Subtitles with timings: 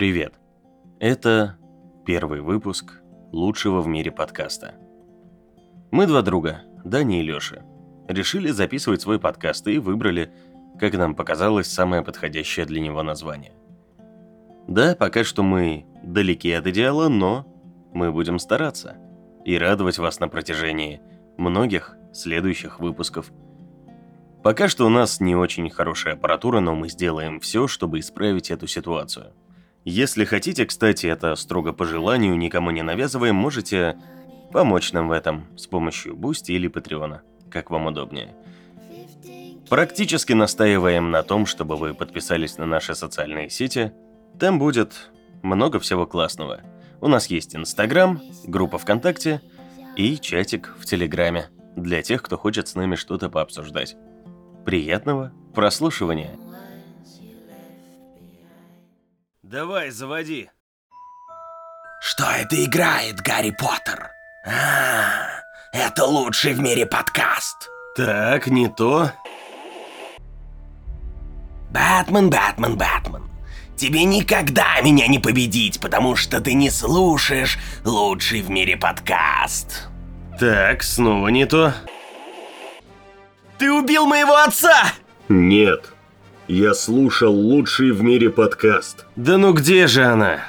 [0.00, 0.32] Привет!
[0.98, 1.58] Это
[2.06, 3.02] первый выпуск
[3.32, 4.72] лучшего в мире подкаста.
[5.90, 7.66] Мы два друга, Дани и Лёша,
[8.08, 10.32] решили записывать свой подкаст и выбрали,
[10.78, 13.52] как нам показалось, самое подходящее для него название.
[14.66, 17.44] Да, пока что мы далеки от идеала, но
[17.92, 18.96] мы будем стараться
[19.44, 21.02] и радовать вас на протяжении
[21.36, 23.30] многих следующих выпусков.
[24.42, 28.66] Пока что у нас не очень хорошая аппаратура, но мы сделаем все, чтобы исправить эту
[28.66, 29.34] ситуацию.
[29.84, 33.96] Если хотите, кстати, это строго по желанию, никому не навязываем, можете
[34.52, 38.34] помочь нам в этом с помощью Бусти или Патреона, как вам удобнее.
[39.70, 43.92] Практически настаиваем на том, чтобы вы подписались на наши социальные сети.
[44.38, 45.10] Там будет
[45.42, 46.60] много всего классного.
[47.00, 49.40] У нас есть Инстаграм, группа ВКонтакте
[49.96, 53.96] и чатик в Телеграме для тех, кто хочет с нами что-то пообсуждать.
[54.66, 56.36] Приятного прослушивания!
[59.50, 60.48] Давай, заводи.
[62.00, 64.10] Что это играет, Гарри Поттер?
[64.46, 65.26] А,
[65.72, 67.68] это лучший в мире подкаст.
[67.96, 69.10] Так, не то.
[71.72, 73.28] Бэтмен, Бэтмен, Бэтмен.
[73.74, 79.88] Тебе никогда меня не победить, потому что ты не слушаешь лучший в мире подкаст.
[80.38, 81.74] Так, снова не то.
[83.58, 84.92] Ты убил моего отца!
[85.28, 85.92] Нет.
[86.52, 89.06] Я слушал лучший в мире подкаст.
[89.14, 90.40] Да ну где же она?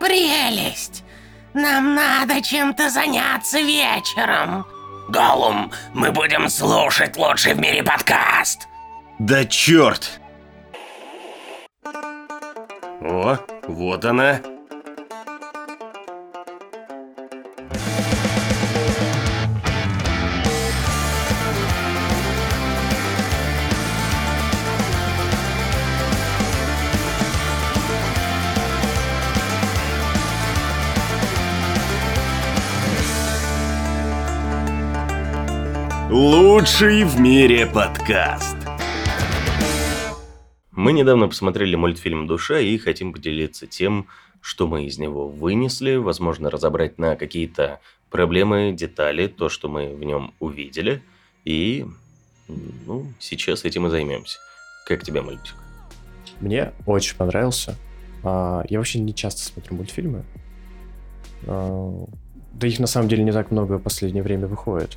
[0.00, 1.04] Прелесть!
[1.54, 4.66] Нам надо чем-то заняться вечером.
[5.08, 8.66] Голум, мы будем слушать лучший в мире подкаст.
[9.20, 10.18] Да черт!
[13.00, 13.38] О,
[13.68, 14.40] вот она.
[36.62, 38.56] Лучший в мире подкаст.
[40.70, 44.06] Мы недавно посмотрели мультфильм «Душа» и хотим поделиться тем,
[44.40, 47.80] что мы из него вынесли, возможно, разобрать на какие-то
[48.10, 51.02] проблемы, детали, то, что мы в нем увидели.
[51.44, 51.84] И
[52.86, 54.38] ну, сейчас этим и займемся.
[54.86, 55.56] Как тебе мультик?
[56.38, 57.74] Мне очень понравился.
[58.22, 60.24] А, Я вообще не часто смотрю мультфильмы.
[61.44, 62.06] А,
[62.52, 64.96] Да их на самом деле не так много в последнее время выходит.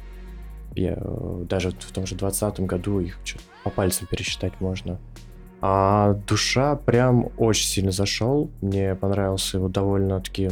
[0.75, 3.17] Я э, даже в том же 2020 году их
[3.63, 4.99] по пальцам пересчитать можно.
[5.61, 8.51] А душа прям очень сильно зашел.
[8.61, 10.51] Мне понравился его довольно-таки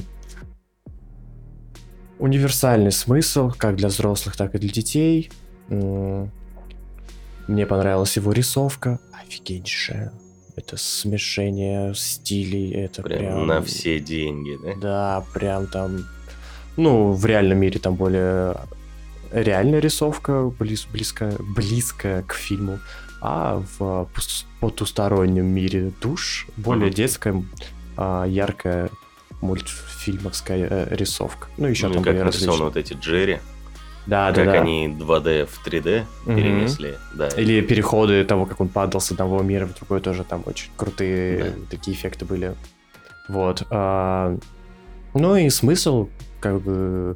[2.20, 5.30] универсальный смысл, как для взрослых, так и для детей.
[5.68, 6.30] Мне
[7.68, 9.00] понравилась его рисовка.
[9.12, 10.14] Офигеннейшая.
[10.56, 13.48] Это смешение стилей, это Прям, прям...
[13.48, 14.76] на все деньги, да?
[14.80, 16.06] Да, прям там...
[16.78, 18.56] Ну, в реальном мире там более
[19.34, 22.80] реальная рисовка, близ, близкая, близкая к фильму,
[23.22, 24.08] а в
[24.60, 26.96] потустороннем мире душ более Мгм.
[26.96, 27.44] детская,
[27.98, 28.90] а, яркая
[29.42, 31.48] мультфильмовская э, рисовка.
[31.58, 33.40] Ну, еще ну, там как нарисованы вот эти Джерри,
[34.06, 34.62] Да, да, как да.
[34.62, 36.36] они 2D в 3D Мгм.
[36.36, 36.94] перенесли.
[37.14, 37.28] Да.
[37.30, 41.44] Или переходы того, как он падал с одного мира в другой, тоже там очень крутые
[41.44, 41.52] Да.
[41.70, 42.56] такие эффекты были.
[43.30, 43.66] Вот.
[43.70, 44.38] а,
[45.14, 46.10] ну и смысл,
[46.42, 47.16] как бы,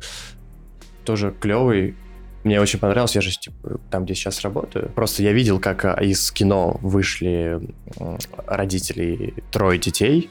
[1.03, 1.95] тоже клевый.
[2.47, 4.89] Мне очень понравилось, я же типа, там, где сейчас работаю.
[4.95, 7.59] Просто я видел, как а, из кино вышли
[8.45, 10.29] родители трое детей,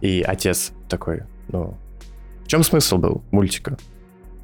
[0.00, 1.76] и отец такой, ну,
[2.44, 3.78] в чем смысл был мультика?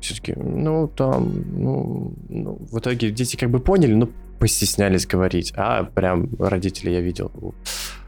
[0.01, 4.09] Все-таки, ну, там, ну, ну, в итоге дети как бы поняли, но
[4.39, 5.53] постеснялись говорить.
[5.57, 7.55] А прям родители я видел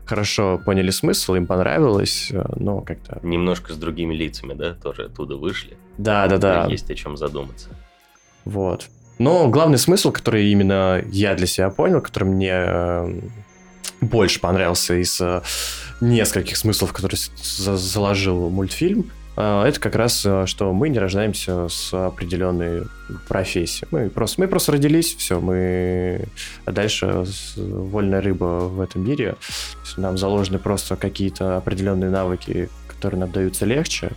[0.07, 3.21] хорошо поняли смысл, им понравилось, э, но как-то...
[3.23, 5.77] Немножко с другими лицами, да, тоже оттуда вышли.
[5.99, 6.67] Да, да, да.
[6.67, 7.69] Есть о чем задуматься.
[8.45, 8.89] Вот.
[9.19, 13.21] Но главный смысл, который именно я для себя понял, который мне э,
[14.01, 15.43] больше понравился из э,
[16.01, 21.69] нескольких смыслов, которые за- заложил мультфильм, э, это как раз, э, что мы не рождаемся
[21.69, 22.85] с определенной
[23.29, 23.89] профессией.
[23.91, 26.25] Мы просто, мы просто родились, все, мы...
[26.65, 27.27] А дальше
[27.57, 29.37] вольная рыба в этом мире.
[29.99, 34.13] Нам заложены просто какие-то определенные навыки, которые нам даются легче,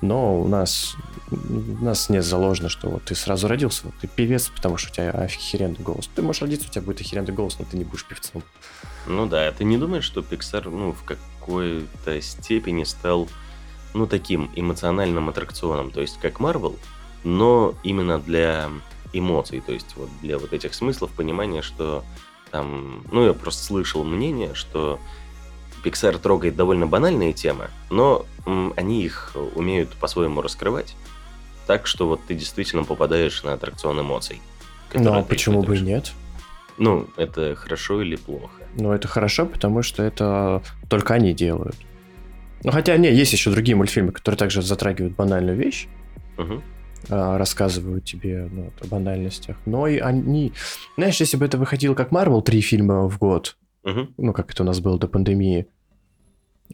[0.00, 0.96] но у нас
[1.32, 4.94] у нас не заложено, что вот ты сразу родился, вот ты певец, потому что у
[4.94, 6.08] тебя охеренный голос.
[6.14, 8.42] Ты можешь родиться, у тебя будет охеренный голос, но ты не будешь певцом.
[9.06, 13.28] Ну да, ты не думаешь, что Pixar, ну, в какой-то степени стал,
[13.94, 16.78] ну, таким эмоциональным аттракционом, то есть как Marvel,
[17.24, 18.70] но именно для
[19.12, 22.04] эмоций, то есть вот для вот этих смыслов, понимания, что
[22.50, 25.00] там, ну, я просто слышал мнение, что
[25.84, 30.94] Pixar трогает довольно банальные темы, но м, они их умеют по-своему раскрывать.
[31.66, 34.40] Так что вот ты действительно попадаешь на аттракцион эмоций.
[34.94, 36.12] Ну, а почему бы и нет?
[36.78, 38.62] Ну, это хорошо или плохо?
[38.76, 41.76] Ну, это хорошо, потому что это только они делают.
[42.64, 45.88] Ну, хотя, не, есть еще другие мультфильмы, которые также затрагивают банальную вещь,
[47.08, 49.56] а, рассказывают тебе ну, вот о банальностях.
[49.66, 50.52] Но и они...
[50.96, 54.14] Знаешь, если бы это выходило как Марвел, три фильма в год, Мгм.
[54.16, 55.66] ну, как это у нас было до пандемии,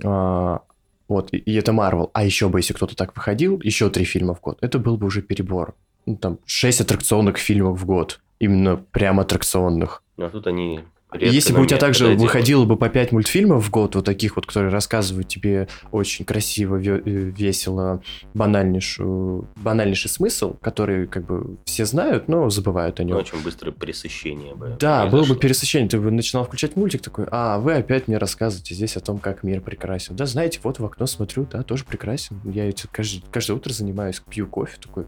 [0.05, 0.61] а,
[1.09, 4.41] вот, и, это Марвел, а еще бы, если кто-то так выходил, еще три фильма в
[4.41, 5.75] год, это был бы уже перебор.
[6.07, 10.03] Ну, там, шесть аттракционных фильмов в год, именно прям аттракционных.
[10.19, 10.81] А тут они
[11.13, 14.37] редко, Если бы у тебя также выходило бы по 5 мультфильмов в год, вот таких
[14.37, 18.03] вот, которые рассказывают тебе очень красиво, э, весело,
[18.35, 23.19] банальнейшую, банальнейший смысл, который как бы все знают, но забывают о Ну, нем.
[23.19, 25.89] очень быстрое пересыщение бы Да, было бы пересыщение.
[25.89, 29.43] Ты бы начинал включать мультик такой, а, вы опять мне рассказываете здесь о том, как
[29.43, 30.17] мир прекрасен.
[30.17, 32.41] Да, знаете, вот в окно смотрю, да, тоже прекрасен.
[32.45, 35.07] Я этим каждый, каждое утро занимаюсь, пью кофе, такой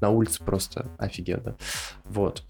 [0.00, 1.56] на улице просто офигенно.
[2.04, 2.42] Вот.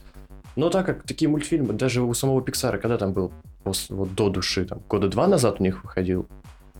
[0.56, 3.32] Но так как такие мультфильмы, даже у самого Пиксара, когда там был,
[3.62, 6.26] после, вот до души, там, года два назад у них выходил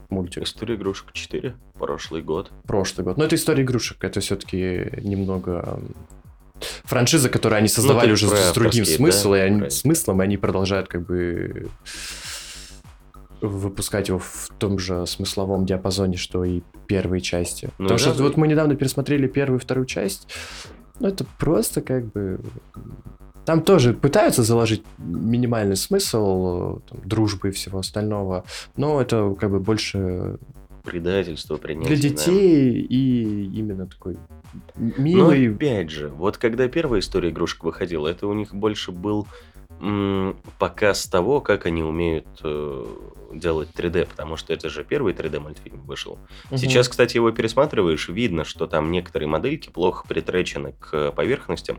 [0.09, 2.51] мультик, История игрушек 4, прошлый год.
[2.67, 3.17] прошлый год.
[3.19, 5.79] Но это история игрушек, это все-таки немного
[6.85, 9.39] франшиза, которую они создавали ты уже с- другим смыслом, да?
[9.39, 11.69] и они, смыслом, и они продолжают как бы
[13.43, 17.69] выпускать его в том же смысловом диапазоне, что и первые части.
[17.79, 20.29] Ну, Потому что разве- вот мы недавно пересмотрели первую и вторую часть,
[20.99, 22.41] ну это просто как бы...
[23.47, 28.45] Там тоже пытаются заложить минимальный смысл э, там, дружбы и всего остального,
[28.77, 30.39] но это как бы больше
[30.85, 31.97] Предательство, принятие.
[31.97, 32.17] для да.
[32.17, 35.55] детей и именно такой м- Но милый.
[35.55, 39.27] опять же, вот когда первая история игрушек выходила, это у них больше был
[39.81, 42.87] м, показ того, как они умеют э,
[43.35, 46.19] делать 3D, потому что это же первый 3D мультфильм вышел.
[46.51, 46.57] Мгм.
[46.59, 51.79] Сейчас, кстати, его пересматриваешь, видно, что там некоторые модельки плохо притречены к поверхностям,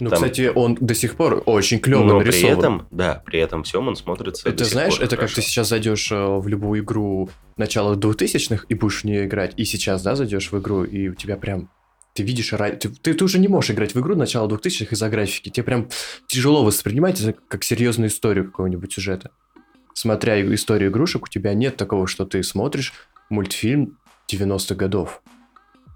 [0.00, 2.58] Ну, там- кстати, он до сих пор очень клево но при нарисован.
[2.58, 4.48] этом, да, при этом всем он смотрится.
[4.48, 5.36] это знаешь, это как хорошо.
[5.36, 9.64] ты сейчас зайдешь э, в любую игру начала 2000-х и будешь в нее играть, и
[9.64, 11.70] сейчас, да, зайдешь в игру, и у тебя прям
[12.14, 12.50] ты видишь,
[12.80, 15.50] ты, ты, ты уже не можешь играть в игру начала 2000-х из-за графики.
[15.50, 15.88] Тебе прям
[16.26, 19.30] тяжело воспринимать это как серьезную историю какого-нибудь сюжета.
[19.94, 22.92] Смотря историю игрушек, у тебя нет такого, что ты смотришь
[23.30, 23.98] мультфильм
[24.32, 25.22] 90-х годов.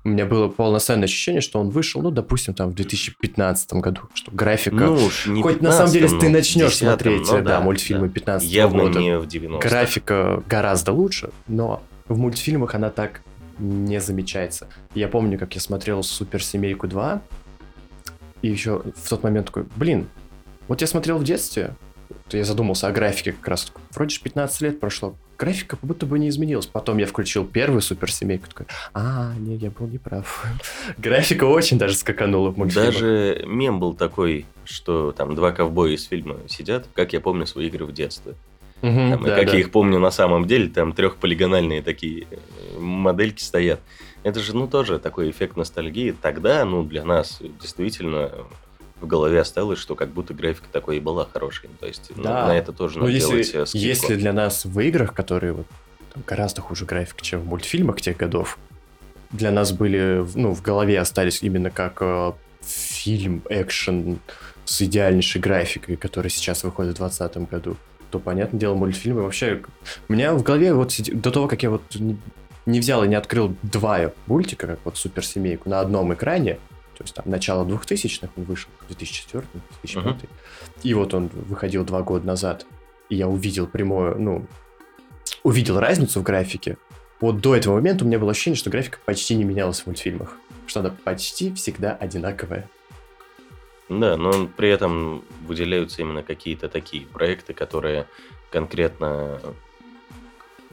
[0.04, 4.32] У меня было полноценное ощущение, что он вышел, ну, допустим, там в 2015 году, что
[4.32, 4.76] графика...
[4.76, 7.60] Ну уж не Хоть на самом деле, 15-м, ты ну, начнешь 10-м, смотреть, ну да,
[7.60, 13.22] мультфильмы 15 Явно года, не в 90 графика гораздо лучше, но в мультфильмах она так
[13.58, 14.68] не замечается.
[14.94, 17.20] Я помню, как я смотрел «Суперсемейку 2»,
[18.42, 20.08] и еще в тот момент такой, блин,
[20.66, 21.76] вот я смотрел в детстве,
[22.30, 23.72] я задумался о графике как раз.
[23.92, 26.66] Вроде же 15 лет прошло, графика как будто бы не изменилась.
[26.66, 30.46] Потом я включил первую суперсемейку, такой, а, не, я был неправ.
[30.98, 32.94] Графика очень даже скаканула в мультфильмах.
[32.94, 37.66] Даже мем был такой, что там два ковбоя из фильма сидят, как я помню свои
[37.66, 38.34] игры в детстве.
[38.82, 39.52] Мгм, Там, и да, как да.
[39.52, 43.80] я их помню на самом деле, там трехполигональные такие э, модельки стоят.
[44.24, 46.14] Это же, ну, тоже такой эффект ностальгии.
[46.20, 48.30] Тогда, ну, для нас действительно
[49.02, 51.68] в голове осталось, что как будто графика такой и была хорошей.
[51.80, 52.46] То есть ну, Да.
[52.46, 53.86] на это тоже Ну, надо делать если, э, скидку.
[53.86, 55.66] если для нас в играх, которые вот,
[56.14, 58.58] там, гораздо хуже графика, чем в мультфильмах тех годов,
[59.30, 62.32] для нас были, ну, в голове остались именно как э,
[62.62, 64.18] фильм, экшен
[64.64, 67.76] с идеальнейшей графикой, который сейчас выходит в 2020 году,
[68.10, 69.62] то, понятное дело, мультфильмы вообще...
[70.08, 72.16] У меня в голове вот до того, как я вот не,
[72.66, 76.58] не взял и не открыл два мультика, как вот Суперсемейку, на одном экране,
[77.02, 79.44] то есть там начало 2000-х он вышел, 2004
[79.82, 80.18] 2005 Мгм.
[80.82, 82.66] и вот он выходил два года назад,
[83.08, 84.46] и я увидел прямое, ну,
[85.42, 86.76] увидел разницу в графике.
[87.20, 90.36] Вот до этого момента у меня было ощущение, что графика почти не менялась в мультфильмах.
[90.66, 92.68] Что она почти всегда одинаковая.
[93.88, 98.06] Да, но при этом выделяются именно какие-то такие проекты, которые
[98.50, 99.40] конкретно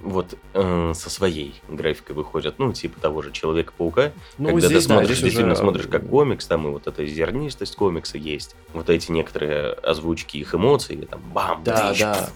[0.02, 4.88] вот э, со своей графикой выходят, ну, типа того же Человека-паука, Ну, когда ты здесь,
[4.88, 8.56] да, смотришь, здесь действительно уже, смотришь как комикс, там и вот эта зернистость комикса есть,
[8.74, 12.30] вот эти некоторые озвучки их эмоций, там бам, Да, дрищ, да.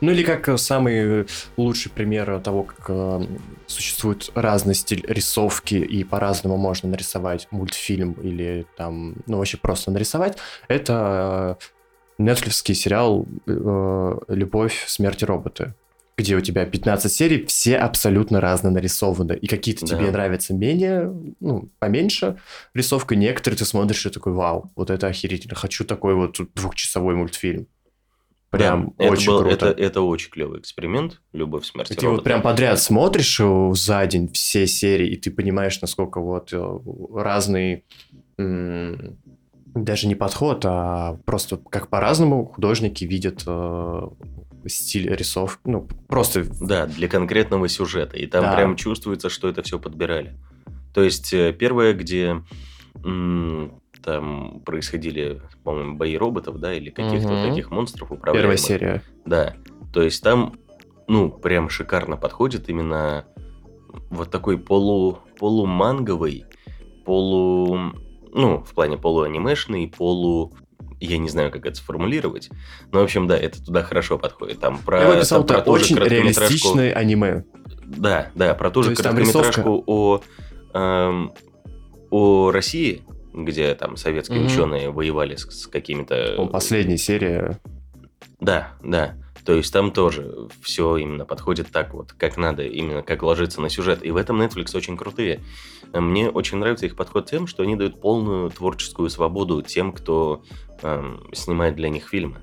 [0.00, 3.26] Ну или как э, самый лучший пример того, как э,
[3.66, 10.38] существует разный стиль рисовки и по-разному можно нарисовать мультфильм или там, ну вообще просто нарисовать,
[10.68, 11.64] это э,
[12.18, 15.74] нетфликсский сериал э, «Любовь, смерть и роботы»,
[16.20, 19.96] где у тебя 15 серий, все абсолютно разно нарисованы, и какие-то Да.
[19.96, 22.36] тебе нравятся менее, ну, поменьше
[22.74, 27.66] рисовка, некоторые ты смотришь и такой, вау, вот это охерительно, хочу такой вот двухчасовой мультфильм.
[28.50, 29.66] Прям Да, очень это был- круто.
[29.68, 34.04] Это, это очень клевый эксперимент, любовь смерти И ты вот прям подряд смотришь э, за
[34.06, 36.78] день все серии, и ты понимаешь, насколько вот э,
[37.14, 37.84] разный
[39.74, 44.08] даже не подход, а просто как по-разному художники видят э,
[44.66, 45.60] стиль рисов.
[45.64, 48.16] Ну, просто Да, для конкретного сюжета.
[48.16, 48.56] И там Да.
[48.56, 50.36] прям чувствуется, что это все подбирали.
[50.94, 52.42] То есть э, первое, где
[54.02, 57.48] там происходили, по-моему, бои роботов, да, или каких-то Мгм.
[57.50, 58.58] таких монстров первая управляемых.
[58.58, 59.02] серия.
[59.24, 59.54] Да.
[59.92, 60.54] То есть там,
[61.06, 63.24] ну, прям шикарно подходит именно
[64.10, 66.44] вот такой полу, полуманговый,
[67.04, 67.78] полу...
[68.32, 70.52] Ну, в плане полуанимешный, полу...
[71.00, 72.50] Я не знаю, как это сформулировать.
[72.92, 74.60] Но, в общем, да, это туда хорошо подходит.
[74.60, 77.44] Там про, Я бы описал там про очень реалистичное аниме.
[77.84, 80.20] Да, да, про ту То же там короткометражку о,
[80.74, 81.32] эм,
[82.10, 83.02] о России,
[83.32, 84.46] где там советские Мгм.
[84.46, 86.14] ученые воевали с, с какими-то...
[86.36, 87.58] По-моему, Последняя серия.
[88.38, 89.14] Да, да.
[89.44, 93.70] То есть там тоже все именно подходит так вот, как надо, именно как ложится на
[93.70, 94.04] сюжет.
[94.04, 95.40] И в этом Netflix очень крутые.
[95.92, 100.42] Мне очень нравится их подход тем, что они дают полную творческую свободу тем, кто
[100.82, 102.38] эм, снимает для них фильмы.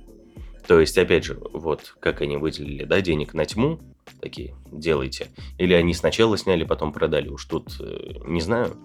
[0.67, 3.79] То есть, опять же, вот как они выделили, да, денег на тьму,
[4.21, 5.27] такие, делайте.
[5.57, 7.29] Или они сначала сняли, потом продали.
[7.29, 8.75] Уж тут э, не знаю.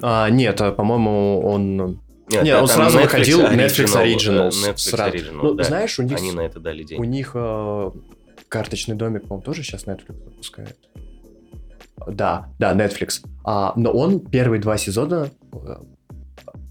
[0.00, 2.00] А, нет, а, по-моему, он...
[2.28, 4.50] Нет, Не, а он сразу Netflix выходил Netflix э, Originals.
[4.50, 5.16] Netflix сразу.
[5.16, 5.64] Original, Ну, да.
[5.64, 7.06] знаешь, у них, Они на это дали у деньги.
[7.06, 7.90] них э,
[8.48, 10.76] карточный домик, по-моему, тоже сейчас Netflix выпускает.
[12.06, 13.24] Да, да, Netflix.
[13.44, 15.76] А, но он первые два сезона, э,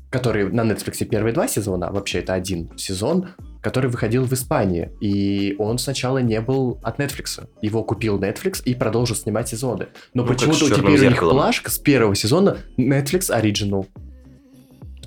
[0.10, 3.30] которые на Netflix первые два сезона, вообще это один сезон,
[3.62, 4.92] который выходил в Испании.
[5.02, 7.48] И он сначала не был от Netflix.
[7.62, 9.88] Его купил Netflix и продолжил снимать сезоны.
[10.14, 11.38] Но Ну, почему-то теперь «Чёрным у них зеркалом».
[11.38, 13.88] плашка с первого сезона Netflix Original.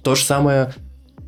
[0.02, 0.74] То же самое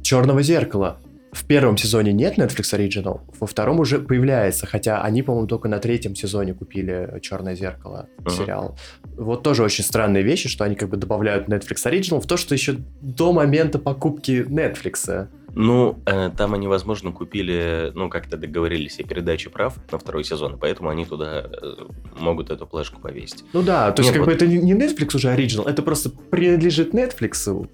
[0.03, 0.99] Черного зеркала.
[1.33, 5.79] В первом сезоне нет Netflix Original, во втором уже появляется, хотя они, по-моему, только на
[5.79, 8.31] третьем сезоне купили Черное зеркало Ага.
[8.31, 8.79] сериал.
[9.17, 12.55] Вот тоже очень странные вещи, что они как бы добавляют Netflix Original в то, что
[12.55, 15.29] еще до момента покупки Netflix.
[15.55, 20.59] Ну, э, там они, возможно, купили, ну, как-то договорились о передаче прав на второй сезон,
[20.61, 21.75] поэтому они туда э,
[22.21, 23.45] могут эту плашку повесить.
[23.53, 25.83] Ну да, то есть Нет, как бы вот- это не не Netflix уже Original, это
[25.83, 27.69] просто принадлежит Netflix,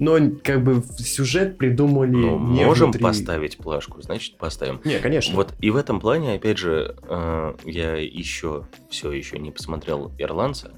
[0.00, 3.02] но как бы сюжет придумали Ну, не можем внутри.
[3.02, 4.80] поставить плашку, значит, поставим.
[4.84, 5.34] Не, конечно.
[5.36, 10.72] Вот и в этом плане, опять же, э, я еще все еще не посмотрел Ирландца,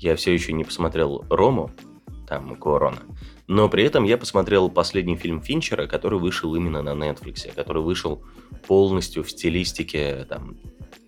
[0.00, 1.70] я все еще не посмотрел Рому,
[2.26, 2.98] там Корона,
[3.46, 8.22] но при этом я посмотрел последний фильм Финчера, который вышел именно на Netflix, который вышел
[8.66, 10.56] полностью в стилистике там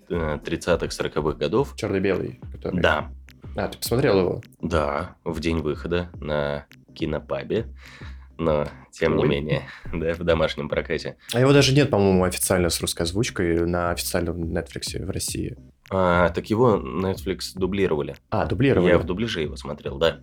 [0.09, 1.75] э, 30-х, 40-х годов.
[1.76, 2.40] Черно-белый.
[2.52, 2.80] Который...
[2.80, 3.11] Да,
[3.56, 4.40] А, ты посмотрел его?
[4.62, 6.66] да, в день выхода на
[7.00, 7.66] кинопабе,
[8.38, 9.28] но тем не Ой.
[9.28, 11.16] менее, да, в домашнем прокате.
[11.33, 15.57] А его даже нет, по-моему, официально с русской озвучкой на официальном Netflix в России.
[15.90, 18.16] А, так его Netflix дублировали.
[18.30, 18.90] А, дублировали.
[18.90, 20.21] Я в дубляже его смотрел, да.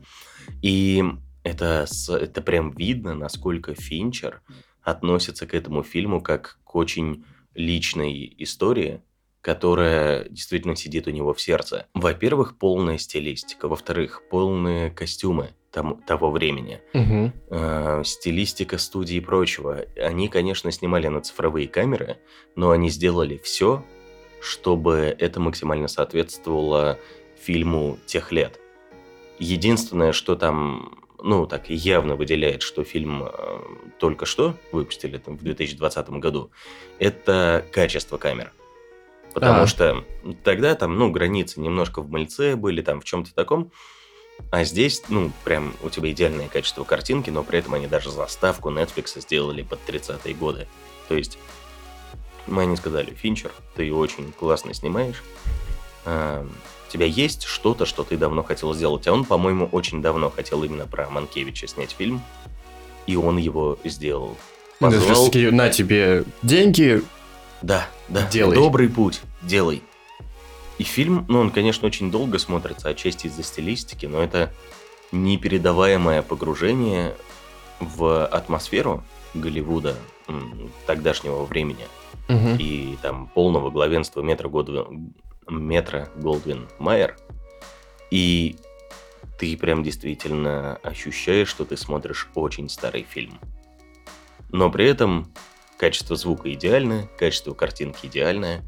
[0.61, 1.03] И
[1.43, 4.41] это, это прям видно, насколько Финчер
[4.81, 9.01] относится к этому фильму как к очень личной истории,
[9.41, 11.87] которая действительно сидит у него в сердце.
[11.93, 13.67] Во-первых, полная стилистика.
[13.67, 16.81] Во-вторых, полные костюмы там, того времени.
[16.93, 17.33] Мгм.
[17.51, 19.85] э, стилистика студии и прочего.
[19.95, 22.17] Они, конечно, снимали на цифровые камеры,
[22.55, 23.85] но они сделали все,
[24.41, 26.97] чтобы это максимально соответствовало
[27.39, 28.59] фильму тех лет.
[29.37, 33.29] Единственное, что там, ну, так явно выделяет, что фильм э,
[33.99, 36.49] только что выпустили там, в 2020 году,
[36.97, 38.51] это качество камер.
[39.35, 39.67] Потому А.
[39.67, 40.03] что
[40.43, 43.71] тогда там, ну, границы немножко в мыльце были, там, в чем-то таком.
[44.51, 48.69] А здесь, ну, прям у тебя идеальное качество картинки, но при этом они даже заставку
[48.69, 50.67] Netflix сделали под 30-е годы.
[51.07, 51.37] То есть,
[52.45, 55.21] мы они сказали, Финчер, ты очень классно снимаешь,
[56.05, 56.45] а,
[56.87, 59.07] у тебя есть что-то, что ты давно хотел сделать.
[59.07, 62.21] А он, по-моему, очень давно хотел именно про Манкевича снять фильм,
[63.05, 64.37] и он его сделал.
[64.79, 67.03] Позвал- такие, на тебе деньги,
[67.61, 68.27] Да, да.
[68.27, 68.55] Делай.
[68.55, 69.21] Добрый путь.
[69.41, 69.81] Делай.
[70.77, 74.53] И фильм, ну, он, конечно, очень долго смотрится, отчасти из-за стилистики, но это
[75.11, 77.15] непередаваемое погружение
[77.79, 79.03] в атмосферу
[79.33, 79.95] Голливуда
[80.85, 81.87] тогдашнего времени
[82.27, 82.57] Мгм.
[82.59, 85.13] и там полного главенства метра Годвин,
[85.47, 87.17] метра Голдвин Майер.
[88.11, 88.57] И
[89.39, 93.39] ты прям действительно ощущаешь, что ты смотришь очень старый фильм.
[94.49, 95.31] Но при этом
[95.77, 98.63] качество звука идеальное, качество картинки идеальное.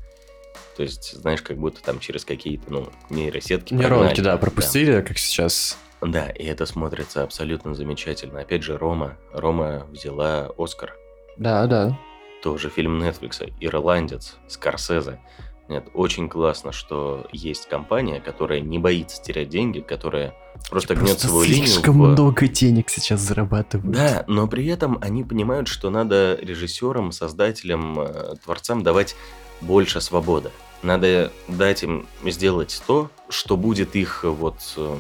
[0.80, 4.22] То есть, знаешь, как будто там через какие-то, ну, нейросетки нейронки, прогнали.
[4.22, 5.78] да, пропустили, как сейчас.
[6.02, 8.40] Да, и это смотрится абсолютно замечательно.
[8.40, 9.18] Опять же, Рома.
[9.34, 10.94] Рома взяла Оскар.
[11.36, 12.00] Да, да.
[12.42, 15.20] тоже фильм Netflix, «Ирландец», «Скорсезе».
[15.68, 20.34] Нет, очень классно, что есть компания, которая не боится терять деньги, которая
[20.70, 21.68] просто гнет Просто свою линию.
[21.68, 23.92] слишком в- много денег сейчас зарабатывают.
[23.92, 29.18] Да, но при этом они понимают, что надо режиссерам, создателям, э, творцам давать
[29.60, 30.52] больше свободы.
[30.82, 34.98] Надо дать им сделать то, что будет их э, вот э,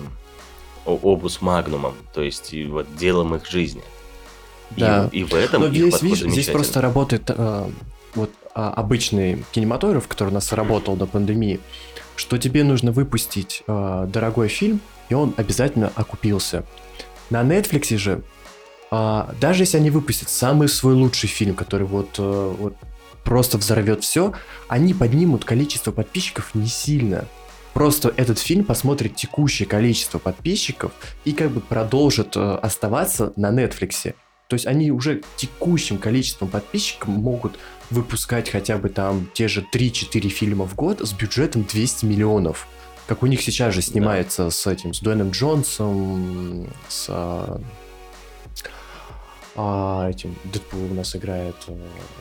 [0.85, 3.81] обус магнумом, то есть и вот делом их жизни.
[4.75, 5.09] И- Да.
[5.11, 7.69] И, в этом Но их здесь, видишь, здесь просто работает э,
[8.15, 11.59] вот а, обычный кинематограф, который у нас работал до пандемии,
[12.15, 16.65] что тебе нужно выпустить э, дорогой фильм, и он обязательно окупился.
[17.29, 18.23] На Netflix же,
[18.91, 22.75] а, даже если они выпустят самый свой лучший фильм, который вот, э, вот
[23.23, 24.33] просто взорвет все,
[24.67, 27.27] они поднимут количество подписчиков не сильно.
[27.73, 30.91] Просто этот фильм посмотрит текущее количество подписчиков
[31.23, 34.13] и как бы продолжит э, оставаться на Netflix.
[34.47, 37.59] То есть они уже текущим количеством подписчиков могут
[37.91, 42.67] выпускать хотя бы там те же 3-4 фильма в год с бюджетом 200 миллионов.
[43.05, 47.09] Как у них сейчас же снимается с этим, с Дуэном Джонсом, с
[49.55, 51.55] а, этим Дэдпул у нас играет.
[51.67, 51.75] э,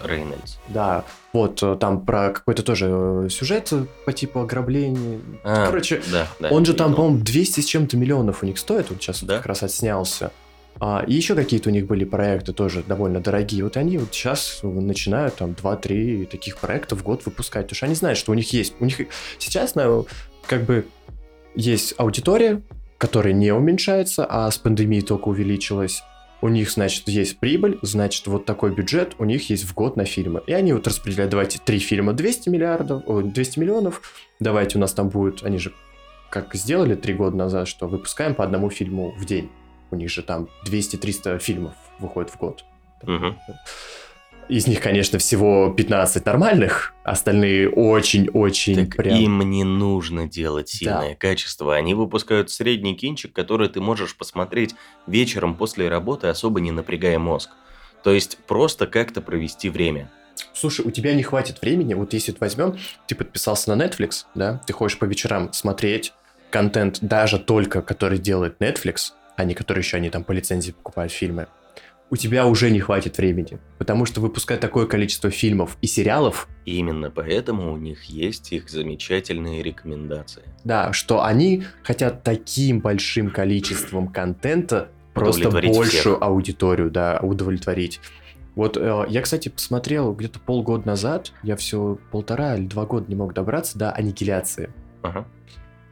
[0.05, 0.57] Рейнольдс.
[0.69, 3.73] Да, вот э, там про какой-то тоже э, сюжет
[4.05, 5.21] по типу ограбления.
[5.45, 8.91] А, Короче, да, да, он же там, по-моему, 200 с чем-то миллионов у них стоит,
[8.91, 9.37] он сейчас Да?
[9.39, 10.33] как раз отснялся.
[10.81, 13.65] А, и еще какие-то у них были проекты тоже довольно дорогие.
[13.65, 17.65] Вот они вот сейчас начинают там 2-3 таких проекта в год выпускать.
[17.67, 18.75] Потому что они знают, что у них есть.
[18.79, 19.01] У них
[19.39, 20.05] сейчас на,
[20.47, 20.87] как бы
[21.57, 22.63] есть аудитория,
[22.97, 26.03] которая не уменьшается, а с пандемией только увеличилась.
[26.41, 30.05] У них, значит, есть прибыль, значит, вот такой бюджет у них есть в год на
[30.05, 30.43] фильмы.
[30.47, 34.03] И они вот распределяют, давайте, три фильма 200 миллиардов, о, 200 миллионов,
[34.39, 35.73] давайте у нас там будет, они же
[36.31, 39.51] как сделали три года назад, что выпускаем по одному фильму в день.
[39.91, 42.65] У них же там 200-300 фильмов выходит в год.
[43.03, 43.39] Мгм.
[44.49, 49.19] Из них, конечно, всего 15 нормальных, остальные очень-очень Так прям...
[49.19, 51.75] им не нужно делать сильное качество.
[51.75, 54.75] Они выпускают средний кинчик, который ты можешь посмотреть
[55.07, 57.51] вечером после работы, особо не напрягая мозг.
[58.03, 60.11] То есть просто как-то провести время.
[60.55, 64.73] Слушай, у тебя не хватит времени, вот если возьмем, ты подписался на Netflix, да, ты
[64.73, 66.15] хочешь по вечерам смотреть
[66.51, 71.13] контент даже только, который делает Netflix, а не который еще они там по лицензии покупают
[71.13, 71.49] фильмы,
[72.11, 76.77] у тебя уже не хватит времени, потому что выпускать такое количество фильмов и сериалов, И
[76.77, 80.43] именно поэтому у них есть их замечательные рекомендации.
[80.65, 86.19] да, что они хотят таким большим количеством контента просто большую всех.
[86.23, 88.01] аудиторию, да, удовлетворить.
[88.55, 93.15] Вот э, я, кстати, посмотрел где-то полгода назад, я все полтора или два года не
[93.15, 94.71] мог добраться до аннигиляции.
[95.03, 95.27] Ага,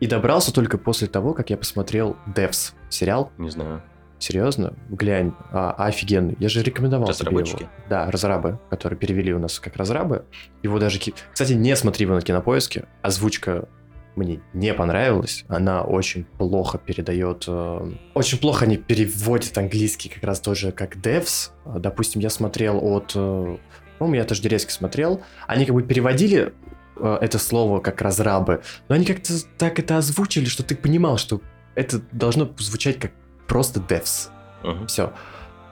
[0.01, 3.31] И добрался только после того, как я посмотрел Devs сериал.
[3.39, 3.83] не знаю.
[4.19, 4.73] Серьезно?
[4.89, 6.37] Глянь, а, офигенный.
[6.41, 7.71] Я же рекомендовал тебе его.
[7.91, 10.25] Да, разрабы, которые перевели у нас как разрабы.
[10.63, 10.99] Его даже...
[11.33, 12.87] Кстати, не смотри его на кинопоиске.
[13.03, 13.69] Озвучка
[14.15, 15.45] мне не понравилась.
[15.49, 17.45] Она очень плохо передает...
[17.47, 21.51] э, Очень плохо они переводят английский как раз тоже как Devs.
[21.67, 23.13] Допустим, я смотрел от...
[23.15, 23.57] э,
[23.99, 25.21] По-моему, я тоже резко смотрел.
[25.47, 26.55] Они как бы переводили
[26.97, 31.43] э, это слово как разрабы, но они как-то так это озвучили, что ты понимал, что
[31.75, 33.13] это должно звучать как
[33.47, 34.31] просто devs.
[34.63, 34.87] Мгм.
[34.87, 35.13] Все.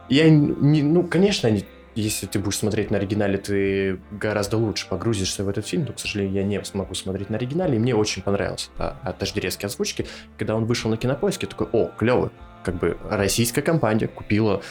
[0.09, 5.45] Я не, ну, конечно, они, если ты будешь смотреть на оригинале, ты гораздо лучше погрузишься
[5.45, 8.23] в этот фильм, но, к сожалению, я не смогу смотреть на оригинале, и мне очень
[8.23, 10.07] понравился да, от Таждерезки озвучки.
[10.39, 12.31] Когда он вышел на кинопоиске, такой, о, клево.
[12.65, 14.63] Как бы российская компания купила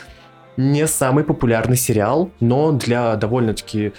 [0.57, 3.93] не самый популярный сериал, но для довольно-таки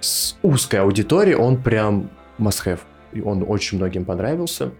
[0.00, 2.80] с узкой аудитории он прям must-have.
[3.12, 4.72] И он очень многим понравился.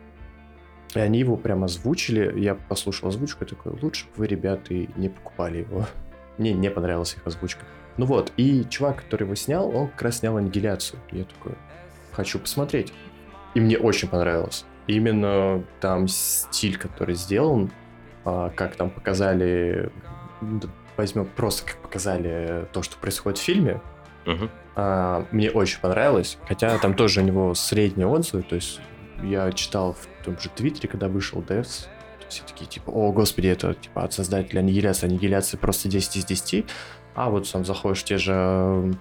[0.95, 2.39] И они его прям озвучили.
[2.39, 5.87] Я послушал озвучку и такой, лучше бы вы, ребята, и не покупали его.
[6.39, 7.65] Мне не понравилась их озвучка.
[7.97, 10.99] Ну вот, и чувак, который его снял, он как раз снял аннигиляцию.
[11.11, 11.53] Я такой,
[12.13, 12.93] хочу посмотреть.
[13.55, 14.65] И мне очень понравилось.
[14.87, 17.71] Именно там стиль, который сделан,
[18.25, 19.91] а, как там показали,
[20.97, 23.81] возьмем просто как показали то, что происходит в фильме,
[24.75, 28.81] а, мне очень понравилось, хотя там тоже у него средние отзывы, то есть
[29.23, 31.87] я читал в том же Твиттере, когда вышел Devs,
[32.29, 36.67] все такие, типа, о, господи, это типа от создателя аннигиляции, аннигиляции просто 10 из 10,
[37.15, 38.95] а вот сам заходишь в те же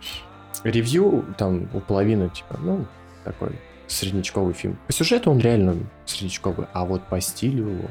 [0.63, 2.85] ревью, там у половины, типа, ну,
[3.23, 3.51] такой
[3.87, 4.77] среднячковый фильм.
[4.87, 7.89] По сюжету он реально среднячковый, а вот по стилю...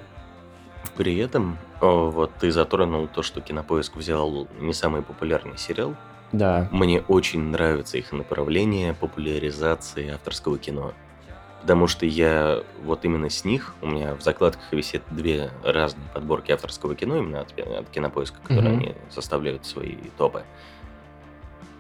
[0.97, 5.95] При этом, о, вот ты затронул то, что Кинопоиск взял не самый популярный сериал.
[6.33, 10.93] Да, Мне очень нравится их направление популяризации авторского кино.
[11.61, 16.53] Потому что я вот именно с них, у меня в закладках висят две разные подборки
[16.53, 18.79] авторского кино, именно от, от Кинопоиска, которые Мгм.
[18.83, 20.45] они составляют свои топы.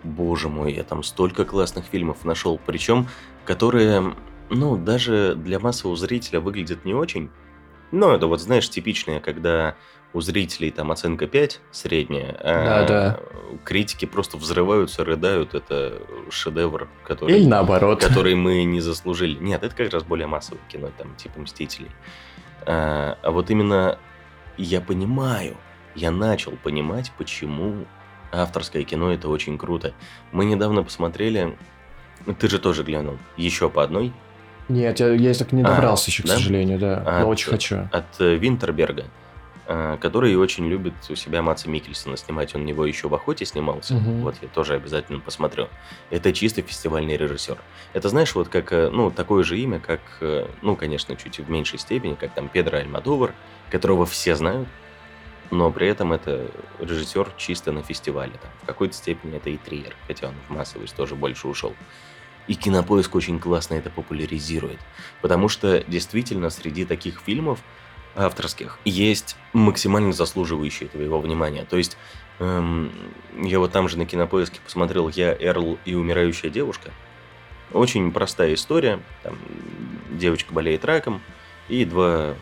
[0.02, 3.08] боже мой, я там столько классных фильмов нашел, причем,
[3.44, 4.14] которые,
[4.48, 7.30] ну, даже для массового зрителя выглядят не очень.
[7.92, 9.74] Но это вот, знаешь, типичное, когда
[10.12, 13.20] у зрителей там оценка 5 средняя, а Да-да.
[13.64, 17.36] критики просто взрываются, рыдают, это шедевр, который...
[17.38, 18.00] Или наоборот.
[18.00, 19.36] который мы не заслужили.
[19.38, 21.90] Нет, это как раз более массовое кино, там, типа «Мстителей».
[22.66, 23.98] А, а вот именно
[24.56, 25.56] я понимаю,
[25.94, 27.86] я начал понимать, почему
[28.32, 29.92] авторское кино это очень круто.
[30.32, 31.56] Мы недавно посмотрели,
[32.38, 34.12] ты же тоже глянул, еще по одной,
[34.68, 36.34] Нет, я, я так не А, добрался еще, к да?
[36.34, 37.02] сожалению, да.
[37.06, 37.88] А, Но очень хочу.
[37.90, 39.06] от э, Винтерберга, а,
[40.00, 42.54] который очень любит у себя Матса Микельсона снимать.
[42.56, 43.94] Он у него еще в «Охоте» снимался.
[43.94, 44.22] Мгм.
[44.22, 45.68] Вот я тоже обязательно посмотрю.
[46.10, 47.56] Это чисто фестивальный режиссер.
[47.92, 51.48] Это, знаешь, вот как, э, ну, такое же имя, как, э, ну, конечно, чуть в
[51.48, 53.32] меньшей степени, как там Педро Альмадовар,
[53.70, 54.68] которого все знают,
[55.52, 58.32] но при этом это режиссер чисто на фестивале.
[58.32, 58.50] Там.
[58.62, 61.74] В какой-то степени это и триллер, хотя он в массовость тоже больше ушел.
[62.48, 64.80] И Кинопоиск очень классно это популяризирует.
[65.20, 67.60] Потому что действительно среди таких фильмов
[68.16, 71.64] авторских есть максимально заслуживающие твоего внимания.
[71.68, 71.96] То есть
[72.38, 72.90] эм,
[73.42, 76.90] я вот там же на Кинопоиске посмотрел «Я, Эрл и умирающая девушка».
[77.72, 79.00] Очень простая история.
[79.22, 79.38] Там
[80.10, 81.20] девочка болеет раком,
[81.68, 82.34] и два...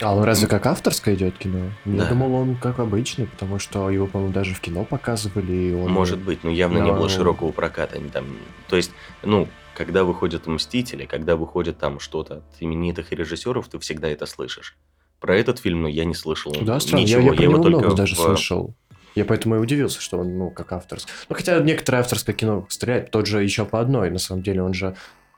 [0.00, 1.70] А он разве как авторское идет кино?
[1.84, 2.08] Я Да.
[2.10, 5.52] думал, он как обычный, потому что его, по-моему, даже в кино показывали.
[5.52, 5.90] И он...
[5.90, 7.96] Может быть, но явно не было широкого проката.
[7.96, 8.24] Они там,
[8.68, 14.08] то есть, ну, когда выходят «Мстители», когда выходит там что-то от именитых режиссеров, ты всегда
[14.08, 14.76] это слышишь.
[15.20, 17.02] Про этот фильм, ну, я не слышал Да, странно.
[17.02, 17.20] ничего.
[17.20, 18.74] Я, я про его только много даже в- слышал.
[19.14, 21.12] Я поэтому и удивился, что он, ну, как авторский.
[21.28, 24.74] Ну, хотя некоторое авторское кино стреляет, тот же еще по одной, на самом деле, он
[24.74, 24.94] же,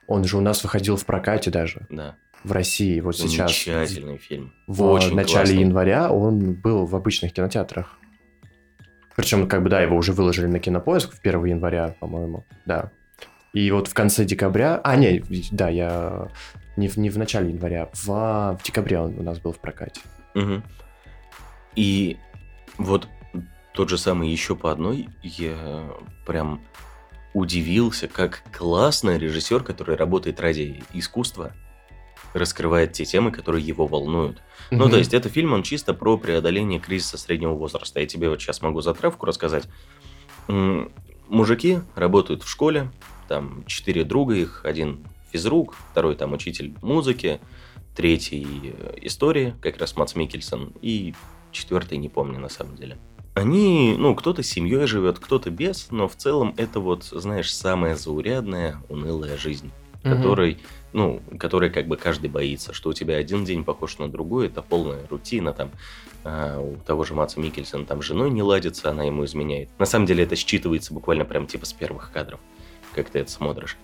[0.09, 3.51] он же у нас выходил в прокате даже, Да, в России, вот сейчас.
[3.53, 4.53] замечательный фильм.
[4.67, 5.61] В Очень начале классный.
[5.61, 7.97] января он был в обычных кинотеатрах.
[9.17, 12.91] Причем, как бы, да, его уже выложили на кинопоиск в 1 января, по-моему, да.
[13.53, 14.81] И вот в конце декабря...
[14.83, 16.29] А, не, да, я...
[16.77, 20.01] Не в, не в начале января, в, в декабре он у нас был в прокате.
[20.35, 20.63] Мгм.
[21.75, 22.17] И
[22.79, 23.09] вот
[23.75, 25.91] тот же самый еще по одной, я
[26.27, 26.61] прям
[27.35, 31.53] удивился, как классно режиссер, который работает ради искусства,
[32.35, 34.41] раскрывает те темы, которые его волнуют.
[34.71, 34.91] Ну, Мгм.
[34.91, 38.01] то есть, это фильм, он чисто про преодоление кризиса среднего возраста.
[38.01, 39.65] Я тебе вот сейчас могу затравку рассказать.
[41.29, 42.91] Мужики работают в школе,
[43.31, 47.41] там четыре друга их, один физрук, второй там учитель музыки,
[47.95, 51.15] третий истории, как раз Мац Микельсон, и
[51.53, 52.99] четвертый не помню на самом деле.
[53.35, 57.95] Они, ну, кто-то с семьей живет, кто-то без, но в целом это вот, знаешь, самая
[57.95, 59.71] заурядная, унылая жизнь
[60.03, 60.17] Мгм.
[60.17, 60.59] которой,
[60.93, 64.63] ну, которой как бы каждый боится, что у тебя один день похож на другой, это
[64.63, 65.71] полная рутина, там,
[66.25, 69.69] а, у того же Маца Микельсона там с женой не ладится, она ему изменяет.
[69.79, 72.41] На самом деле это считывается буквально прям типа с первых кадров,
[72.95, 73.77] как ты это смотришь.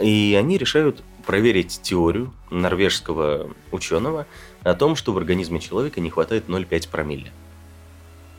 [0.00, 4.26] И они решают проверить теорию норвежского ученого
[4.62, 7.32] о том, что в организме человека не хватает 0,5 промилле.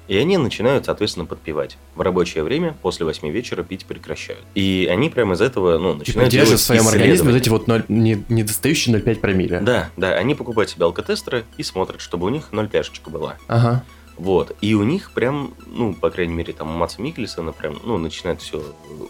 [0.07, 1.77] И они начинают, соответственно, подпевать.
[1.93, 4.41] В рабочее время после 8 вечера пить прекращают.
[4.55, 7.49] И они прямо из этого, ну, Типа начинают держит делать в своем организме вот эти
[7.49, 9.59] вот ноль- не- недостающие 0,5 промилле.
[9.59, 13.37] Да, да, они покупают себе алкотестеры и смотрят, чтобы у них 0,5 была.
[13.47, 13.83] Ага.
[14.19, 14.53] Вот.
[14.59, 18.41] И у них прям, ну, по крайней мере, там у Матса Микельсона прям, ну, начинает
[18.41, 18.61] все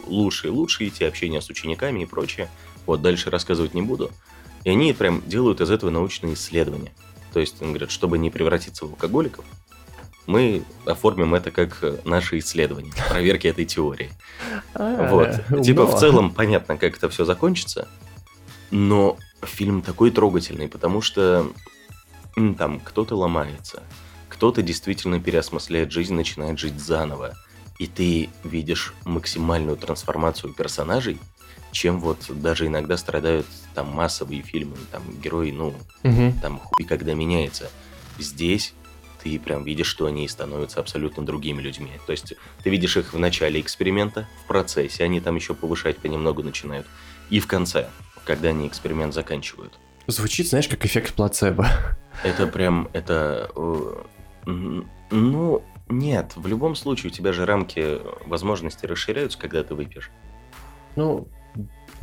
[0.06, 2.48] лучше и лучше идти, общение с учениками и прочее.
[2.86, 4.12] Вот, дальше рассказывать не буду.
[4.66, 6.92] И они прям делают из этого научные исследования.
[7.34, 9.46] То есть, он говорит, чтобы не превратиться в алкоголиков,
[10.28, 14.12] мы оформим это как наше исследование, проверки этой теории.
[14.76, 15.30] Вот.
[15.50, 15.98] А, Типа, умно.
[15.98, 17.88] в целом, понятно, как это все закончится.
[18.70, 21.52] Но фильм такой трогательный, потому что
[22.60, 23.82] там кто-то ломается,
[24.40, 27.36] кто-то действительно переосмысляет жизнь, начинает жить заново.
[27.78, 31.18] И ты видишь максимальную трансформацию персонажей,
[31.74, 35.74] чем вот даже иногда страдают там массовые фильмы, там герои, ну,
[36.04, 36.40] Мгм.
[36.40, 37.70] там хуй когда меняется.
[38.18, 38.74] Здесь
[39.22, 41.92] ты прям видишь, что они становятся абсолютно другими людьми.
[42.06, 46.44] То есть ты видишь их в начале эксперимента, в процессе, они там еще повышать понемногу
[46.44, 46.88] начинают.
[47.30, 47.90] И в конце,
[48.24, 49.74] когда они эксперимент заканчивают.
[50.08, 51.68] Звучит, знаешь, как эффект плацебо.
[52.24, 53.52] Это прям, это...
[54.46, 60.12] э, Ну, нет, в любом случае у тебя же рамки возможностей расширяются, когда ты выпьешь.
[60.96, 61.28] Ну,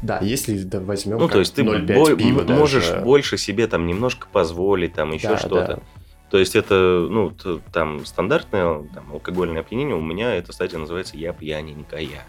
[0.03, 3.05] да, если да, возьмем Ну, то есть ты 0,5 бо- пива м- можешь даже.
[3.05, 5.66] больше себе там немножко позволить, там еще Да, что-то.
[5.77, 5.79] да.
[6.31, 11.16] То есть это, ну, т- там стандартное там, алкогольное опьянение, у меня эта стадия называется
[11.16, 12.25] «я пьяненькая».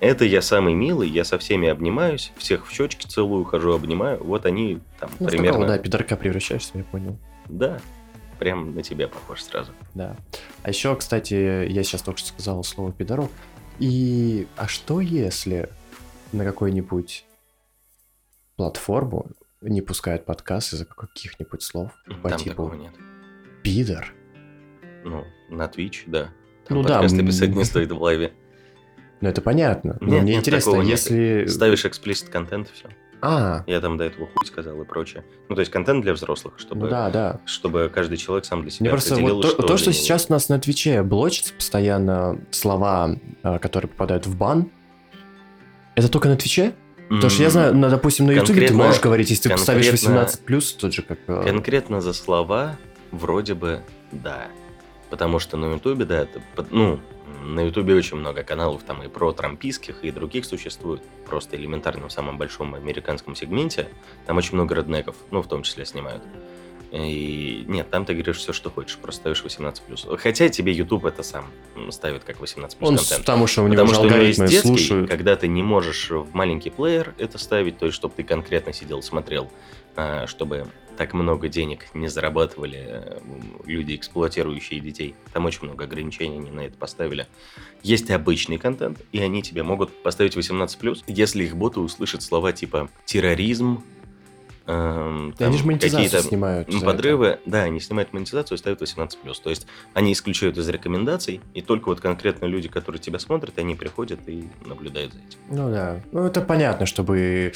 [0.00, 4.22] Это я самый милый, я со всеми обнимаюсь, всех в щечки целую, хожу, обнимаю.
[4.22, 5.52] Вот они там Ну, в примерно...
[5.60, 7.16] такого, да, пидорка превращаешься, я понял.
[7.48, 7.78] да,
[8.40, 9.72] прям на тебя похож сразу.
[9.94, 10.16] Да.
[10.62, 13.30] А еще, кстати, я сейчас только что сказал слово пидорок.
[13.78, 15.68] И а что если
[16.32, 17.26] на какой-нибудь
[18.56, 22.92] платформу не пускают подкаст из-за каких-нибудь слов по Там типу такого нет.
[23.62, 24.12] пидор?
[25.04, 26.30] Ну, на Twitch, да.
[26.66, 28.32] Там Ну да, подкасты писать не стоит в лайве.
[29.20, 29.98] Ну это понятно.
[30.00, 30.92] Но Нет, мне нет, интересно, такого нет.
[30.92, 31.44] если...
[31.46, 32.88] Ставишь эксплисит контент, все.
[33.22, 35.24] А, Я там до этого хуй сказал и прочее.
[35.48, 37.40] Ну, то есть контент для взрослых, чтобы, ну да, да.
[37.44, 40.32] чтобы каждый человек сам для себя Мне просто определил, вот то, то, что сейчас у
[40.32, 44.70] нас на Твиче блочится постоянно слова, а, которые попадают в бан,
[45.94, 46.74] это только на Твиче?
[47.08, 50.22] Потому что я знаю, ну, допустим, на Ютубе ты можешь говорить, если ты поставишь конкретно-
[50.24, 51.18] 18+, плюс, тот же как...
[51.26, 52.76] э, Конкретно за слова
[53.10, 53.80] вроде бы
[54.12, 54.46] да.
[55.10, 57.00] Потому что на Ютубе, да, это, ну,
[57.40, 61.02] на Ютубе очень много каналов там и про трампийских, и других существует.
[61.26, 63.88] Просто элементарно в самом большом американском сегменте.
[64.26, 66.22] Там очень много реднеков, ну, в том числе снимают.
[66.92, 70.16] И нет, там ты говоришь все, что хочешь, просто ставишь 18+.
[70.16, 71.46] Хотя тебе YouTube это сам
[71.90, 73.20] ставит как 18+, Он, контент.
[73.20, 75.08] потому что у него Потому что у него есть детский, слушают.
[75.08, 79.02] когда ты не можешь в маленький плеер это ставить, то есть чтобы ты конкретно сидел,
[79.02, 79.52] смотрел,
[79.94, 80.66] а, чтобы
[81.00, 83.18] так много денег не зарабатывали э,
[83.64, 85.14] люди, эксплуатирующие детей.
[85.32, 87.26] Там очень много ограничений они на это поставили.
[87.82, 92.90] Есть обычный контент, и они тебе могут поставить 18+, если их боты услышат слова типа
[93.06, 93.82] терроризм,
[94.66, 96.70] эм, И они там же монетизацию какие-то снимают.
[96.70, 96.84] за это.
[96.84, 99.40] подрывы, да, они снимают монетизацию и ставят 18+.
[99.42, 103.74] То есть они исключают из рекомендаций, и только вот конкретно люди, которые тебя смотрят, они
[103.74, 105.38] приходят и наблюдают за этим.
[105.48, 106.02] Ну да.
[106.12, 107.54] Ну это понятно, чтобы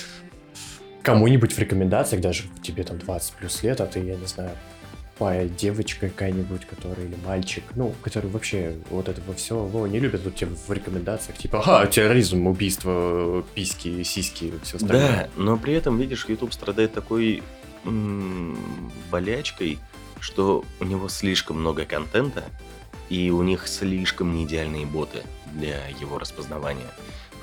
[1.04, 4.50] кому-нибудь в рекомендациях, даже тебе там 20 плюс лет, а ты, я не знаю,
[5.14, 10.34] тупая девочка какая-нибудь, которая или мальчик, ну, который вообще вот этого всего не любят, тут
[10.34, 15.08] тебе в рекомендациях, типа, ага, терроризм, убийство, письки, сиськи, все остальное.
[15.08, 17.42] Да, но при этом, видишь, YouTube страдает такой
[17.84, 19.78] м, болячкой,
[20.20, 22.44] что у него слишком много контента,
[23.08, 26.86] и у них слишком неидеальные боты для его распознавания.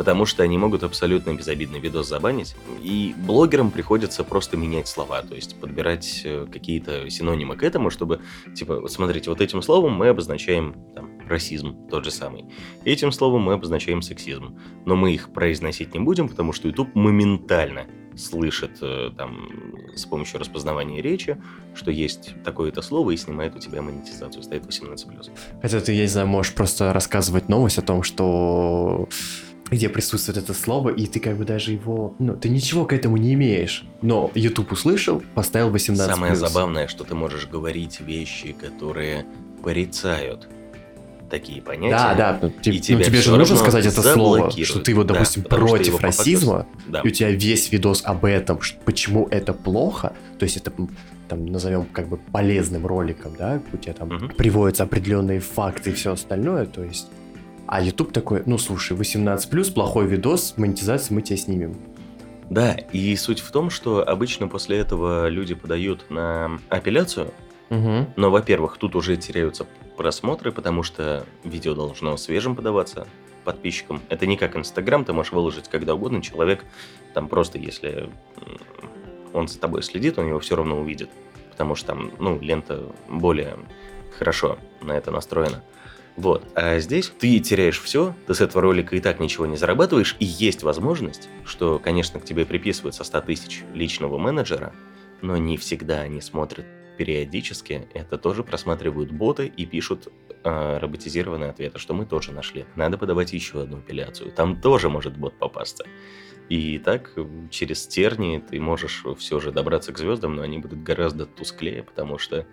[0.02, 5.36] Потому что они могут абсолютно безобидный видос забанить, и блогерам приходится просто менять слова, то
[5.36, 8.20] есть подбирать э, какие-то синонимы к этому, чтобы,
[8.56, 12.46] типа, вот смотрите, вот этим словом мы обозначаем там, расизм, тот же самый.
[12.84, 14.58] Этим словом мы обозначаем сексизм.
[14.88, 17.86] Но мы их произносить не будем, потому что YouTube моментально
[18.18, 19.50] слышит э, там
[19.96, 21.38] с помощью распознавания речи,
[21.76, 25.30] что есть такое-то слово и снимает у тебя монетизацию, ставит 18+.
[25.62, 29.08] Хотя ты, я не знаю, можешь просто рассказывать новость о том, что
[29.72, 32.14] где присутствует это слово, и ты как бы даже его...
[32.20, 33.86] Ну, ты ничего к этому не имеешь.
[34.02, 39.26] Но YouTube услышал, поставил 18 Самое забавное, что ты можешь говорить вещи, которые
[39.64, 40.50] порицают
[41.30, 41.96] такие понятия.
[41.96, 45.08] Да, да, ну, и ну, тебя тебе же нужно сказать это слово, что ты вот,
[45.08, 47.00] Да, допустим, что против его расизма, Да.
[47.00, 50.74] и у тебя весь видос об этом, ш- почему это плохо, то есть это,
[51.30, 54.30] там, назовем как бы полезным роликом, да, у тебя там Мгм.
[54.36, 57.08] приводятся определенные факты и все остальное, то есть...
[57.72, 61.78] А YouTube такой, ну слушай, 18+, плохой видос, монетизацию мы тебе снимем.
[62.50, 67.32] Да, и суть в том, что обычно после этого люди подают на апелляцию,
[67.70, 68.08] Угу.
[68.18, 73.08] Но, во-первых, тут уже теряются просмотры, потому что видео должно свежим подаваться
[73.46, 74.02] подписчикам.
[74.10, 76.22] Это не как Инстаграм, ты можешь выложить когда угодно.
[76.22, 76.66] Человек
[77.14, 78.10] там просто, если
[79.32, 81.10] он за тобой следит, он его все равно увидит.
[81.50, 83.56] Потому что там, ну, лента более
[84.20, 85.64] хорошо на это настроена.
[86.18, 86.46] Вот.
[86.56, 90.26] А здесь ты теряешь все, ты с этого ролика и так ничего не зарабатываешь, и
[90.26, 94.74] есть возможность, что, конечно, к тебе приписывается 100 тысяч личного менеджера,
[95.22, 96.66] но не всегда они смотрят
[96.98, 97.88] периодически.
[97.94, 100.10] Это тоже просматривают боты и пишут
[100.44, 102.66] э, роботизированные ответы, что мы тоже нашли.
[102.76, 104.32] Надо подавать еще одну апелляцию.
[104.32, 105.86] Там тоже может бот попасться.
[106.50, 110.84] И так э, через тернии ты можешь все же добраться к звездам, но они будут
[110.84, 112.46] гораздо тусклее, потому что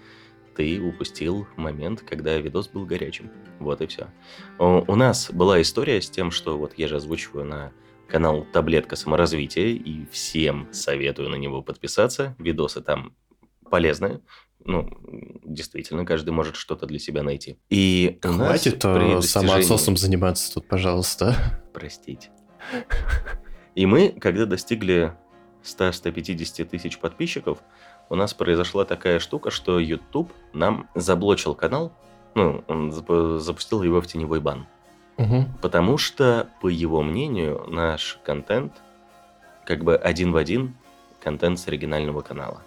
[0.58, 3.30] ты упустил момент, когда видос был горячим.
[3.60, 4.08] Вот и все.
[4.58, 7.72] У нас была история с тем, что вот я же озвучиваю на
[8.08, 12.34] канал Таблетка саморазвития, и всем советую на него подписаться.
[12.40, 13.14] Видосы там
[13.70, 14.20] полезные.
[14.64, 14.90] Ну,
[15.44, 17.60] действительно, каждый может что-то для себя найти.
[17.70, 21.36] И у нас Хватит э, достижении- самоотсосом заниматься тут, пожалуйста.
[21.72, 22.30] Простите.
[23.76, 25.12] И мы, когда достигли
[25.62, 27.62] 100-150 тысяч подписчиков,
[28.08, 31.92] у нас произошла такая штука, что YouTube нам заблочил канал,
[32.34, 34.66] ну, он зап- запустил его в теневой бан.
[35.16, 35.46] Угу.
[35.60, 38.72] Потому что, по его мнению, наш контент
[39.64, 40.74] как бы один в один
[41.20, 42.62] контент с оригинального канала.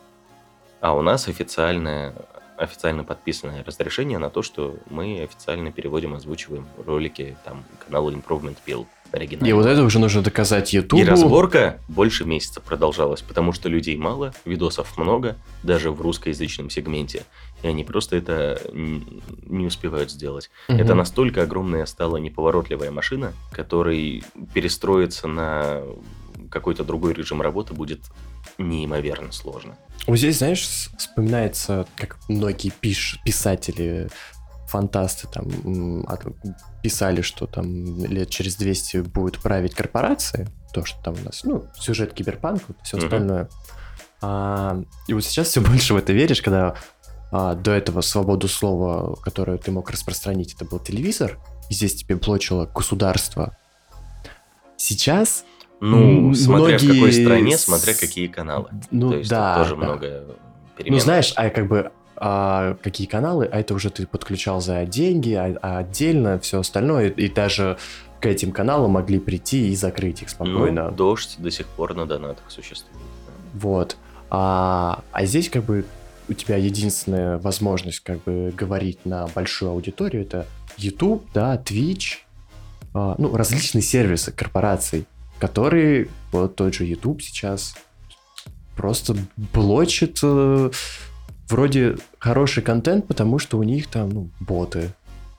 [0.81, 2.13] А у нас официальное,
[2.57, 8.85] официально подписанное разрешение на то, что мы официально переводим, озвучиваем ролики там канала Improvement Pill.
[9.11, 9.49] Оригинального.
[9.49, 11.01] И вот это уже нужно доказать Ютубу.
[11.01, 17.23] И разборка больше месяца продолжалась, потому что людей мало, видосов много, даже в русскоязычном сегменте,
[17.63, 20.49] и они просто это не успевают сделать.
[20.67, 20.79] Мгм.
[20.79, 25.81] Это настолько огромная стала неповоротливая машина, которой перестроиться на
[26.49, 28.01] какой-то другой режим работы будет
[28.57, 29.77] неимоверно сложно.
[30.07, 34.09] Вот здесь, знаешь, вспоминается, как многие пиш- писатели,
[34.67, 36.35] фантасты там от-
[36.81, 41.65] писали, что там лет через 200 будут править корпорации, то, что там у нас, ну,
[41.79, 43.05] сюжет киберпанк, все Мгм.
[43.05, 43.49] остальное.
[44.21, 46.75] А, и вот сейчас все больше в это веришь, когда
[47.31, 51.39] а, до этого свободу слова, которую ты мог распространить, это был телевизор,
[51.69, 53.55] и здесь тебе блочило государство.
[54.77, 55.45] Сейчас,
[55.79, 58.69] Ну, смотря в какой многие стране, смотря какие каналы.
[58.91, 59.85] ну То есть да, тоже да.
[59.85, 60.35] много
[60.85, 61.91] Ну, знаешь, а как бы
[62.23, 67.09] а, какие каналы, а это уже ты подключал за деньги, а, а отдельно все остальное,
[67.09, 67.77] и, даже
[68.19, 70.91] к этим каналам могли прийти и закрыть их спокойно.
[70.91, 73.03] Ну, дождь до сих пор на донатах существует.
[73.55, 73.97] Вот.
[74.29, 75.83] А, а здесь как бы
[76.29, 80.45] у тебя единственная возможность как бы говорить на большую аудиторию это
[80.77, 82.19] YouTube, да, Twitch,
[82.93, 85.07] а, ну, различные сервисы корпораций,
[85.39, 87.75] которые, вот тот же YouTube сейчас
[88.75, 89.15] просто
[89.53, 90.69] блочит э,
[91.51, 94.89] вроде хороший контент, потому что у них там, ну, боты,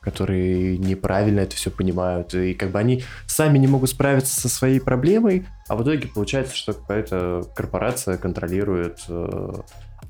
[0.03, 4.79] которые неправильно это все понимают, и как бы они сами не могут справиться со своей
[4.79, 9.53] проблемой, а в итоге получается, что какая-то корпорация контролирует э,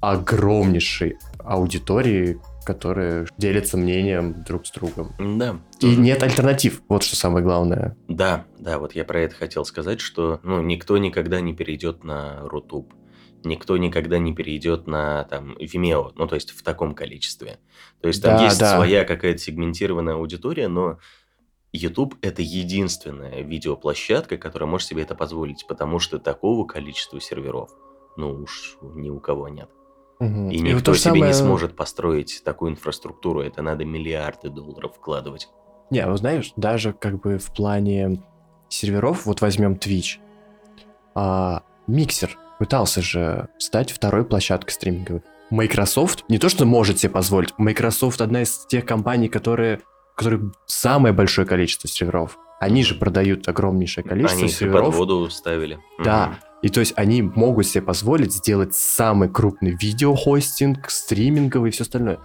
[0.01, 5.13] огромнейшей аудитории, которые делятся мнением друг с другом.
[5.19, 5.57] Да.
[5.79, 5.99] И тоже.
[5.99, 7.95] нет альтернатив, вот что самое главное.
[8.07, 12.39] Да, да, вот я про это хотел сказать, что ну, никто никогда не перейдет на
[12.41, 12.91] Рутуб.
[13.43, 17.59] Никто никогда не перейдет на там Vimeo, ну то есть в таком количестве.
[18.01, 18.75] То есть там Да, есть да.
[18.75, 20.97] своя какая-то сегментированная аудитория, но
[21.73, 27.71] YouTube это единственная видеоплощадка, которая может себе это позволить, потому что такого количества серверов,
[28.15, 29.69] ну уж ни у кого нет.
[30.19, 35.49] И вот никто себе не самое- сможет построить такую инфраструктуру, это надо миллиарды долларов вкладывать.
[35.89, 38.23] Не, ну знаешь, даже как бы в плане
[38.69, 40.19] серверов, вот возьмем Twitch,
[41.15, 45.21] а, Миксер пытался же стать второй площадкой стриминговой.
[45.49, 49.81] Microsoft не то что может себе позволить, Microsoft одна из тех компаний, которые,
[50.15, 52.37] которые самое большое количество серверов.
[52.61, 54.95] Они же продают огромнейшее количество Они их и под серверов.
[54.95, 55.77] воду ставили.
[56.05, 61.83] Да, и то есть они могут себе позволить сделать самый крупный видеохостинг, стриминговый и все
[61.83, 62.19] остальное.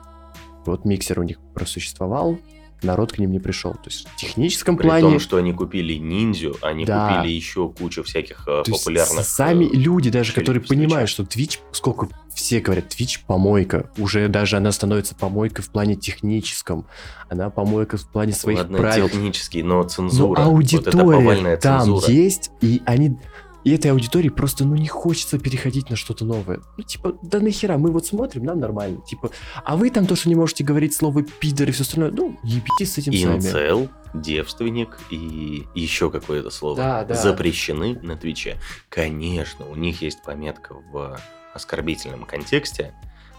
[0.64, 2.38] Вот миксер у них просуществовал,
[2.83, 3.73] народ к ним не пришел.
[3.73, 5.03] То есть в техническом При плане...
[5.03, 7.17] том, что они купили ниндзю, они Да.
[7.17, 9.25] купили еще кучу всяких э, то популярных.
[9.25, 10.75] сами э, люди даже, которые Твича.
[10.75, 15.97] понимают, что Twitch, сколько все говорят, Twitch помойка, уже даже она становится помойкой в плане
[15.97, 16.87] техническом,
[17.29, 19.09] она помойка в плане своих Ладно, правил.
[19.09, 20.43] технический, но цензура.
[20.43, 21.03] аудитория
[21.51, 22.12] вот там цензура.
[22.12, 23.19] есть, и они...
[23.64, 26.61] И этой аудитории просто, ну, не хочется переходить на что-то новое.
[26.77, 29.03] Ну, типа, да нахера, мы вот смотрим, нам нормально.
[29.03, 29.31] Типа,
[29.64, 32.94] а вы там то, что не можете говорить слово пидор и все остальное, ну, ебитесь
[32.94, 33.37] с этим сами.
[33.37, 37.14] Инцел, девственник и еще какое-то слово Да, да.
[37.14, 38.59] запрещены на Твиче.
[38.88, 41.18] Конечно, у них есть пометка в
[41.55, 42.94] оскорбительном контексте,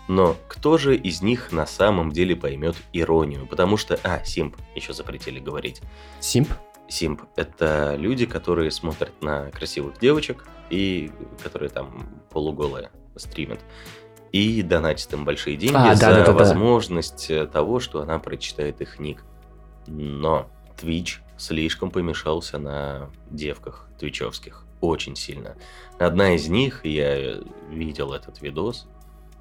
[0.07, 3.45] но кто же из них на самом деле поймет иронию?
[3.45, 5.81] Потому что, а, симп еще запретили говорить.
[6.19, 6.49] Симп?
[6.89, 11.11] Симп— это люди, которые смотрят на красивых девочек и
[11.43, 13.59] которые там полуголые стримят.
[14.31, 16.33] И донатят им большие деньги А, за да-да-да-да.
[16.33, 19.23] возможность э, того, что она прочитает их ник.
[19.87, 20.47] Но
[20.77, 24.65] Twitch слишком помешался на девках твичевских.
[24.81, 25.55] Очень сильно.
[25.97, 28.87] Одна из них, я видел этот видос,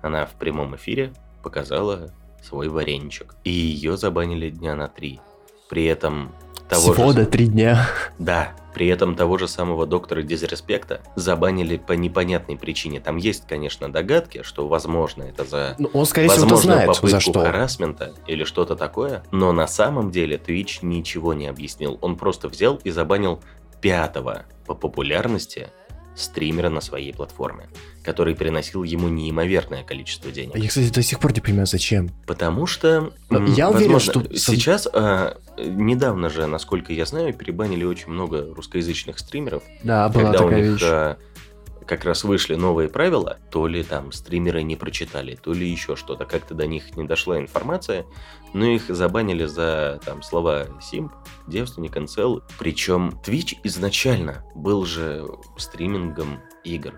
[0.02, 3.36] она в прямом эфире показала свой вареничек.
[3.44, 5.20] И ее забанили дня на три.
[5.68, 6.32] При этом
[6.68, 7.26] того Всего же...
[7.26, 7.88] три дня.
[8.18, 13.00] Да, при этом того же самого доктора Дизреспекта забанили по непонятной причине.
[13.00, 17.20] Там есть, конечно, догадки, что, возможно, это за Ну, он, скорее всего, знает, попытку за
[17.20, 17.40] что.
[17.40, 19.22] харасмента или что-то такое.
[19.32, 21.98] Но на самом деле Twitch ничего не объяснил.
[22.02, 23.40] Он просто взял и забанил
[23.80, 25.68] пятого по популярности
[26.18, 27.68] стримера на своей платформе,
[28.04, 30.56] который приносил ему неимоверное количество денег.
[30.56, 32.10] Я, кстати, до сих пор не понимаю, зачем.
[32.26, 33.12] Потому что...
[33.30, 39.18] Я уверен, возможно, что- Сейчас, а, недавно же, насколько я знаю, перебанили очень много русскоязычных
[39.18, 40.82] стримеров, Да, была когда у такая них вещь.
[40.84, 41.16] а,
[41.86, 46.26] как раз вышли новые правила, то ли там стримеры не прочитали, то ли еще что-то,
[46.26, 48.04] как-то до них не дошла информация,
[48.52, 51.12] но их забанили за там слова симп,
[51.46, 52.42] девственник, инцел.
[52.58, 55.26] Причем Twitch изначально был же
[55.56, 56.94] стримингом игр.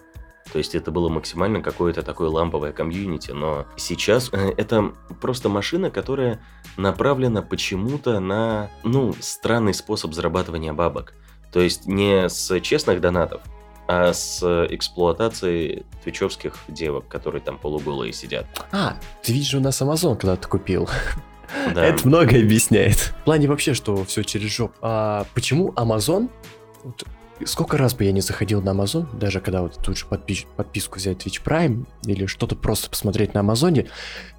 [0.53, 5.90] То есть это было максимально какое-то такое ламповое комьюнити, но сейчас э, это просто машина,
[5.90, 6.40] которая
[6.76, 11.14] направлена почему-то на, ну, странный способ зарабатывания бабок.
[11.53, 13.42] То есть не с честных донатов,
[13.86, 18.46] а с эксплуатацией твичевских девок, которые там полуголые сидят.
[18.72, 20.88] А, ты видишь, у нас Amazon когда-то купил.
[21.74, 21.84] Да.
[21.84, 22.96] Это многое объясняет.
[23.20, 24.72] В плане вообще, что все через жоп.
[24.80, 26.28] А почему Amazon?
[26.84, 27.05] Вот
[27.44, 30.98] сколько раз бы я не заходил на Amazon, даже когда вот тут же подпис- подписку
[30.98, 33.86] взять Twitch Prime или что-то просто посмотреть на Амазоне,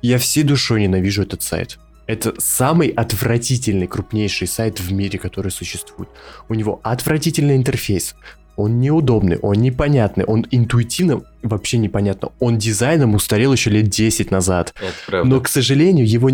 [0.02, 1.80] я всей душой ненавижу этот сайт.
[2.08, 6.10] Это самый отвратительный, крупнейший сайт в мире, который существует.
[6.50, 8.16] У него отвратительный интерфейс.
[8.58, 12.32] Он неудобный, он непонятный, он интуитивно вообще непонятно.
[12.40, 14.74] Он дизайном устарел еще лет 10 назад.
[14.78, 15.30] Это правда.
[15.30, 16.30] Но, к сожалению, его...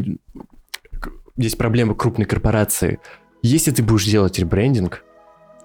[1.38, 3.00] Здесь проблема крупной корпорации.
[3.44, 5.04] Если ты будешь делать ребрендинг,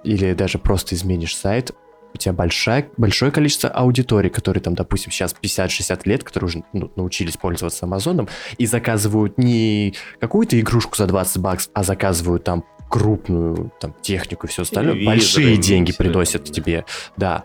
[0.05, 1.73] или даже просто изменишь сайт,
[2.15, 6.93] у тебя большая, большое количество аудитории, которые там, допустим, сейчас 50-60 лет, которые уже ну,
[6.95, 13.73] научились пользоваться Амазоном, и заказывают не какую-то игрушку за 20 баксов, а заказывают там крупную
[13.81, 14.93] там, технику и все остальное.
[14.93, 16.53] Телевизоры, Большие деньги приносят да.
[16.53, 16.85] тебе,
[17.17, 17.45] да.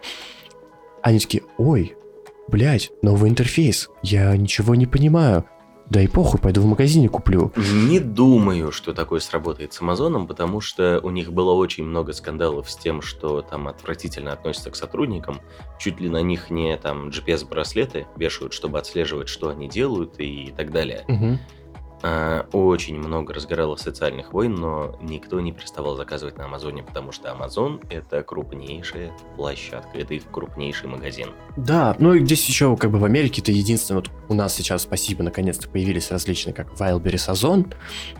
[1.01, 1.95] Они такие, ой,
[2.49, 5.45] блядь, новый интерфейс, я ничего не понимаю.
[5.89, 7.51] Да и похуй, пойду в магазине куплю.
[7.55, 12.69] Не думаю, что такое сработает с Амазоном, потому что у них было очень много скандалов
[12.69, 15.39] с тем, что там отвратительно относятся к сотрудникам.
[15.79, 20.71] Чуть ли на них не там GPS-браслеты вешают, чтобы отслеживать, что они делают и так
[20.71, 21.05] далее.
[21.07, 21.39] Мгм.
[22.03, 27.31] А, очень много разгоралось социальных войн, но никто не переставал заказывать на Амазоне, потому что
[27.31, 31.29] Амазон это крупнейшая площадка, это их крупнейший магазин.
[31.55, 34.83] Да, ну и здесь еще как бы в Америке это единственное, вот у нас сейчас,
[34.83, 37.73] спасибо, наконец-то появились различные, как Wildberries Озон,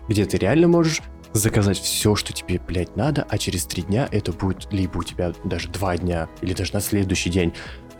[0.08, 1.02] где ты реально можешь
[1.34, 5.34] заказать все, что тебе, блядь, надо, а через три дня это будет либо у тебя
[5.44, 7.54] даже два дня, или даже на следующий день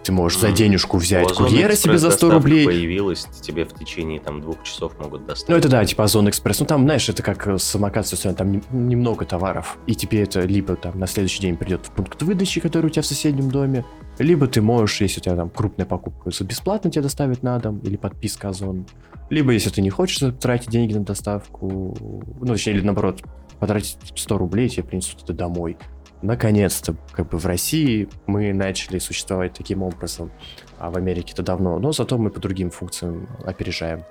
[0.08, 2.66] ты можешь за денежку взять У Озона курьера себе за 100 экспресс-доставка рублей.
[2.66, 5.50] появилась, тебе в течение там двух часов могут доставить.
[5.50, 6.62] Ну, это да, типа Озон Экспресс.
[6.62, 9.78] Ну, там, знаешь, это как э, самокат, там не- немного товаров.
[9.86, 13.02] И тебе это либо там на следующий день придет в пункт выдачи, который у тебя
[13.02, 13.84] в соседнем доме,
[14.18, 17.80] либо ты можешь, если у тебя там крупная покупка, за бесплатно тебе доставить на дом,
[17.80, 18.86] или подписка Озон.
[19.30, 21.98] Либо, если ты не хочешь тратить деньги на доставку,
[22.40, 23.22] ну, точнее, или наоборот,
[23.60, 25.78] потратить 100 рублей, тебе принесут это домой.
[26.22, 30.32] Наконец-то, как бы в России мы начали существовать таким образом,
[30.80, 34.04] а в Америке это давно, но зато мы по другим функциям опережаем.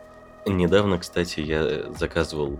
[0.49, 2.57] Недавно, кстати, я заказывал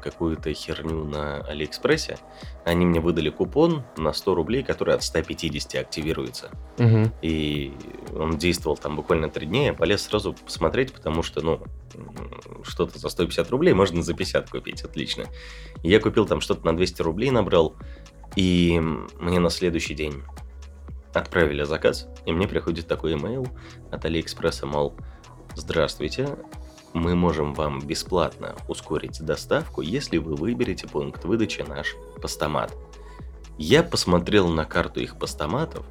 [0.00, 2.16] какую-то херню на Алиэкспрессе.
[2.64, 6.50] Они мне выдали купон на 100 рублей, который от 150 активируется.
[6.78, 7.12] Мгм.
[7.22, 7.72] И
[8.16, 9.66] он действовал там буквально три дня.
[9.66, 11.60] Я полез сразу посмотреть, потому что, ну,
[12.62, 15.24] что-то за 150 рублей можно за 50 купить, отлично.
[15.82, 17.74] Я купил там что-то на 200 рублей, набрал.
[18.36, 18.80] И
[19.18, 20.22] мне на следующий день
[21.12, 23.46] отправили заказ, и мне приходит такой имейл
[23.90, 24.94] от Алиэкспресса, мол,
[25.54, 26.36] здравствуйте,
[26.92, 32.72] мы можем вам бесплатно ускорить доставку, если вы выберете пункт выдачи наш постамат.
[33.58, 35.84] Я посмотрел на карту их постаматов.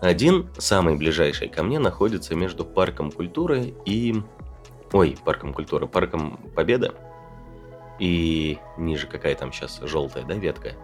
[0.00, 4.22] Один, самый ближайший ко мне, находится между парком культуры и...
[4.92, 6.94] Ой, парком культуры, парком Победа.
[7.98, 10.74] И ниже какая там сейчас желтая, да, ветка?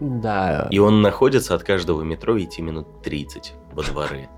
[0.00, 0.68] Да.
[0.70, 4.28] И он находится от каждого метро идти минут 30 во дворы.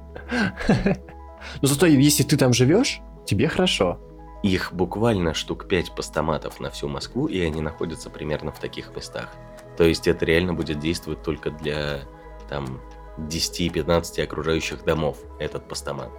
[1.62, 3.98] Но зато если ты там живешь, тебе хорошо.
[4.42, 9.28] Их буквально штук 5 постаматов на всю Москву, и они находятся примерно в таких местах.
[9.76, 12.00] То есть это реально будет действовать только для
[12.48, 12.80] там
[13.18, 16.11] 10-15 окружающих домов, этот постамат.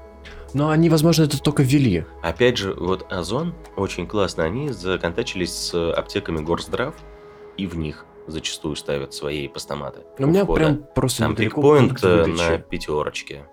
[0.53, 2.05] Но они, возможно, это только ввели.
[2.21, 6.93] Опять же, вот Озон очень классно, они законтачились с аптеками Горздрав,
[7.57, 10.01] и в них зачастую ставят свои постаматы.
[10.19, 10.59] У у меня входа.
[10.59, 13.45] прям просто Там пикпоинт э, на пятерочке.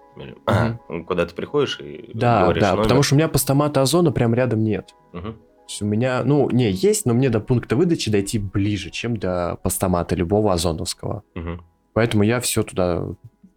[0.47, 0.73] А,
[1.07, 2.83] куда ты приходишь и Да, говоришь да, номер.
[2.83, 4.95] потому что у меня постамата Озона прям рядом нет.
[5.13, 5.35] Мгм.
[5.35, 9.17] То есть у меня, ну, не, есть, но мне до пункта выдачи дойти ближе, чем
[9.17, 11.23] до постамата любого озоновского.
[11.35, 11.63] Мгм.
[11.93, 13.05] Поэтому я все туда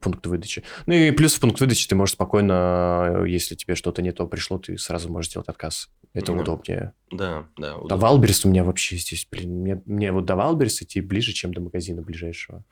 [0.01, 0.63] пункт выдачи.
[0.85, 4.57] Ну и плюс в пункт выдачи ты можешь спокойно, если тебе что-то не то пришло,
[4.57, 5.89] ты сразу можешь сделать отказ.
[6.13, 6.41] Это Да.
[6.41, 6.93] удобнее.
[7.09, 7.71] Да, да.
[7.71, 7.97] До удобно.
[7.97, 11.61] Валберис у меня вообще здесь, блин, мне, мне вот до Валберис идти ближе, чем до
[11.61, 12.65] магазина ближайшего.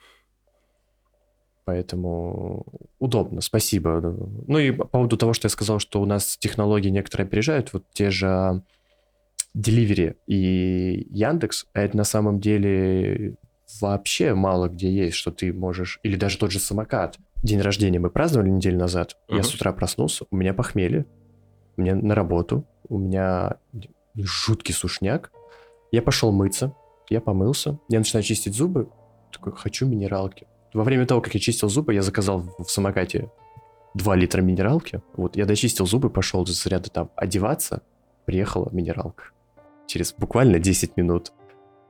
[1.66, 2.66] Поэтому
[2.98, 4.02] удобно, спасибо.
[4.48, 7.86] Ну и по поводу того, что я сказал, что у нас технологии некоторые опережают, вот
[7.94, 8.64] те же
[9.56, 13.36] Delivery и Яндекс, а это на самом деле
[13.82, 17.18] вообще мало где есть, что ты можешь, или даже тот же самокат.
[17.44, 19.44] День рождения мы праздновали неделю назад, я Мгм.
[19.44, 21.06] с утра проснулся, у меня похмелье,
[21.78, 23.58] у меня на работу, у меня
[24.16, 25.32] жуткий сушняк,
[25.92, 26.74] я пошел мыться,
[27.10, 28.90] я помылся, я начинаю чистить зубы,
[29.32, 30.48] такой, хочу минералки.
[30.74, 33.32] Во время того, как я чистил зубы, я заказал в самокате
[33.96, 35.02] 2 литра минералки.
[35.14, 37.82] Вот, я дочистил зубы, пошел с ряда там одеваться,
[38.26, 39.24] приехала минералка.
[39.88, 41.32] Через буквально 10 минут.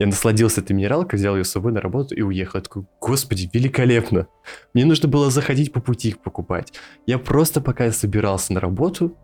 [0.00, 2.58] Я насладился этой минералкой, взял ее с собой на работу и уехал.
[2.58, 4.28] Я такой, господи, великолепно.
[4.72, 6.72] Мне нужно было заходить по пути их покупать.
[7.06, 9.14] Я просто пока я собирался на работу,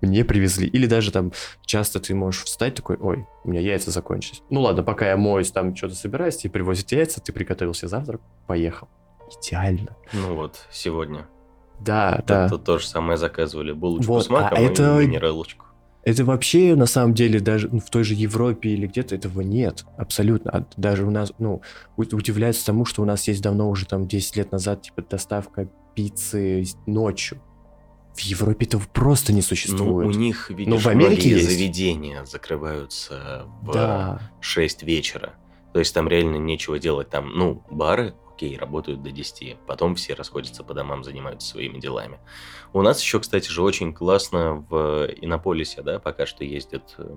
[0.00, 0.66] мне привезли.
[0.66, 1.32] Или даже там
[1.64, 4.42] часто ты можешь встать такой, ой, у меня яйца закончились.
[4.50, 8.20] Ну ладно, пока я моюсь, там что-то собираюсь, тебе привозят яйца, ты приготовил себе завтрак,
[8.48, 8.88] поехал.
[9.40, 9.94] Идеально.
[10.12, 11.28] Ну вот, сегодня.
[11.78, 12.48] Да, да.
[12.48, 13.70] Тут то же самое заказывали.
[13.70, 15.66] Булочку Вот, с маком а это- и минералочку.
[16.04, 19.84] Это вообще, на самом деле, даже ну, в той же Европе или где-то этого нет.
[19.98, 20.50] Абсолютно.
[20.52, 21.60] А Даже у нас, ну,
[21.96, 25.68] у- удивляются тому, что у нас есть давно уже там 10 лет назад, типа, доставка
[25.94, 27.38] пиццы ночью.
[28.14, 30.08] В Европе этого просто не Ну, существует.
[30.08, 31.48] у них, видишь, Ну, в Америке есть.
[31.50, 34.20] заведения закрываются в Да.
[34.40, 35.34] 6 вечера.
[35.72, 37.10] То есть там реально нечего делать.
[37.10, 39.56] Там, ну, бары, окей, работают до 10.
[39.66, 42.20] Потом все расходятся по домам, занимаются своими делами.
[42.72, 47.16] У нас еще, кстати же, очень классно в Иннополисе, да, пока что ездят э,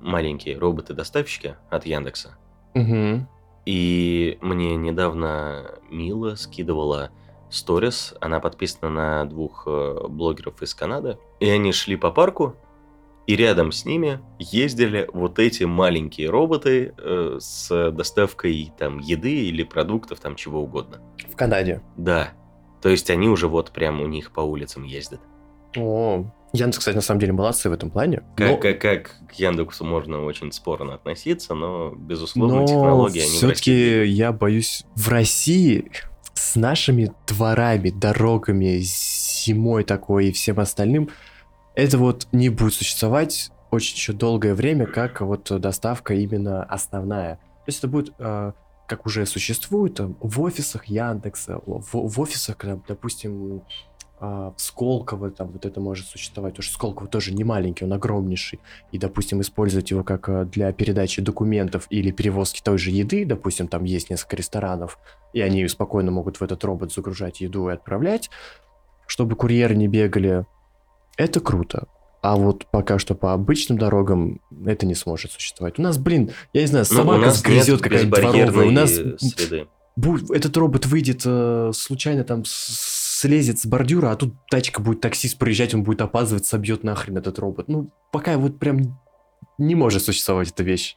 [0.00, 2.38] маленькие роботы-доставщики от Яндекса.
[2.72, 3.28] Мгм.
[3.66, 7.10] И мне недавно Мила скидывала
[7.50, 12.56] сторис, она подписана на двух э, блогеров из Канады, и они шли по парку,
[13.26, 19.62] и рядом с ними ездили вот эти маленькие роботы э, с доставкой там еды или
[19.62, 21.00] продуктов, там чего угодно.
[21.30, 21.80] В Канаде.
[21.96, 22.32] Да,
[22.82, 25.20] то есть они уже вот прям у них по улицам ездят.
[25.76, 28.22] О, Яндекс, кстати, на самом деле молодцы в этом плане.
[28.36, 33.30] Как, Но- как, как к Яндексу можно очень спорно относиться, но, безусловно, Но технологии они
[33.30, 35.90] все-таки я боюсь, в России
[36.34, 41.08] с нашими дворами, дорогами, зимой такой и всем остальным,
[41.74, 47.36] это вот не будет существовать очень еще долгое время, как вот доставка именно основная.
[47.36, 48.52] То есть это будет, э,
[48.86, 53.62] как уже существует, там, в офисах Яндекса, в, в офисах, там, допустим,
[54.20, 58.60] в Сколково, там вот это может существовать, потому что Сколково тоже не маленький, он огромнейший,
[58.92, 63.68] и, допустим, использовать его как э, для передачи документов или перевозки той же еды, допустим,
[63.68, 64.98] там есть несколько ресторанов,
[65.32, 68.30] и они спокойно могут в этот робот загружать еду и отправлять,
[69.06, 70.46] чтобы курьеры не бегали,
[71.16, 71.86] это круто.
[72.22, 75.78] А вот пока что по обычным дорогам это не сможет существовать.
[75.78, 78.66] У нас, блин, я не знаю, Ну, собака у нас сгрызет какая-то дворовая.
[78.66, 79.66] У нас среды.
[79.98, 85.36] бу- этот робот выйдет э, случайно там слезет с бордюра, а тут тачка будет таксист
[85.38, 87.68] проезжать, он будет опаздывать, собьет нахрен этот робот.
[87.68, 88.98] Ну, пока вот прям
[89.58, 90.96] не может существовать эта вещь.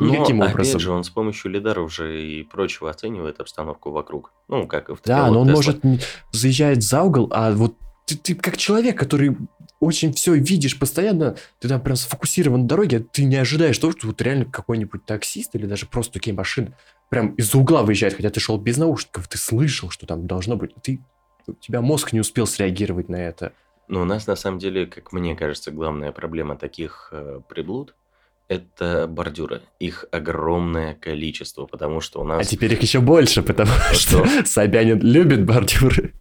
[0.00, 0.80] Но, Никаким опять образом.
[0.80, 4.32] же, он с помощью лидаров же и прочего оценивает обстановку вокруг.
[4.46, 5.52] Ну, как и в Да, но он Tesla.
[5.54, 5.98] может м,
[6.30, 7.74] заезжать за угол, а вот
[8.06, 9.36] ты, ты как человек, который
[9.80, 14.08] очень все видишь постоянно, ты там прям сфокусирован на дороге, ты не ожидаешь того, что
[14.08, 16.74] вот реально какой-нибудь таксист или даже просто такие машины
[17.08, 20.74] прям из-за угла выезжает, хотя ты шел без наушников, ты слышал, что там должно быть,
[20.82, 21.00] ты
[21.46, 23.52] у тебя мозг не успел среагировать на это.
[23.88, 27.94] Но у нас, на самом деле, как мне кажется, главная проблема таких э, приблуд–
[28.48, 29.62] это бордюры.
[29.78, 32.48] Их огромное количество, потому что у А нас...
[32.48, 34.26] теперь их еще больше, потому что?
[34.26, 36.12] что Собянин любит бордюры.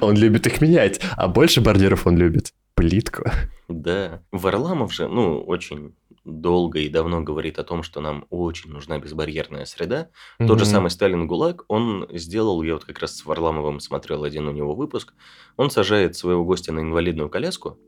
[0.00, 3.24] Он любит их менять, а больше бордюров он любит плитку.
[3.68, 4.22] Да.
[4.30, 9.64] Варламов же, ну, очень долго и давно говорит о том, что нам очень нужна безбарьерная
[9.64, 10.08] среда.
[10.38, 14.46] Тот же самый Сталин ГУЛАГ, он сделал, я вот как раз с Варламовым смотрел один
[14.46, 15.14] у него выпуск,
[15.56, 17.78] он сажает своего гостя на инвалидную коляску,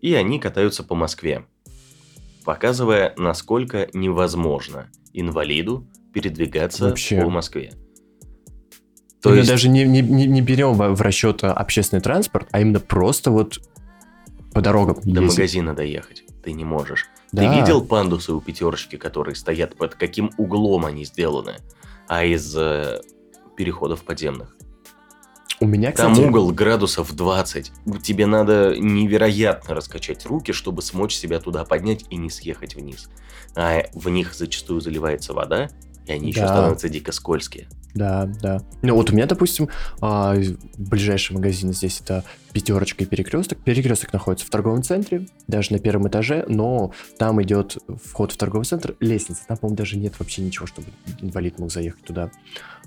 [0.00, 1.46] и они катаются по Москве,
[2.44, 7.20] показывая, насколько невозможно инвалиду передвигаться Вообще.
[7.20, 7.72] по Москве.
[9.20, 13.30] То есть, даже не, не, не, берем в, в расчет общественный транспорт, а именно просто
[13.32, 13.58] вот
[14.52, 15.38] по дорогам до ездить.
[15.38, 17.06] магазина доехать ты не можешь.
[17.32, 17.42] Да.
[17.52, 21.56] Ты видел пандусы у пятерочки, которые стоят под каким углом они сделаны?
[22.06, 23.02] А из э,
[23.56, 24.56] переходов подземных.
[25.60, 27.72] У меня, Там кстати, угол градусов 20.
[28.02, 33.10] Тебе надо невероятно раскачать руки, чтобы смочь себя туда поднять и не съехать вниз.
[33.56, 35.68] А в них зачастую заливается вода,
[36.06, 36.48] и они еще Да.
[36.48, 37.68] становятся дико скользкие.
[37.94, 38.62] Да, да.
[38.82, 39.68] Ну вот у меня, допустим,
[40.00, 40.36] а,
[40.76, 43.58] ближайший магазин здесь это пятерочка и перекресток.
[43.58, 48.64] Перекресток находится в торговом центре, даже на первом этаже, но там идет вход в торговый
[48.64, 49.42] центр, лестница.
[49.46, 50.88] Там, по-моему, даже нет вообще ничего, чтобы
[51.20, 52.30] инвалид мог заехать туда.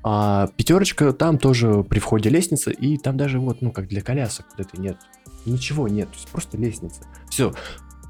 [0.03, 4.47] А пятерочка, там тоже при входе лестница, и там даже вот, ну, как для колясок
[4.55, 4.97] вот этой нет.
[5.45, 7.01] Ничего нет, то есть просто лестница.
[7.29, 7.53] Все.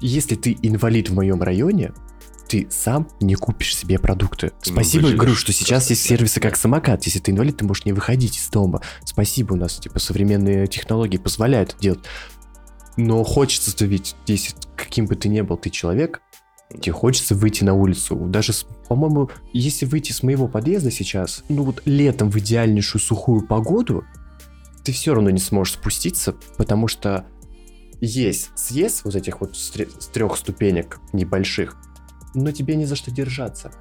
[0.00, 1.92] Если ты инвалид в моем районе,
[2.48, 4.52] ты сам не купишь себе продукты.
[4.62, 7.04] Ты не Спасибо, выживешь говорю, что сейчас есть сервисы как самокат.
[7.04, 8.82] Если ты инвалид, ты можешь не выходить из дома.
[9.04, 12.00] Спасибо, у нас типа современные технологии позволяют это делать.
[12.96, 16.20] Но хочется-то ведь, если каким бы ты ни был, ты человек,
[16.80, 18.16] тебе хочется выйти на улицу.
[18.16, 18.52] Даже,
[18.88, 24.04] по-моему, если выйти с моего подъезда сейчас, ну вот летом в идеальнейшую сухую погоду,
[24.84, 27.26] ты все равно не сможешь спуститься, потому что
[28.00, 29.70] есть съезд вот этих вот с
[30.12, 31.76] трех ступенек небольших,
[32.34, 33.72] но тебе не за что держаться.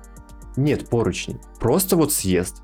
[0.55, 1.37] нет поручней.
[1.59, 2.61] Просто вот съезд.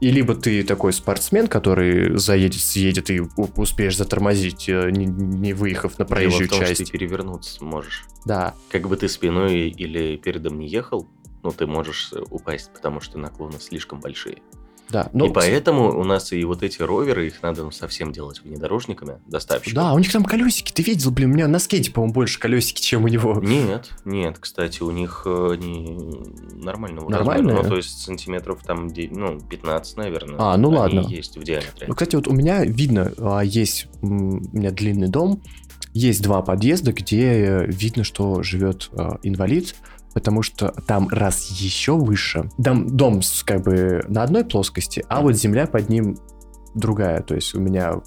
[0.00, 5.92] И либо ты такой спортсмен, который заедет, съедет и успеешь затормозить, э, не, не выехав
[5.96, 6.86] на Дело проезжую в том, что часть.
[6.86, 8.06] ты перевернуться можешь.
[8.24, 11.08] Да, Как бы ты спиной или передом не ехал,
[11.44, 14.38] ну, ты можешь э, упасть, потому что наклоны слишком большие.
[14.88, 15.08] Да.
[15.12, 19.74] Ну, и поэтому у нас и вот эти роверы, их надо совсем делать внедорожниками, доставщиками.
[19.74, 22.80] Да, у них там колесики, ты видел, блин, у меня на скейте, по-моему, больше колесики,
[22.80, 23.40] чем у него.
[23.42, 26.10] Нет, нет, кстати, у них э, они
[26.54, 27.54] нормального Нормальные?
[27.54, 27.62] размера.
[27.64, 30.36] Ну, то есть сантиметров там, ну, 15, наверное.
[30.38, 31.00] А, ну они ладно.
[31.08, 31.86] есть в диаметре.
[31.88, 35.42] Ну, кстати, вот у меня видно, а, есть, у меня длинный дом,
[35.94, 39.74] есть два подъезда, где э, видно, что живет а, инвалид,
[40.14, 45.34] потому что там раз еще выше, дом, дом как бы на одной плоскости, а вот
[45.34, 46.18] земля под ним
[46.74, 48.00] другая, то есть у меня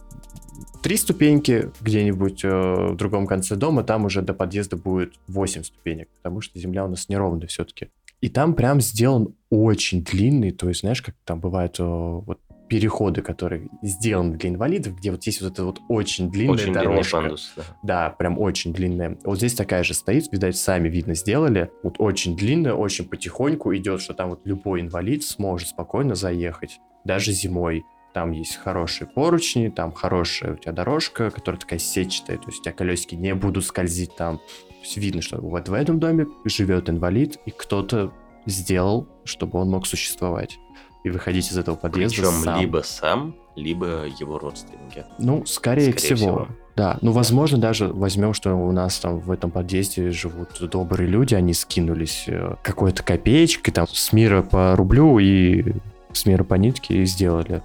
[0.81, 6.09] три ступеньки где-нибудь э, в другом конце дома, там уже до подъезда будет 8 ступенек,
[6.17, 7.89] потому что земля у нас неровная все-таки.
[8.21, 13.22] И там прям сделан очень длинный, то есть, знаешь, как там бывают э, вот переходы,
[13.22, 17.18] которые сделаны для инвалидов, где вот есть вот эта вот очень длинная Очень длинный дорожка.
[17.18, 17.63] пандус, да.
[17.84, 19.18] Да, прям очень длинная.
[19.24, 21.72] Вот здесь такая же стоит, видать, сами видно сделали.
[21.84, 27.32] Вот очень длинная, очень потихоньку идет, что там вот любой инвалид сможет спокойно заехать, даже
[27.32, 27.84] зимой.
[28.13, 32.63] Там есть хорошие поручни, там хорошая у тебя дорожка, которая такая сетчатая, то есть у
[32.63, 34.38] тебя колесики не будут скользить там.
[34.38, 38.13] То есть видно, что вот в этом доме живет инвалид, и кто-то
[38.45, 40.57] сделал, чтобы он мог существовать.
[41.05, 42.59] И выходить из этого подъезда Причем сам.
[42.59, 45.05] либо сам, либо его родственники.
[45.19, 46.17] Ну, скорее, Скорее всего.
[46.17, 46.47] всего.
[46.75, 51.35] Да, ну, возможно, даже возьмем, что у нас там в этом подъезде живут добрые люди,
[51.35, 55.75] они скинулись э, какой-то копеечкой, там, с мира по рублю и
[56.11, 57.61] с мира по нитке и сделали.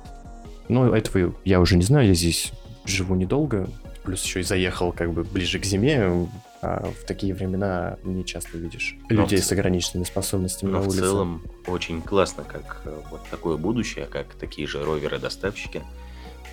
[0.69, 2.53] Ну, этого я уже не знаю, я здесь
[2.85, 3.71] живу недолго,
[4.05, 6.29] плюс еще и заехал как бы ближе к зиме,
[6.63, 10.85] а в такие времена не часто видишь Но людей в с ограниченными способностями Но на
[10.85, 11.01] в улице.
[11.01, 15.83] целом очень классно, как э, вот такое будущее, как такие же роверы-доставщики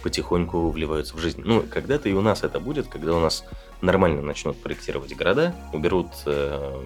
[0.03, 1.41] потихоньку вливаются в жизнь.
[1.43, 3.43] Ну, когда-то и у нас это будет, когда у нас
[3.82, 6.84] нормально начнут проектировать города, уберут э,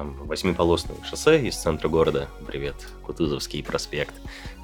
[0.00, 2.74] там восьмиполосное шоссе из центра города, привет,
[3.04, 4.14] Кутузовский проспект,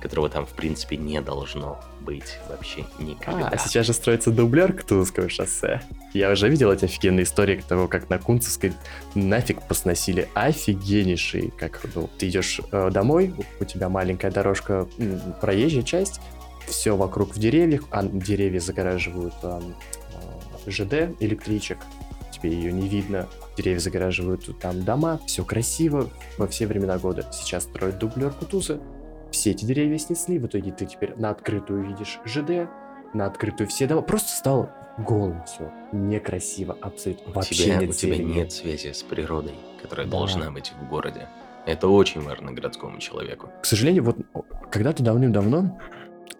[0.01, 3.49] которого там в принципе не должно быть вообще никогда.
[3.49, 5.83] А, сейчас же строится дублер Кутузовского шоссе.
[6.15, 8.73] Я уже видел эти офигенные истории того, как на Кунцевской
[9.15, 14.89] нафиг посносили офигеннейший, как ну, ты идешь э, домой, у тебя маленькая дорожка,
[15.43, 16.19] проезжая часть,
[16.67, 19.61] все вокруг в деревьях, а деревья загораживают э,
[20.67, 21.77] ЖД, электричек,
[22.33, 27.27] тебе ее не видно, деревья загораживают там дома, все красиво во все времена года.
[27.33, 28.81] Сейчас строят дублер Кутуза,
[29.31, 32.69] все эти деревья снесли, в итоге ты теперь на открытую видишь ЖД,
[33.15, 37.93] на открытую все дома, просто стало голым все, некрасиво, абсолютно, у вообще тебя, нет у
[37.93, 38.33] тебя зелени.
[38.33, 40.13] нет связи с природой, которая Да.
[40.19, 41.29] должна быть в городе.
[41.67, 43.51] Это очень важно городскому человеку.
[43.61, 44.17] К сожалению, вот
[44.71, 45.79] когда-то давным-давно,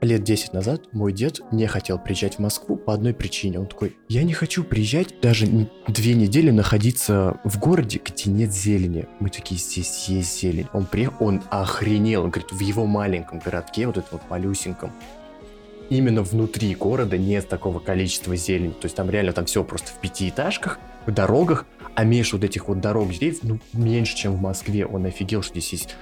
[0.01, 3.61] лет 10 назад, мой дед не хотел приезжать в Москву по одной причине.
[3.61, 5.47] Он такой, я не хочу приезжать даже
[5.89, 9.07] две недели находиться в городе, где нет зелени.
[9.21, 10.67] Мы такие, здесь есть зелень.
[10.73, 12.25] Он приехал, он охренел.
[12.25, 14.93] Он говорит, в его маленьком городке, вот этом вот малюсеньком,
[15.91, 18.73] именно внутри города нет такого количества зелени.
[18.73, 22.69] То есть там реально там все просто в пятиэтажках, в дорогах, а между вот этих
[22.69, 24.85] вот дорог деревьев, ну, меньше, чем в Москве.
[24.85, 25.97] Он офигел, что здесь есть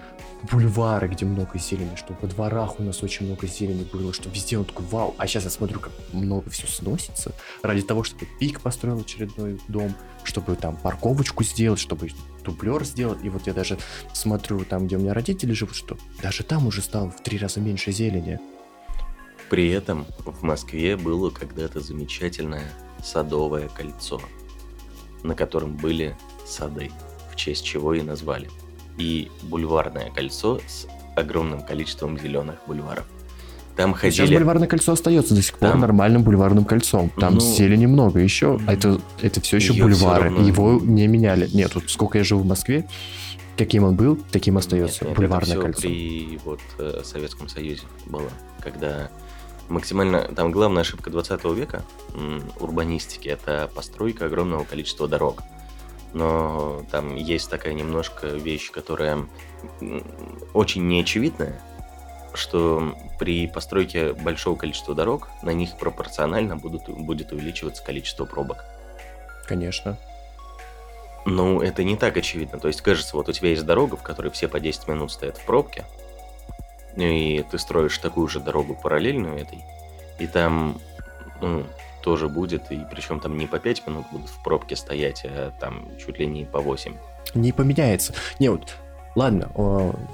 [0.50, 4.58] бульвары, где много зелени, что во дворах у нас очень много зелени было, что везде
[4.58, 5.14] он такой, вау.
[5.18, 7.32] А сейчас я смотрю, как много все сносится
[7.62, 12.10] ради того, чтобы пик построил очередной дом, чтобы там парковочку сделать, чтобы
[12.44, 13.24] дублер сделать.
[13.24, 13.78] И вот я даже
[14.12, 17.60] смотрю там, где у меня родители живут, что даже там уже стало в три раза
[17.60, 18.38] меньше зелени.
[19.50, 22.70] При этом в Москве было когда-то замечательное
[23.02, 24.20] садовое кольцо,
[25.22, 26.16] на котором были
[26.46, 26.90] сады,
[27.30, 28.50] в честь чего и назвали.
[28.98, 30.86] И бульварное кольцо с
[31.16, 33.04] огромным количеством зеленых бульваров.
[33.76, 34.36] Там Сейчас ходили...
[34.36, 37.10] бульварное кольцо остается до сих пор Там- нормальным бульварным кольцом.
[37.16, 38.60] Там Ну, зелени много еще.
[38.68, 40.24] А это, это все еще её бульвары.
[40.26, 41.48] равно- Его не меняли.
[41.52, 42.88] Нет, вот сколько я живу в Москве,
[43.56, 45.04] каким он был, таким остается.
[45.04, 45.80] Нет, нет, бульварное это кольцо.
[45.80, 48.28] при вот э, Советском Союзе было,
[48.60, 49.10] когда
[49.68, 50.20] максимально...
[50.22, 51.82] Там главная ошибка 20 века
[52.14, 55.42] м, урбанистики— это постройка огромного количества дорог.
[56.14, 59.26] Но там есть такая немножко вещь, которая
[60.54, 61.60] очень неочевидная,
[62.34, 68.64] что при постройке большого количества дорог на них пропорционально будут, будет увеличиваться количество пробок.
[69.46, 69.98] Конечно.
[71.26, 72.60] Ну, это не так очевидно.
[72.60, 75.38] То есть, кажется, вот у тебя есть дорога, в которой все по 10 минут стоят
[75.38, 75.84] в пробке,
[76.96, 79.64] и ты строишь такую же дорогу параллельную этой,
[80.20, 80.80] и там,
[81.40, 81.64] ну,
[82.04, 85.88] тоже будет, и причем там не по 5 минут будут в пробке стоять, а там
[85.98, 86.94] чуть ли не по 8.
[87.34, 88.14] Не поменяется.
[88.38, 88.76] Не, вот
[89.16, 89.48] Ладно,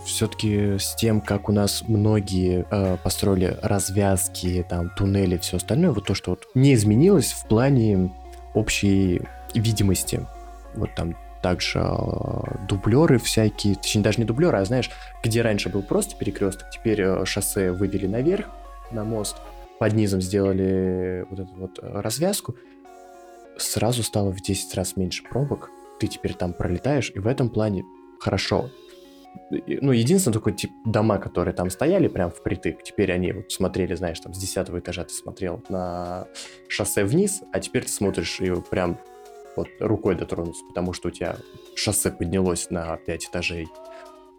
[0.04, 6.04] все-таки с тем, как у нас многие э, построили развязки, там, туннели, все остальное, вот
[6.04, 8.12] то, что вот не изменилось в плане
[8.52, 9.22] общей
[9.54, 10.26] видимости.
[10.74, 14.90] Вот там также э, дублеры всякие, точнее даже не дублеры, а знаешь,
[15.22, 18.48] где раньше был просто перекресток, теперь э, шоссе вывели наверх,
[18.90, 19.36] на мост,
[19.80, 22.54] под низом сделали вот эту вот развязку,
[23.56, 27.82] сразу стало в 10 раз меньше пробок, ты теперь там пролетаешь, и в этом плане
[28.20, 28.70] хорошо
[29.50, 34.20] ну, единственное, такой тип дома, которые там стояли прям впритык, теперь они вот смотрели, знаешь,
[34.20, 36.26] там с 10 этажа ты смотрел на
[36.68, 38.98] шоссе вниз, а теперь ты смотришь и прям
[39.56, 41.36] вот рукой дотронуться, потому что у тебя
[41.74, 43.68] шоссе поднялось на 5 этажей.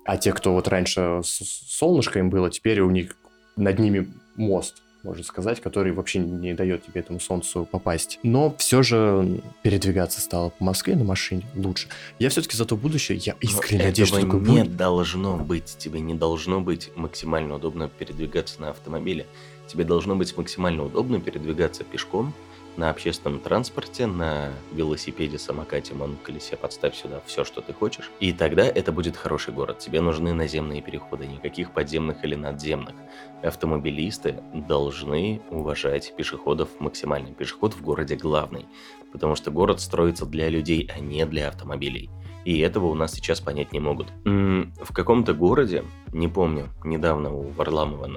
[0.06, 3.16] А те, кто вот раньше солнышко им было, теперь у них
[3.56, 8.20] над ними мост можно сказать, который вообще не дает тебе этому солнцу попасть.
[8.24, 11.88] Но все же передвигаться стало по Москве на машине лучше.
[12.20, 14.76] Я все-таки за то будущее, я искренне надеюсь, что такое не будет.
[14.76, 15.76] должно быть.
[15.78, 19.26] Тебе не должно быть максимально удобно передвигаться на автомобиле.
[19.68, 22.34] Тебе должно быть максимально удобно передвигаться пешком,
[22.78, 28.09] на общественном транспорте, на велосипеде, самокате, моноколесе, подставь сюда все, что ты хочешь.
[28.19, 29.80] И тогда это будет хороший город.
[29.80, 32.95] Тебе нужны наземные переходы, никаких подземных или надземных.
[33.43, 37.34] Автомобилисты должны уважать пешеходов максимально.
[37.34, 38.65] Пешеход в городе главный,
[39.11, 42.09] потому что город строится для людей, а не для автомобилей.
[42.43, 44.07] И этого у нас сейчас понять не могут.
[44.26, 48.07] В каком-то городе, не помню, недавно у Варламова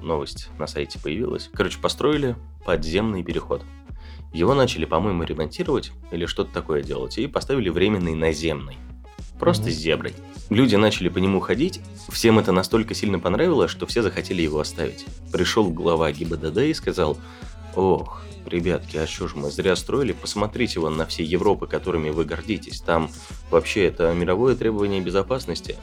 [0.00, 1.50] новость на сайте появилась.
[1.52, 3.62] Короче, построили подземный переход.
[4.32, 8.76] Его начали, по-моему, ремонтировать или что-то такое делать, и поставили временный наземный.
[9.38, 9.72] Просто mm-hmm.
[9.72, 10.14] с зеброй.
[10.50, 15.04] Люди начали по нему ходить, всем это настолько сильно понравилось, что все захотели его оставить.
[15.32, 17.18] Пришел глава ГИБДД и сказал,
[17.74, 20.12] ох, ребятки, а что ж мы зря строили?
[20.12, 22.80] Посмотрите вон на все Европы, которыми вы гордитесь.
[22.80, 23.10] Там
[23.50, 25.76] вообще это мировое требование безопасности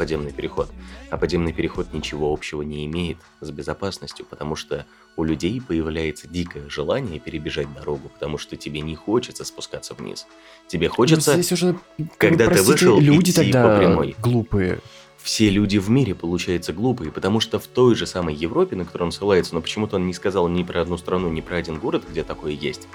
[0.00, 0.70] подземный переход.
[1.10, 4.86] А подземный переход ничего общего не имеет с безопасностью, потому что
[5.16, 10.26] у людей появляется дикое желание перебежать дорогу, потому что тебе не хочется спускаться вниз.
[10.66, 11.78] Тебе ну, хочется, здесь уже,
[12.16, 14.16] когда простите, ты вышел, люди идти тогда по прямой.
[14.18, 14.80] глупые.
[15.22, 19.08] Все люди в мире, получается, глупые, потому что в той же самой Европе, на которую
[19.08, 22.04] он ссылается, но почему-то он не сказал ни про одну страну, ни про один город,
[22.08, 22.88] где такое есть.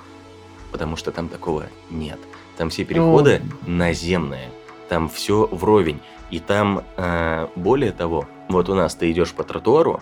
[0.71, 2.19] Потому что там такого нет.
[2.57, 3.73] Там все переходы ну...
[3.73, 4.49] наземные.
[4.89, 5.99] Там все вровень.
[6.31, 10.01] И там, э, более того, вот у нас ты идешь по тротуару,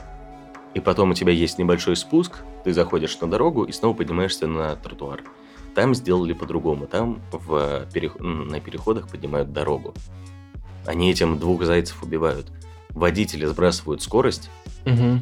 [0.74, 4.76] и потом у тебя есть небольшой спуск, ты заходишь на дорогу и снова поднимаешься на
[4.76, 5.24] тротуар.
[5.76, 6.88] Там сделали по-другому.
[6.88, 8.19] Там в перех...
[8.19, 9.93] на переходах поднимают дорогу.
[10.86, 12.51] Они этим двух зайцев убивают.
[12.89, 14.49] Водители сбрасывают скорость,
[14.86, 15.19] угу.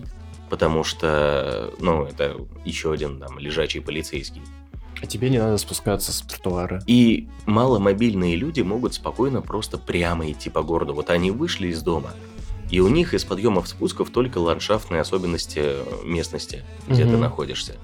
[0.49, 2.36] потому что, ну, это
[2.66, 4.41] еще один там лежачий полицейский.
[5.02, 6.84] А тебе не надо спускаться с тротуара.
[6.86, 10.93] И маломобильные люди могут спокойно просто прямо идти по городу.
[10.93, 12.12] Вот они вышли из дома,
[12.72, 17.11] и у них из подъемов спусков только ландшафтные особенности местности, где угу.
[17.11, 17.76] ты находишься.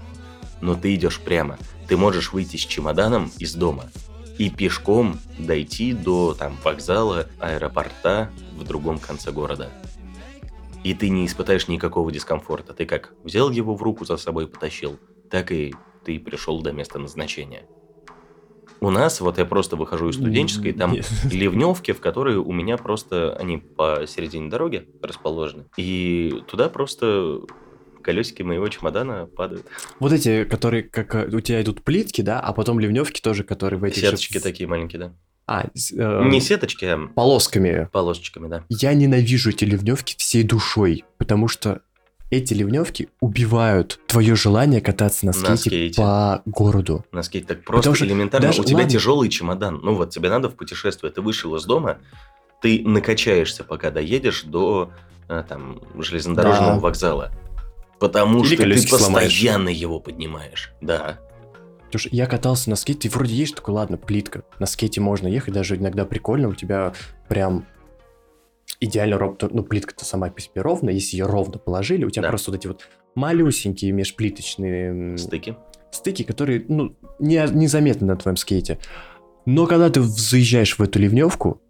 [0.61, 1.59] Но ты идешь прямо.
[1.87, 3.91] Ты можешь выйти с чемоданом из дома
[4.37, 9.69] и пешком дойти до там вокзала, аэропорта в другом конце города.
[10.83, 12.73] И ты не испытаешь никакого дискомфорта.
[12.73, 14.97] Ты как взял его в руку за собой потащил,
[15.29, 15.75] так и
[16.05, 17.65] ты пришел до места назначения.
[18.79, 20.95] У нас, вот я просто выхожу из студенческой, там
[21.31, 25.65] ливневки, в которые у меня просто, они посередине дороги расположены.
[25.77, 27.41] И туда просто
[28.01, 29.65] колесики моего чемодана падают.
[29.99, 33.79] Вот эти, которые, как э, у тебя идут плитки, да, а потом ливневки тоже, которые
[33.81, 34.01] в этих...
[34.01, 34.39] Сеточки же...
[34.39, 35.13] такие маленькие, да.
[35.45, 37.07] А, э, не сеточки, а...
[37.13, 37.89] Полосками.
[37.91, 38.63] Полосочками, да.
[38.69, 41.81] Я ненавижу эти ливневки всей душой, потому что
[42.29, 46.01] эти ливневки убивают твое желание кататься на скейте, на скейте.
[46.01, 47.05] по городу.
[47.11, 48.47] На скейте так просто Потому элементарно.
[48.47, 48.91] Даже, У тебя ладно.
[48.91, 49.79] тяжелый чемодан.
[49.81, 51.11] Ну вот, тебе надо в путешествие.
[51.11, 51.99] Ты вышел из дома,
[52.61, 54.91] ты накачаешься, пока доедешь до
[55.29, 56.79] э, там железнодорожного да.
[56.79, 57.31] вокзала.
[57.99, 59.77] Потому Или что ты постоянно сломаешь.
[59.77, 60.73] его поднимаешь.
[60.81, 61.19] Да.
[61.85, 64.43] Потому что я катался на скейте, и вроде есть такой, ладно, плитка.
[64.59, 66.93] На скейте можно ехать, даже иногда прикольно, у тебя
[67.29, 67.65] прям
[68.79, 72.29] идеально ровно, ну, плитка-то сама по себе ровная, если ее ровно положили, у тебя да.
[72.29, 75.17] просто вот эти вот малюсенькие межплиточные...
[75.17, 75.55] Стыки.
[75.91, 78.77] Стыки, которые, ну, не, незаметны на твоем скейте.
[79.45, 81.61] Но когда ты заезжаешь в эту ливневку,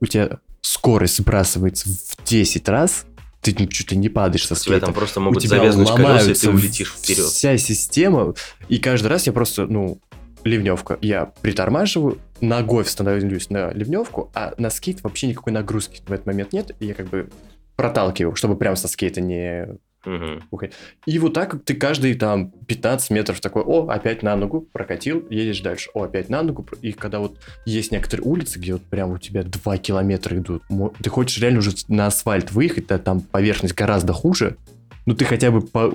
[0.00, 3.06] у тебя скорость сбрасывается в 10 раз,
[3.40, 4.78] ты ну, чуть ли не падаешь со скейта.
[4.78, 7.24] Тебя там просто могут завязнуть колеса, и ты улетишь вперед.
[7.24, 8.34] Вся система,
[8.68, 10.00] и каждый раз я просто, ну,
[10.44, 10.98] ливневка.
[11.00, 16.52] Я притормаживаю, ногой становлюсь на ливневку, а на скейт вообще никакой нагрузки в этот момент
[16.52, 17.28] нет, и я как бы
[17.76, 19.68] проталкиваю, чтобы прям со скейта не
[20.04, 20.42] Мгм.
[21.04, 25.60] И вот так ты каждый там 15 метров такой, о, опять на ногу, прокатил, едешь
[25.60, 26.66] дальше, о, опять на ногу.
[26.80, 30.62] И когда вот есть некоторые улицы, где вот прям у тебя 2 километра идут,
[31.02, 34.56] ты хочешь реально уже на асфальт выехать, да, там поверхность гораздо хуже,
[35.04, 35.92] но ты хотя бы по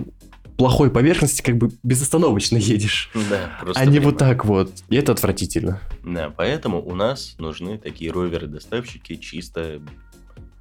[0.58, 3.12] плохой поверхности как бы безостановочно едешь.
[3.30, 4.06] Да, просто а не время.
[4.06, 4.72] вот так вот.
[4.90, 5.82] И это отвратительно.
[6.04, 9.82] Да, поэтому у нас нужны такие роверы-доставщики чисто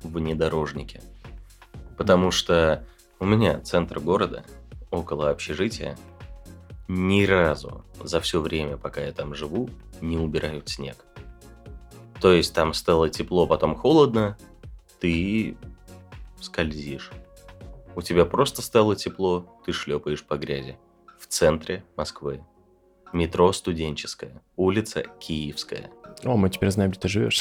[0.03, 1.01] внедорожники.
[1.97, 2.85] Потому что
[3.21, 4.45] у меня центр города,
[4.91, 5.97] около общежития,
[6.89, 9.71] ни разу за все время, пока я там живу,
[10.01, 10.97] не убирают снег.
[12.21, 14.37] То есть там стало тепло, потом холодно,
[15.01, 15.57] ты
[16.41, 17.11] скользишь.
[17.97, 20.77] У тебя просто стало тепло, ты шлепаешь по грязи.
[21.19, 22.43] В центре Москвы.
[23.13, 25.91] Метро студенческое, улица Киевская.
[26.25, 27.41] О, мы теперь знаем, где ты живешь.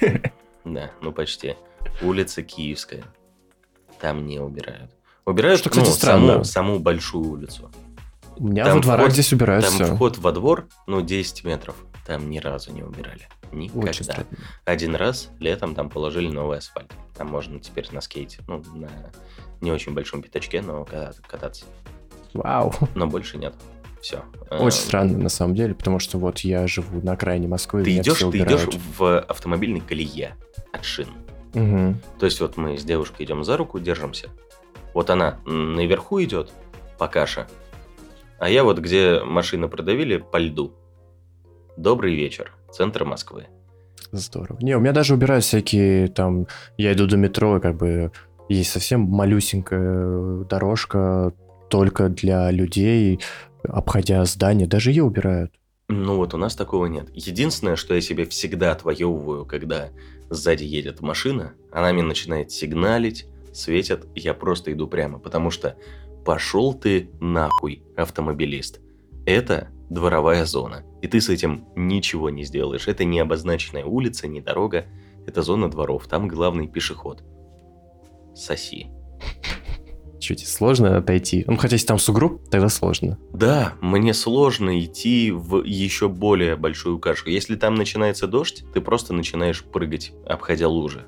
[0.64, 1.54] Да, ну почти.
[2.02, 3.04] Улица Киевская.
[4.00, 4.90] Там не убирают.
[5.24, 6.32] Убирают Что, кстати, ну, странно.
[6.32, 7.70] Саму, саму большую улицу.
[8.36, 9.94] У меня Там во дворах вход- здесь убирают Там все.
[9.94, 11.76] вход во двор, ну, 10 метров.
[12.06, 13.28] Там ни разу не убирали.
[13.52, 13.90] Никогда.
[13.90, 14.26] Очень странно.
[14.64, 16.92] Один раз летом там положили новый асфальт.
[17.16, 18.88] Там можно теперь на скейте, ну, на
[19.60, 21.64] не очень большом пятачке, но ка- кататься.
[22.32, 22.72] Вау.
[22.94, 23.54] Но больше нет.
[24.00, 24.22] Все.
[24.50, 28.18] Очень странно, на самом деле, потому что вот я живу на окраине Москвы, Ты идешь,
[28.18, 30.36] ты идешь в автомобильной колее
[30.72, 31.08] от шин.
[31.54, 32.00] Мгм.
[32.20, 34.28] То есть вот мы с девушкой идем за руку, держимся.
[34.94, 36.52] Вот она наверху идет
[36.98, 37.48] по каше,
[38.38, 40.72] а я вот где машины продавили по льду.
[41.76, 43.46] Добрый вечер, центр Москвы.
[44.12, 44.58] Здорово.
[44.60, 46.46] Не, у меня даже убирают всякие там...
[46.78, 48.12] Я иду до метро, и как бы
[48.48, 51.32] есть совсем малюсенькая дорожка
[51.68, 53.20] только для людей,
[53.62, 54.66] обходя здание.
[54.66, 55.52] Даже ее убирают.
[55.88, 57.08] Ну вот у нас такого нет.
[57.12, 59.90] Единственное, что я себе всегда отвоевываю, когда
[60.30, 65.76] сзади едет машина, она мне начинает сигналить, светят, я просто иду прямо, потому что
[66.24, 68.80] пошел ты нахуй, автомобилист.
[69.26, 72.88] Это дворовая зона, и ты с этим ничего не сделаешь.
[72.88, 74.86] Это не обозначенная улица, не дорога,
[75.24, 77.22] это зона дворов, там главный пешеход.
[78.34, 78.88] Соси.
[80.18, 81.44] Чуть сложно отойти.
[81.46, 83.18] Ну, хотя если там сугроб, тогда сложно.
[83.32, 87.30] Да, мне сложно идти в еще более большую кашу.
[87.30, 91.06] Если там начинается дождь, ты просто начинаешь прыгать, обходя лужи.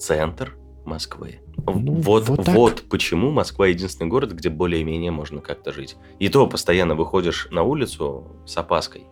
[0.00, 1.40] Центр Москвы.
[1.56, 2.88] Ну, вот, вот вот, так.
[2.88, 5.96] почему Москва единственный город, где более-менее можно как-то жить.
[6.18, 9.06] И то постоянно выходишь на улицу с опаской.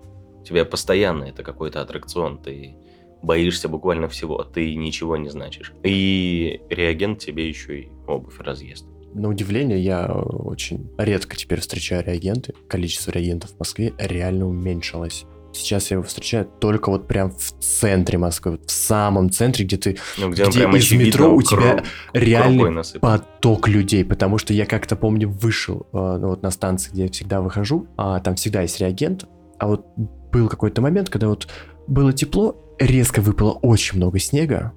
[0.45, 2.76] Тебя постоянно это какой-то аттракцион, ты
[3.22, 5.72] боишься буквально всего, ты ничего не значишь.
[5.82, 8.86] И реагент тебе еще и обувь разъест.
[9.14, 12.53] На удивление, я очень редко теперь встречаю реагенты.
[12.68, 15.24] Количество реагентов в Москве реально уменьшилось.
[15.53, 19.76] Сейчас я его встречаю только вот прям в центре Москвы, вот в самом центре, где
[19.76, 24.97] ты Ну, где, Где из метро у тебя реальный поток людей, потому что я как-то
[24.97, 28.80] помню вышел э, ну, вот на станции, где я всегда выхожу, а там всегда есть
[28.80, 29.26] реагент,
[29.61, 29.86] а вот
[30.35, 31.49] был какой-то момент, когда вот
[31.87, 34.72] было тепло, резко выпало очень много снега,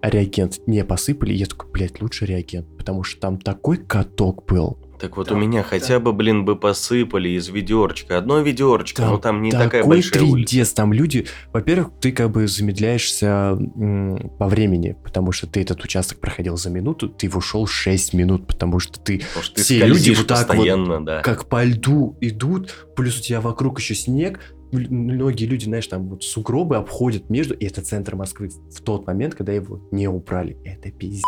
[0.00, 4.44] а реагент не посыпали, и я такой, блядь, лучше реагент, потому что там такой каток
[4.46, 4.78] был.
[4.98, 8.18] Так вот у меня хотя бы, блин, бы посыпали из ведерочка.
[8.18, 10.48] Одно ведерочко, Там но там не такая большая улица.
[10.50, 15.82] тридец, там люди, во-первых, ты как бы замедляешься м, по времени, потому что ты этот
[15.82, 19.62] участок проходил за минуту, ты его шел 6 минут, потому что ты Потому что ты
[19.62, 21.20] все люди вот так вот, да.
[21.22, 24.38] как по льду идут, плюс у тебя вокруг еще снег,
[24.72, 29.34] многие люди, знаешь, там вот сугробы обходят между, и это центр Москвы в тот момент,
[29.34, 30.56] когда его не убрали.
[30.64, 31.22] Это пиздец.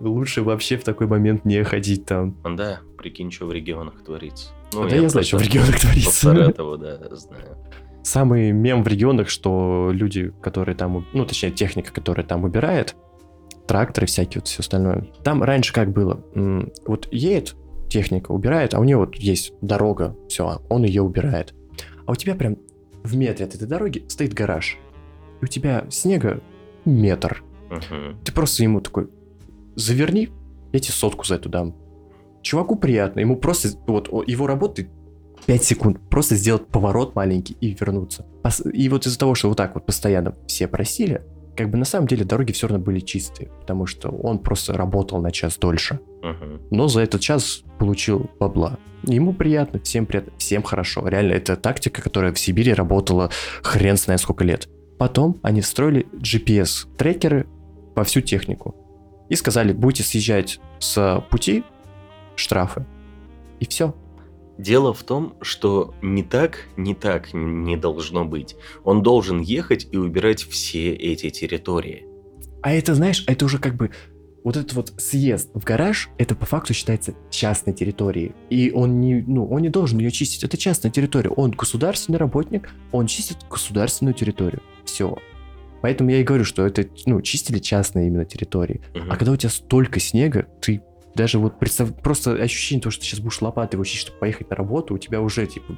[0.00, 2.36] Лучше вообще в такой момент не ходить там.
[2.56, 4.50] Да, прикинь, что в регионах творится.
[4.72, 6.10] Ну, да я, знаю, что в регионах творится.
[6.10, 7.58] Саратову, да, знаю.
[8.02, 12.96] Самый мем в регионах, что люди, которые там, ну, точнее, техника, которая там убирает,
[13.66, 15.08] тракторы всякие, вот все остальное.
[15.22, 16.22] Там раньше как было?
[16.86, 17.56] Вот едет
[17.88, 21.54] техника, убирает, а у нее вот есть дорога, все, он ее убирает.
[22.06, 22.56] А у тебя прям
[23.02, 24.78] в метре от этой дороги стоит гараж.
[25.40, 26.40] И у тебя снега
[26.84, 27.42] метр.
[28.24, 29.08] Ты просто ему такой,
[29.74, 30.30] заверни,
[30.72, 31.74] я тебе сотку за это дам.
[32.42, 34.86] Чуваку приятно, ему просто, вот его работа
[35.46, 38.26] 5 секунд, просто сделать поворот маленький и вернуться.
[38.72, 41.22] И вот из-за того, что вот так вот постоянно все просили,
[41.56, 45.20] как бы на самом деле дороги все равно были чистые, потому что он просто работал
[45.20, 46.00] на час дольше.
[46.22, 46.62] Мгм.
[46.70, 48.78] Но за этот час получил бабла.
[49.04, 51.06] Ему приятно, всем приятно, всем хорошо.
[51.06, 53.30] Реально, это тактика, которая в Сибири работала
[53.62, 54.68] хрен знает сколько лет.
[54.98, 57.46] Потом они встроили GPS-трекеры
[57.94, 58.74] во всю технику.
[59.28, 61.64] И сказали, будете съезжать с пути,
[62.36, 62.86] штрафы.
[63.60, 63.94] И все.
[64.58, 68.56] Дело в том, что не так, не так не должно быть.
[68.84, 72.06] Он должен ехать и убирать все эти территории.
[72.62, 73.90] А это, знаешь, это уже как бы
[74.44, 78.32] вот этот вот съезд в гараж, это по факту считается частной территорией.
[78.50, 80.44] И он не, ну, он не должен ее чистить.
[80.44, 81.30] Это частная территория.
[81.30, 84.62] Он государственный работник, он чистит государственную территорию.
[84.84, 85.16] Все.
[85.82, 88.82] Поэтому я и говорю, что это, ну, чистили частные именно территории.
[88.94, 89.10] Мгм.
[89.10, 90.82] А когда у тебя столько снега, ты
[91.14, 94.56] даже вот представь, просто ощущение того, что ты сейчас будешь лопатой чистить, чтобы поехать на
[94.56, 95.76] работу, у тебя уже, типа,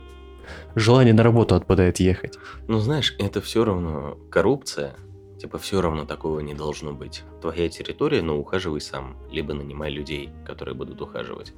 [0.74, 2.38] желание на работу отпадает ехать.
[2.68, 4.96] Ну, знаешь, это все равно коррупция.
[5.38, 7.22] Типа, все равно такого не должно быть.
[7.42, 9.16] Твоя территория, но ухаживай сам.
[9.30, 11.52] Либо нанимай людей, которые будут ухаживать.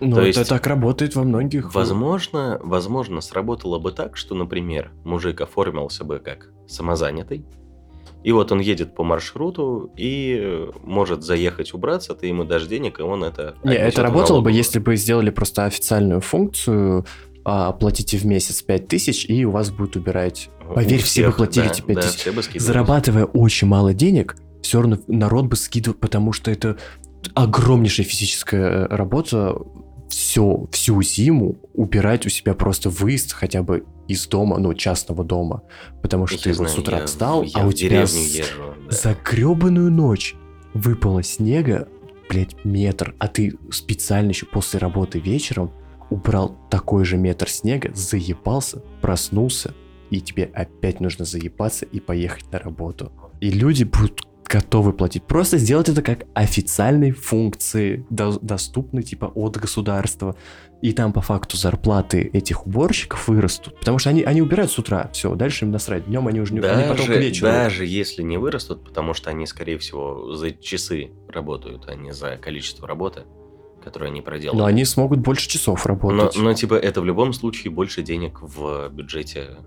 [0.00, 1.74] Ну, То это есть- так работает во многих...
[1.74, 7.46] Возможно, возможно, сработало бы так, что, например, мужик оформился бы как самозанятый,
[8.24, 13.02] и вот он едет по маршруту и может заехать убраться, ты ему дашь денег, и
[13.02, 13.54] он это...
[13.64, 17.04] Не, это работало бы, если бы сделали просто официальную функцию,
[17.44, 20.48] а, оплатите в месяц 5000, и у вас будет убирать.
[20.74, 22.14] Поверь, все бы всех, платили да, тебе да, 10.
[22.14, 22.42] все бы.
[22.54, 26.78] Зарабатывая очень мало денег, все равно народ бы скидывал, потому что это
[27.34, 29.56] огромнейшая физическая э, работа.
[30.12, 35.62] Все, всю зиму убирать у себя просто выезд хотя бы из дома, ну, частного дома.
[36.02, 38.14] Потому что Я ты вот знаю, с утра я- встал, я а у тебя с-
[38.14, 38.90] езжу, да.
[38.94, 40.34] за гребаную ночь
[40.74, 41.88] выпало снега,
[42.28, 45.70] блядь, метр, а ты специально еще после работы вечером
[46.10, 49.72] убрал такой же метр снега, заебался, проснулся,
[50.10, 53.12] и тебе опять нужно заебаться и поехать на работу.
[53.40, 55.22] И люди будут готовы платить.
[55.24, 60.36] Просто сделать это как официальной функции, до- доступной типа от государства.
[60.82, 63.78] И там по факту зарплаты этих уборщиков вырастут.
[63.78, 66.06] Потому что они, они убирают с утра, все, дальше им насрать.
[66.06, 67.46] Днем они уже не они потом к Даже, вечеру.
[67.52, 72.36] даже если не вырастут, потому что они, скорее всего, за часы работают, а не за
[72.36, 73.22] количество работы,
[73.82, 74.58] которое они проделали.
[74.58, 76.36] Но они смогут больше часов но, работать.
[76.36, 79.58] но, типа, это в любом случае больше денег в бюджете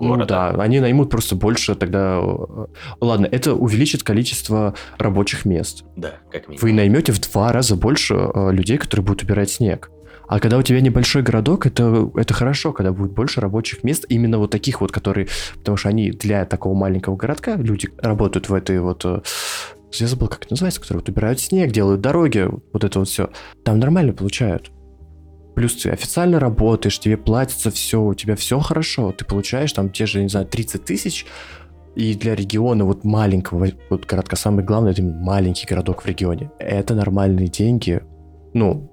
[0.00, 0.52] Ну города.
[0.56, 2.20] да, они наймут просто больше тогда...
[2.22, 2.66] э,
[3.00, 5.84] Ладно, это увеличит количество рабочих мест.
[5.96, 6.58] Да, как минимум.
[6.62, 9.90] Вы наймете в два раза больше э, людей, которые будут убирать снег.
[10.26, 14.38] А когда у тебя небольшой городок, это, это хорошо, когда будет больше рабочих мест, именно
[14.38, 15.28] вот таких вот, которые...
[15.58, 19.04] Потому что они для такого маленького городка, люди работают в этой вот...
[19.04, 19.20] э,
[19.92, 23.28] Я забыл, как это называется, которые вот убирают снег, делают дороги, вот это вот все.
[23.64, 24.70] Там нормально получают.
[25.54, 30.06] Плюс ты официально работаешь, тебе платится все, у тебя все хорошо, ты получаешь там те
[30.06, 31.26] же, не знаю, 30 тысяч,
[31.94, 36.50] и для региона вот маленького вот городка, самое главное, это маленький городок в регионе.
[36.58, 38.02] Это нормальные деньги,
[38.52, 38.90] ну,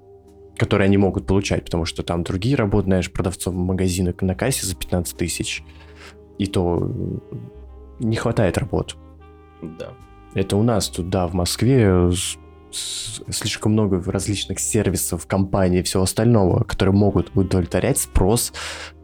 [0.56, 4.76] которые они могут получать, потому что там другие работают, знаешь, продавцом магазина на кассе за
[4.76, 5.64] 15 тысяч,
[6.38, 6.92] и то
[7.98, 8.96] не хватает работ.
[9.62, 9.94] Да.
[10.34, 12.10] Это у нас тут, да, в Москве
[12.72, 18.52] слишком много различных сервисов, компаний и всего остального, которые могут удовлетворять спрос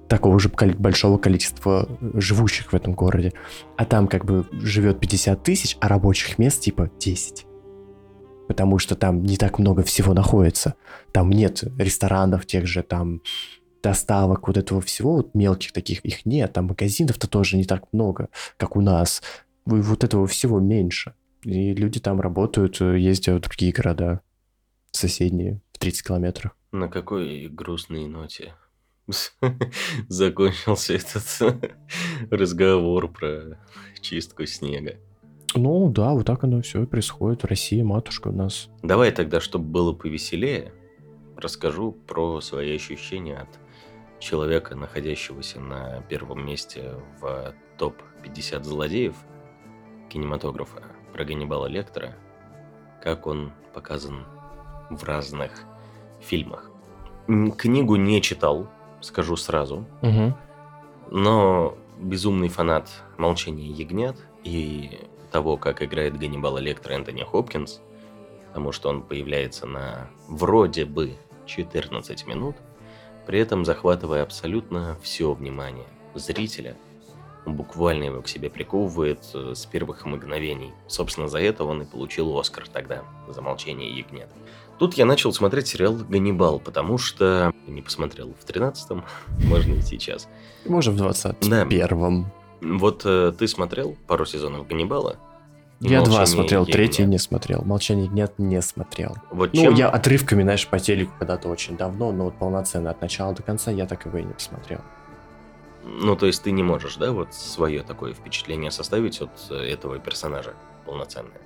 [0.09, 3.33] такого же большого количества э, живущих в этом городе.
[3.77, 7.47] А там как бы живет 50 тысяч, а рабочих мест типа 10.
[8.49, 10.75] Потому что там не так много всего находится.
[11.13, 13.21] Там нет ресторанов тех же, там
[13.83, 16.55] доставок, вот этого всего, вот мелких таких, их нет.
[16.55, 19.23] Там магазинов-то тоже не так много, как у нас.
[19.67, 21.13] И вот этого всего меньше.
[21.43, 24.21] И люди там работают, э, ездят в другие города
[24.91, 26.57] соседние, в 30 километрах.
[26.73, 28.55] На какой грустной ноте
[30.09, 31.71] закончился этот
[32.31, 33.59] разговор про
[34.01, 34.97] чистку снега.
[35.55, 37.45] Ну да, вот так оно все и происходит.
[37.45, 38.69] Россия, матушка у нас.
[38.83, 40.73] Давай тогда, чтобы было повеселее,
[41.37, 43.49] расскажу про свои ощущения от
[44.21, 49.15] человека, находящегося на первом месте в топ-50 злодеев
[50.11, 50.83] кинематографа
[51.19, 52.15] про Ганнибала Лектора,
[53.03, 54.25] как он показан
[54.89, 55.65] в разных
[56.21, 56.71] фильмах.
[57.27, 58.69] Книгу не читал,
[59.01, 60.35] скажу сразу, Угу.
[61.11, 64.15] но безумный фанат «Молчания ягнят»
[64.45, 67.81] и того, как играет Ганнибала Лектора Энтони Хопкинс,
[68.47, 71.17] потому что он появляется на вроде бы
[71.47, 72.55] 14 минут,
[73.27, 76.77] при этом захватывая абсолютно все внимание зрителя,
[77.47, 80.73] буквально его к себе приковывает э, с первых мгновений.
[80.87, 84.31] Собственно, за это он и получил Оскар тогда, за «Молчание ягнят».
[84.79, 89.05] Тут я начал смотреть сериал «Ганнибал», потому что не посмотрел в 13-м,
[89.45, 90.29] можно и сейчас.
[90.67, 92.31] Может, в 21-м.
[92.61, 95.17] Вот э, ты смотрел пару сезонов Ганнибала?
[95.81, 96.77] Я два «Молчание смотрел, ягнят».
[96.77, 97.63] третий не смотрел.
[97.65, 99.17] Молчание нет, не смотрел.
[99.31, 99.75] Вот Ну, чем...
[99.75, 103.71] я отрывками, знаешь, по телеку когда-то очень давно, но вот полноценно от начала до конца
[103.71, 104.81] я так его и не посмотрел.
[105.91, 109.99] Ну, то есть ты не можешь, да, вот свое такое впечатление составить от э, этого
[109.99, 111.41] персонажа полноценное?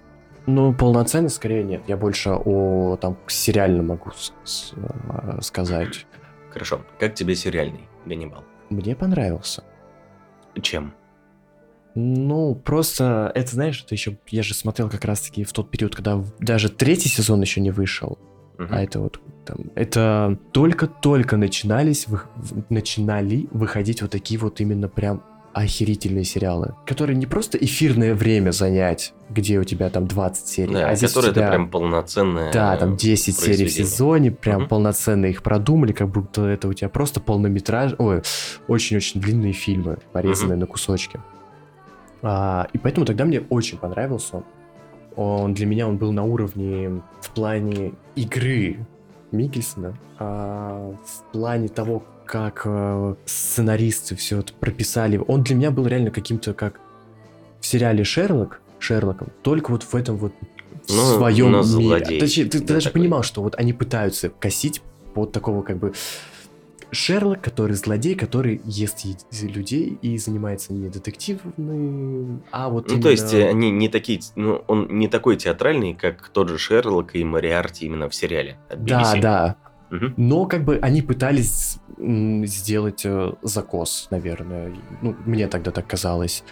[0.47, 1.83] Ну, полноценно скорее нет.
[1.87, 6.07] Я больше о там сериально могу с- с- э, сказать.
[6.51, 6.83] Хорошо.
[6.99, 8.43] Как тебе сериальный Ганнибал?
[8.69, 9.63] Мне понравился.
[10.61, 10.93] Чем?
[11.95, 16.23] Ну, просто, это знаешь, это еще, я же смотрел как раз-таки в тот период, когда
[16.41, 18.19] даже третий сезон еще не вышел.
[18.63, 18.75] Мгм.
[18.75, 22.21] А это вот там, это только-только начинались, вы-
[22.71, 29.13] начинали выходить вот такие вот именно прям охерительные сериалы, которые не просто эфирное время занять,
[29.29, 32.53] где у тебя там 20 серий, Да, а здесь у который это тебя- прям полноценное...
[32.53, 34.69] Да, там 10 серий в сезоне, прям Мгм.
[34.69, 37.95] полноценно их продумали, как будто это у тебя просто полнометраж...
[37.99, 38.23] Ой,
[38.67, 41.21] очень-очень длинные фильмы, порезанные на кусочки.
[42.23, 44.45] А, и поэтому тогда мне очень понравился
[45.17, 45.55] он.
[45.55, 48.79] Для меня он был на уровне в плане игры
[49.31, 55.21] Микельсона, а в плане того, как э, сценаристы все это прописали.
[55.27, 56.81] Он для меня был реально каким-то как
[57.61, 60.33] в сериале Шерлок, Шерлоком, только вот в этом вот
[60.87, 61.63] в Ну, своем мире.
[61.63, 63.01] злодей, Точнее, ты, ты да, даже такой.
[63.03, 64.83] понимал, что вот они пытаются косить
[65.15, 65.93] под такого как бы
[66.93, 69.05] Шерлок, который злодей, который ест
[69.41, 74.21] людей и занимается не детективным, а вот Ну, то есть, именно- э, они не такие...
[74.37, 79.15] Ну, он не такой театральный, как тот же Шерлок и Мариарти именно в сериале Да,
[79.21, 79.57] да.
[79.91, 80.15] Мгм.
[80.17, 84.75] Но как бы они пытались сделать э, закос, наверное.
[85.03, 86.45] Ну, мне тогда так казалось.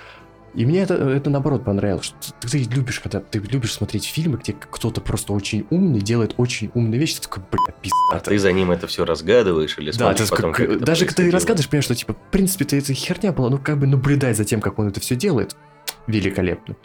[0.55, 2.07] И мне это, это наоборот понравилось.
[2.07, 6.35] Что ты, ты любишь, когда ты любишь смотреть фильмы, где кто-то просто очень умный делает
[6.39, 7.17] очень умные вещи.
[7.17, 7.97] Ты такой, бля, пизда.
[8.13, 11.23] А ты за ним это все разгадываешь или Да, смотришь потом, как- как даже когда
[11.23, 14.37] ты рассказываешь, понимаешь, что типа, в принципе, это, это херня была, ну как бы наблюдать
[14.37, 15.57] за тем, как он это все делает,
[16.07, 16.77] великолепно.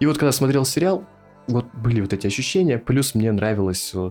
[0.00, 1.04] И вот когда смотрел сериал,
[1.46, 4.10] вот были вот эти ощущения, плюс мне нравилось э,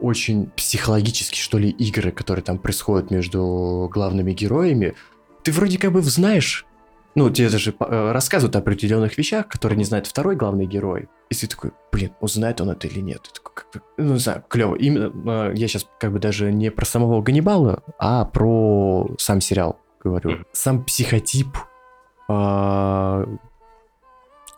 [0.00, 4.94] очень психологически, что ли, игры, которые там происходят между главными героями.
[5.44, 6.66] Ты вроде как бы знаешь,
[7.14, 11.08] ну, тебе даже э, рассказывают о определенных вещах, которые не знает второй главный герой.
[11.30, 13.28] И ты такой, блин, узнает он это или нет.
[13.34, 14.74] Такой, как ну, не знаю, клево.
[14.74, 19.78] Именно, э, я сейчас как бы даже не про самого Ганнибала, а про сам сериал
[20.02, 20.44] говорю.
[20.52, 21.56] Сам психотип
[22.28, 23.26] а,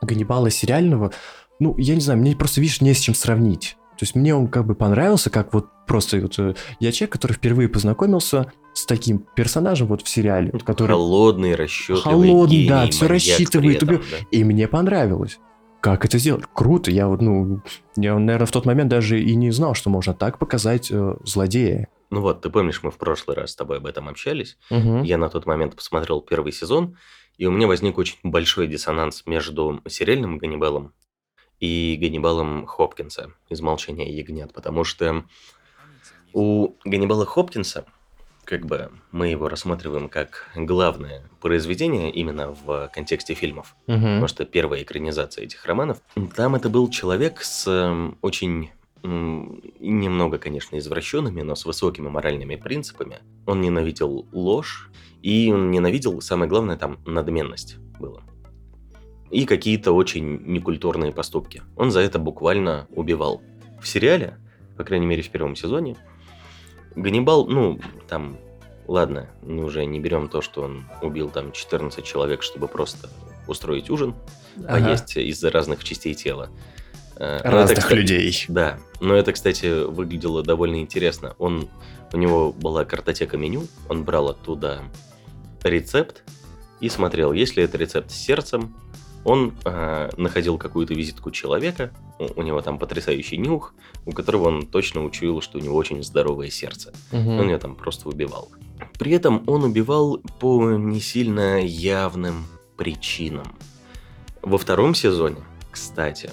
[0.00, 1.12] Ганнибала сериального,
[1.58, 3.76] ну, я не знаю, мне просто, видишь, не с чем сравнить.
[3.90, 7.34] То есть мне он как бы понравился, как вот просто вот э, я человек, который
[7.34, 12.86] впервые познакомился с таким персонажем вот в сериале, Ну, который Холодный, расчетливый Холодный, гений, да,
[13.00, 14.16] при рассчитывает, этом, убил- да.
[14.30, 15.38] и мне понравилось.
[15.80, 16.44] Как это сделать?
[16.52, 16.90] Круто.
[16.90, 17.60] Я вот, ну,
[17.96, 21.88] я, наверное, в тот момент даже и не знал, что можно так показать э, злодея.
[22.10, 24.56] Ну вот, ты помнишь, мы в прошлый раз с тобой об этом общались.
[24.70, 25.02] Мгм.
[25.02, 26.96] Я на тот момент посмотрел первый сезон,
[27.36, 30.92] и у меня возник очень большой диссонанс между сериальным Ганнибалом
[31.60, 35.24] и Ганнибалом Хопкинса из «Молчания ягнят», потому что
[36.32, 37.84] у Ганнибала Хопкинса,
[38.44, 44.00] как бы мы его рассматриваем как главное произведение именно в контексте фильмов, Мгм.
[44.00, 45.98] потому что первая экранизация этих романов,
[46.36, 48.70] там это был человек с эм, очень
[49.02, 53.18] немного, конечно, извращенными, но с высокими моральными принципами.
[53.46, 54.90] Он ненавидел ложь,
[55.22, 58.22] и он ненавидел, самое главное, там, надменность было.
[59.30, 61.62] И какие-то очень некультурные поступки.
[61.76, 63.42] Он за это буквально убивал.
[63.80, 64.38] В сериале,
[64.76, 65.96] по крайней мере в первом сезоне,
[66.96, 67.78] Ганнибал, ну,
[68.08, 68.36] там,
[68.86, 73.08] ладно, мы уже не берем то, что он убил там 14 человек, чтобы просто
[73.46, 74.14] устроить ужин,
[74.66, 74.86] Ага.
[74.86, 76.50] поесть из разных частей тела.
[77.16, 78.44] Э, но это, Разных кстати, людей.
[78.48, 81.34] Да, но это, кстати, выглядело довольно интересно.
[81.38, 81.68] Он,
[82.12, 84.82] у него была картотека меню, он брал оттуда
[85.62, 86.22] рецепт
[86.80, 88.74] и смотрел, есть ли это рецепт с сердцем.
[89.24, 93.74] Он э, находил какую-то визитку человека, у, у него там потрясающий нюх,
[94.06, 96.92] у которого он точно учуял, что у него очень здоровое сердце.
[97.12, 97.40] Мгм.
[97.40, 98.50] Он ее там просто убивал.
[98.98, 102.46] При этом он убивал по не сильно явным
[102.76, 103.56] причинам.
[104.42, 105.38] Во втором сезоне,
[105.70, 106.30] кстати,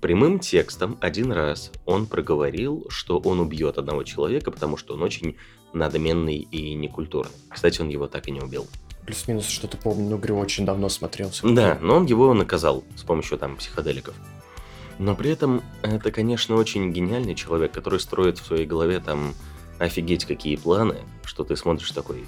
[0.00, 5.36] прямым текстом один раз он проговорил, что он убьет одного человека, потому что он очень
[5.72, 7.32] надменный и некультурный.
[7.48, 8.66] Кстати, он его так и не убил.
[9.10, 11.30] Плюс-минус что-то помню, но игру очень давно смотрел.
[11.30, 11.52] всё-таки.
[11.52, 14.14] Да, но он его наказал с помощью там психоделиков.
[14.98, 19.34] Но при этом это, конечно, очень гениальный человек, который строит в своей голове там
[19.80, 22.24] офигеть какие планы, что ты смотришь такой.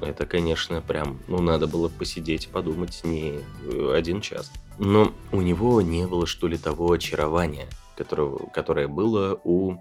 [0.00, 4.50] Это, конечно, прям, ну, надо было посидеть, подумать не э, один час.
[4.78, 7.68] Но у него не было, что ли, того очарования,
[7.98, 9.76] которого, которое было у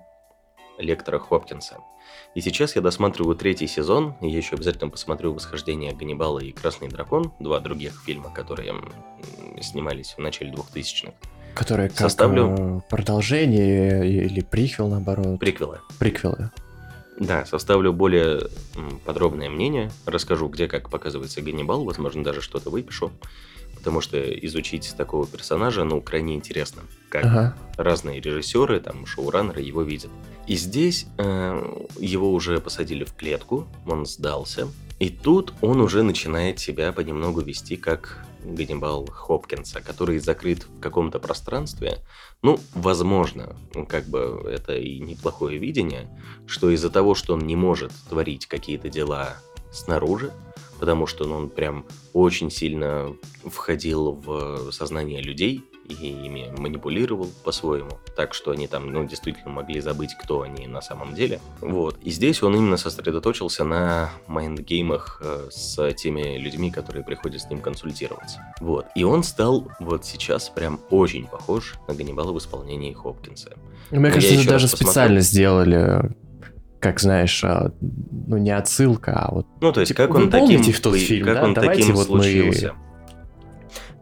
[0.78, 1.78] лектора Хопкинса.
[2.36, 7.32] И сейчас я досматриваю третий сезон, я еще обязательно посмотрю «Восхождение Ганнибала» и «Красный дракон»,
[7.40, 8.74] два других фильма, которые
[9.62, 11.14] снимались в начале 2000-х.
[11.54, 15.40] Которое как Составлю- э, продолжение или приквел, наоборот.
[15.40, 15.80] Приквелы.
[16.00, 16.50] Приквелы.
[17.20, 18.48] Да, составлю более
[19.06, 23.12] подробное мнение, расскажу, где как показывается Ганнибал, возможно, даже что-то выпишу,
[23.76, 27.56] потому что изучить такого персонажа, ну, крайне интересно, как Ага.
[27.78, 30.10] разные режиссеры, там, шоураннеры его видят.
[30.48, 34.68] И здесь э, его уже посадили в клетку, он сдался,
[35.00, 41.20] И тут он уже начинает себя понемногу вести как Ганнибал Хопкинса, который закрыт в каком-то
[41.20, 42.00] пространстве.
[42.42, 43.56] Ну, возможно,
[43.88, 46.10] как бы это и неплохое видение,
[46.46, 49.38] что из-за того, что он не может творить какие-то дела
[49.72, 50.32] снаружи,
[50.80, 53.16] потому что ну, он прям очень сильно
[53.46, 59.82] входил в сознание людей и ими манипулировал по-своему, так что они там, ну, действительно могли
[59.82, 61.40] забыть, кто они на самом деле.
[61.62, 61.98] Вот.
[62.02, 67.60] И здесь он именно сосредоточился на майндгеймах э, с теми людьми, которые приходят с ним
[67.60, 68.40] консультироваться.
[68.62, 68.86] Вот.
[68.96, 73.52] И он стал вот сейчас прям очень похож на Ганнибала в исполнении Хопкинса.
[73.92, 74.88] Ну, Мне Но кажется, это даже посмотрел.
[74.90, 76.16] специально сделали,
[76.80, 80.74] как знаешь, а, ну не отсылка, а вот Ну, то есть, как он помните таким,
[80.74, 81.44] в тот фильм, как да?
[81.44, 82.74] он Давайте таким вот мы- случился.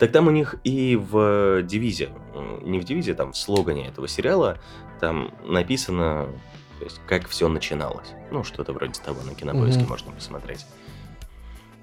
[0.02, 4.08] Так там у них и в дивизе, м, не в дивизе, там в слогане этого
[4.08, 4.58] сериала,
[5.00, 6.28] там написано,
[6.80, 8.08] то есть, как все начиналось.
[8.32, 9.90] Ну, что-то вроде того, на кинопоиске Мгм.
[9.90, 10.66] можно посмотреть.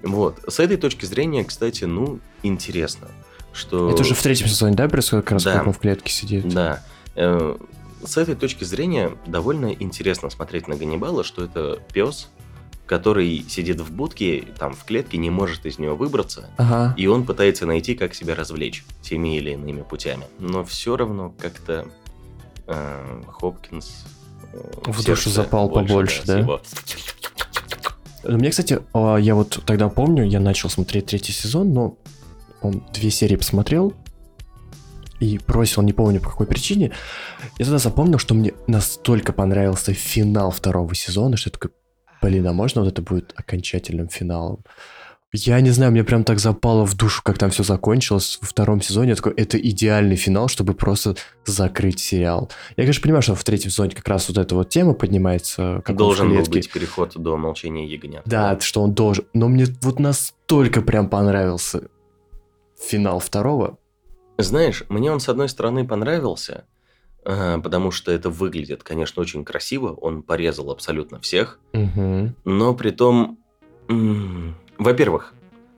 [0.03, 0.37] Вот.
[0.45, 3.07] С этой точки зрения, кстати, ну, интересно,
[3.53, 3.89] что...
[3.89, 5.63] это уже в третьем сезоне, да, происходит, как раз Да.
[5.63, 6.45] в клетке сидит.
[6.49, 6.83] Да.
[7.15, 7.55] Э,
[8.03, 12.27] С этой точки зрения довольно интересно смотреть на Ганнибала, что это пес,
[12.89, 16.95] который сидит в будке, там в клетке, не может из нее выбраться, Ага.
[16.97, 20.25] и он пытается найти, как себя развлечь теми или иными путями.
[20.39, 21.85] Но все равно как-то
[22.65, 24.05] э, Хопкинс
[24.53, 26.39] э, В душу запал побольше, с да?
[26.39, 26.61] его-
[28.23, 31.97] Ну, Мне, кстати, а, я вот тогда помню, я начал смотреть третий сезон, но
[32.61, 33.93] он две серии посмотрел
[35.19, 36.91] и бросил, не помню по какой причине.
[37.59, 41.71] Я тогда запомнил, что мне настолько понравился финал второго сезона, что я такой,
[42.21, 44.63] блин, а можно вот это будет окончательным финалом?
[45.31, 48.81] Я не знаю, мне прям так запало в душу, как там все закончилось во втором
[48.81, 49.09] сезоне.
[49.09, 51.15] Я такой, это идеальный финал, чтобы просто
[51.45, 52.49] закрыть сериал.
[52.77, 55.83] Я, конечно, понимаю, что в третьем сезоне как раз вот эта вот тема поднимается.
[55.85, 58.23] Как Должен был быть переход до молчания ягнят.
[58.25, 59.25] Да, что он должен.
[59.33, 61.89] Но мне вот настолько прям понравился
[62.79, 63.77] финал второго.
[64.39, 66.65] Знаешь, мне он с одной стороны понравился,
[67.23, 69.93] потому что это выглядит, конечно, очень красиво.
[69.93, 72.33] Он порезал абсолютно всех, Угу.
[72.45, 73.37] но при том,
[74.77, 75.33] во-первых,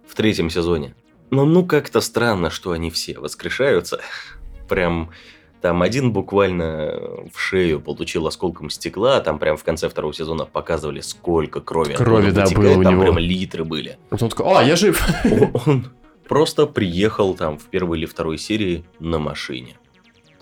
[0.08, 0.96] в третьем сезоне,
[1.30, 4.00] ну, ну как-то странно, что они все воскрешаются.
[4.70, 5.12] Прям
[5.62, 7.00] там один буквально
[7.34, 11.94] в шею получил осколком стекла, а там прям в конце второго сезона показывали, сколько крови.
[11.94, 13.04] Крови, да, было у там него.
[13.04, 13.98] прям литры были.
[14.10, 15.02] Вот он такой, а, я жив.
[15.26, 15.86] Он- Он
[16.28, 19.78] просто приехал там в первой или второй серии на машине.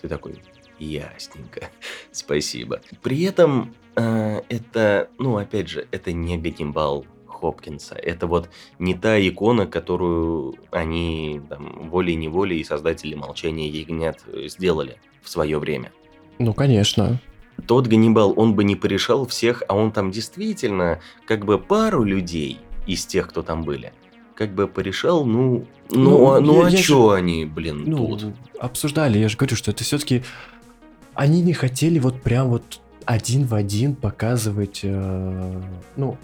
[0.02, 0.42] Ты такой,
[0.80, 1.70] ясненько,
[2.12, 2.82] спасибо.
[3.02, 7.96] При этом э, это, ну, опять же, это не Ганнибал Хопкинса.
[7.96, 8.50] Это вот
[8.80, 15.92] не та икона, которую они там, волей-неволей создатели «Молчания ягнят» э, сделали в свое время.
[16.38, 17.20] Ну, конечно.
[17.68, 22.60] Тот Ганнибал, он бы не порешал всех, а он там действительно как бы пару людей
[22.88, 23.92] из тех, кто там были,
[24.36, 28.18] как бы порешал, ну, ну, Ну, а, ну я- а я чё они, блин, Ну,
[28.18, 28.34] тут?
[28.60, 30.24] обсуждали, я же говорю, что это все-таки...
[31.20, 35.62] Они не хотели вот прям вот один в один показывать, э,
[35.98, 36.18] ну,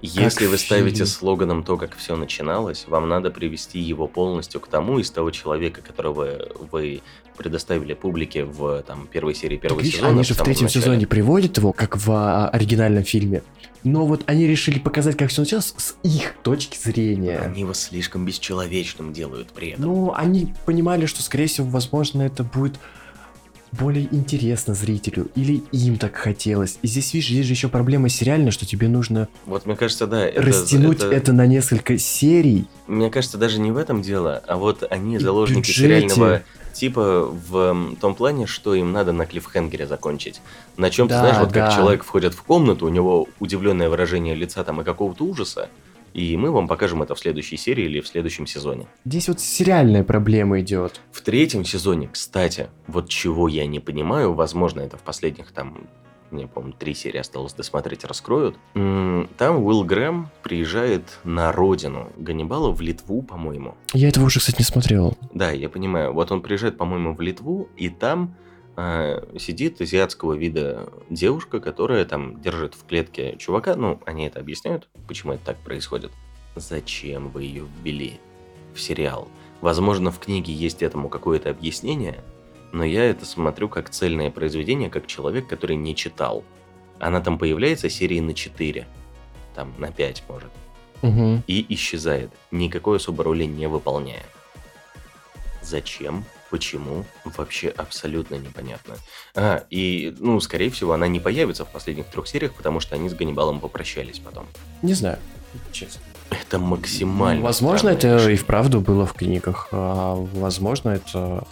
[0.00, 4.68] Если вы в ставите слоганом то, как все начиналось, вам надо привести его полностью к
[4.68, 7.02] тому из того человека, которого вы
[7.36, 10.12] предоставили публике в там, первой серии Так первого видишь, сезона.
[10.12, 10.82] они же в третьем начале.
[10.82, 13.42] сезоне приводят его, как в а, оригинальном фильме.
[13.84, 17.38] Но вот они решили показать, как все началось с их точки зрения.
[17.38, 19.84] Они его слишком бесчеловечным делают при этом.
[19.84, 22.78] Ну, они понимали, что, скорее всего, возможно, это будет
[23.72, 25.28] более интересно зрителю.
[25.34, 26.78] Или им так хотелось.
[26.82, 30.26] И здесь, видишь, здесь же еще проблема сериальная, что тебе нужно Вот мне кажется, да.
[30.26, 31.10] это- растянуть это...
[31.10, 32.66] это на несколько серий.
[32.86, 35.80] Мне кажется, даже не в этом дело, а вот они заложники бюджете.
[36.08, 36.42] сериального
[36.74, 40.40] типа в том плане, что им надо на клиффхенгере закончить.
[40.76, 41.76] На чем ты Да, знаешь, вот как да.
[41.76, 45.68] человек входит в комнату, у него удивленное выражение лица там и какого-то ужаса,
[46.14, 48.86] и мы вам покажем это в следующей серии или в следующем сезоне.
[49.04, 51.00] Здесь вот сериальная проблема идет.
[51.10, 55.88] В третьем сезоне, кстати, вот чего я не понимаю, возможно, это в последних там,
[56.30, 58.56] мне, по-моему, три серии осталось досмотреть, раскроют.
[58.74, 63.74] Там Уилл Грэм приезжает на родину Ганнибала в Литву, по-моему.
[63.92, 65.16] Я этого уже, кстати, не смотрел.
[65.34, 66.12] Да, я понимаю.
[66.12, 68.34] Вот он приезжает, по-моему, в Литву, и там
[68.76, 73.76] а, сидит азиатского вида девушка, которая там держит в клетке чувака.
[73.76, 76.10] Ну, они это объясняют, почему это так происходит.
[76.56, 78.20] Зачем вы ее ввели
[78.74, 79.28] в сериал?
[79.60, 82.22] Возможно, в книге есть этому какое-то объяснение,
[82.72, 86.42] но я это смотрю как цельное произведение, как человек, который не читал.
[86.98, 88.86] Она там появляется серии на 4,
[89.54, 90.50] там на 5, может
[91.02, 91.42] Угу.
[91.48, 94.22] и исчезает, никакой особой роли не выполняя.
[95.60, 96.24] Зачем?
[96.52, 97.06] Почему?
[97.24, 98.96] Вообще абсолютно непонятно.
[99.34, 103.08] А, и, ну, скорее всего, она не появится в последних трех сериях, потому что они
[103.08, 104.46] с Ганнибалом попрощались потом.
[104.82, 105.18] Не знаю.
[105.72, 106.02] честно.
[106.28, 107.42] Это максимально.
[107.42, 108.40] Возможно, это вещь.
[108.40, 111.46] и вправду было в книгах, а возможно, это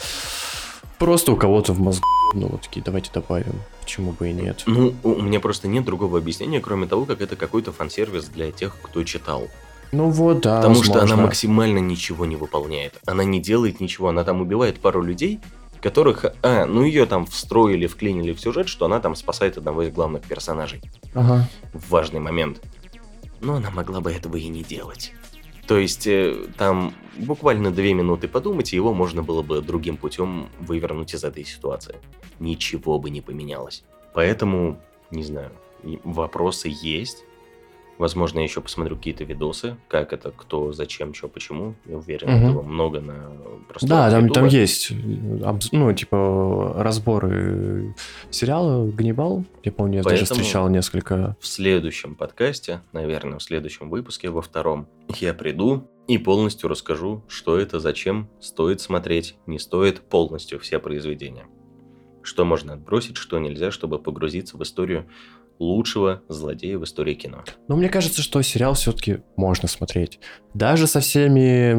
[0.99, 4.65] просто у кого-то в мозгу, ну вот такие, давайте добавим, почему бы и нет.
[4.67, 8.77] Ну, у меня просто нет другого объяснения, кроме того, как это какой-то фан-сервис для тех,
[8.83, 9.49] кто читал.
[9.93, 11.23] Ну вот, да, Потому что она возможно.
[11.25, 13.01] максимально ничего не выполняет.
[13.07, 15.41] Она не делает ничего, она там убивает пару людей,
[15.81, 16.27] которых...
[16.43, 20.23] А, ну ее там встроили, вклинили в сюжет, что она там спасает одного из главных
[20.23, 20.83] персонажей.
[21.15, 21.49] Ага.
[21.73, 22.63] в важный момент.
[23.41, 25.13] Но она могла бы этого и не делать.
[25.67, 30.49] То есть э, там буквально две минуты подумать, и его можно было бы другим путем
[30.61, 31.97] вывернуть из этой ситуации.
[32.39, 33.85] Ничего бы не поменялось.
[34.13, 34.79] Поэтому,
[35.11, 35.53] не знаю,
[36.05, 37.25] вопросы есть.
[38.01, 41.75] Возможно, я еще посмотрю какие-то видосы, как это, кто, зачем, что, почему.
[41.85, 42.49] Я уверен, Мгм.
[42.49, 43.31] этого много на
[43.69, 47.95] просторах Да, там, там есть, обз- ну, типа, разборы
[48.31, 49.45] сериала «Ганнибал».
[49.65, 51.37] Я помню, я даже Поэтому- встречал несколько.
[51.41, 57.59] В следующем подкасте, наверное, в следующем выпуске, во втором, я приду и полностью расскажу, что
[57.59, 61.45] это, зачем, стоит смотреть, не стоит полностью все произведения.
[62.23, 65.07] Что можно отбросить, что нельзя, чтобы погрузиться в историю
[65.61, 67.45] лучшего злодея в истории кино.
[67.69, 70.19] Но мне кажется, что сериал все-таки можно смотреть.
[70.55, 71.75] Даже со всеми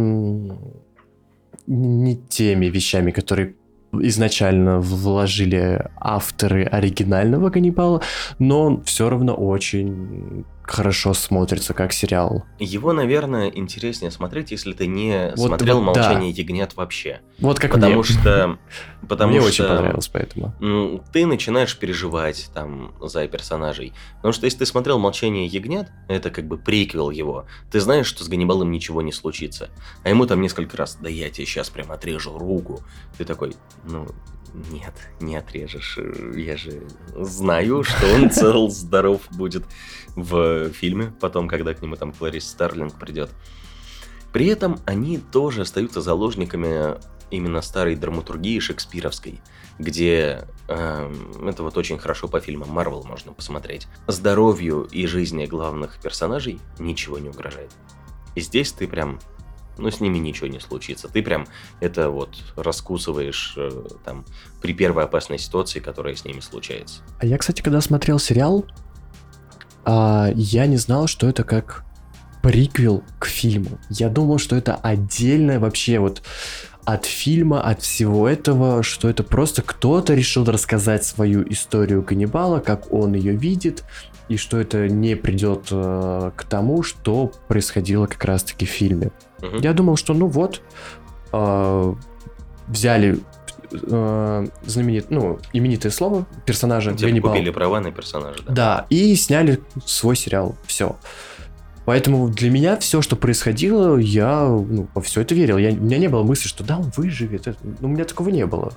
[1.67, 3.55] не теми вещами, которые
[3.93, 8.01] изначально вложили авторы оригинального Ганнибала,
[8.39, 12.45] но он все равно очень хорошо смотрится как сериал.
[12.59, 16.01] Его, наверное, интереснее смотреть, если ты не Вот- смотрел вот да.
[16.01, 17.21] «Молчание ягнят» вообще.
[17.39, 18.03] Вот как потому мне.
[18.03, 18.57] что...
[19.07, 19.49] Потому мне что...
[19.49, 20.55] очень понравилось, поэтому.
[20.59, 23.93] Ну, ты начинаешь переживать там за персонажей.
[24.17, 28.23] Потому что если ты смотрел «Молчание ягнят», это как бы приквел его, ты знаешь, что
[28.23, 29.69] с Ганнибалом ничего не случится.
[30.03, 32.81] А ему там несколько раз, да я тебе сейчас прям отрежу руку.
[33.17, 34.07] Ты такой, ну,
[34.53, 35.97] нет, не отрежешь.
[35.97, 36.83] Э, Я же
[37.15, 39.63] знаю, что он цел, здоров будет
[40.15, 43.29] в фильме, потом, когда к нему там Кларис Старлинг придет.
[44.33, 46.97] При этом они тоже остаются заложниками
[47.31, 49.39] именно старой драматургии шекспировской,
[49.79, 53.87] где эм, это вот очень хорошо по фильмам Марвел можно посмотреть.
[54.07, 57.71] Здоровью и жизни главных персонажей ничего не угрожает.
[58.35, 59.19] И здесь ты прям,
[59.77, 61.07] ну с ними ничего не случится.
[61.07, 61.47] Ты прям
[61.79, 63.69] это вот раскусываешь э,
[64.05, 64.25] там
[64.61, 67.01] при первой опасной ситуации, которая с ними случается.
[67.19, 68.65] А я, кстати, когда смотрел сериал,
[69.83, 71.83] а, я не знал, что это как
[72.41, 73.79] приквел к фильму.
[73.89, 76.21] Я думал, что это отдельное вообще вот
[76.85, 82.91] от фильма, от всего этого, что это просто кто-то решил рассказать свою историю каннибала, как
[82.91, 83.83] он ее видит,
[84.31, 89.11] и что это не придет э, к тому, что происходило как раз-таки в фильме.
[89.41, 89.57] Мгм.
[89.57, 90.61] Я думал, что ну вот,
[91.33, 91.93] э,
[92.67, 93.19] взяли
[93.73, 97.31] э, знаменит, ну, именитое слово персонажа Типа Ганнибал.
[97.33, 98.53] купили права на персонажа, да?
[98.53, 100.55] Да, и сняли свой сериал.
[100.65, 100.95] Все.
[101.83, 105.57] Поэтому для меня все, что происходило, я ну, во все это верил.
[105.57, 107.47] Я, у меня не было мысли, что да, он выживет.
[107.47, 108.71] Это- ну, у меня такого не было.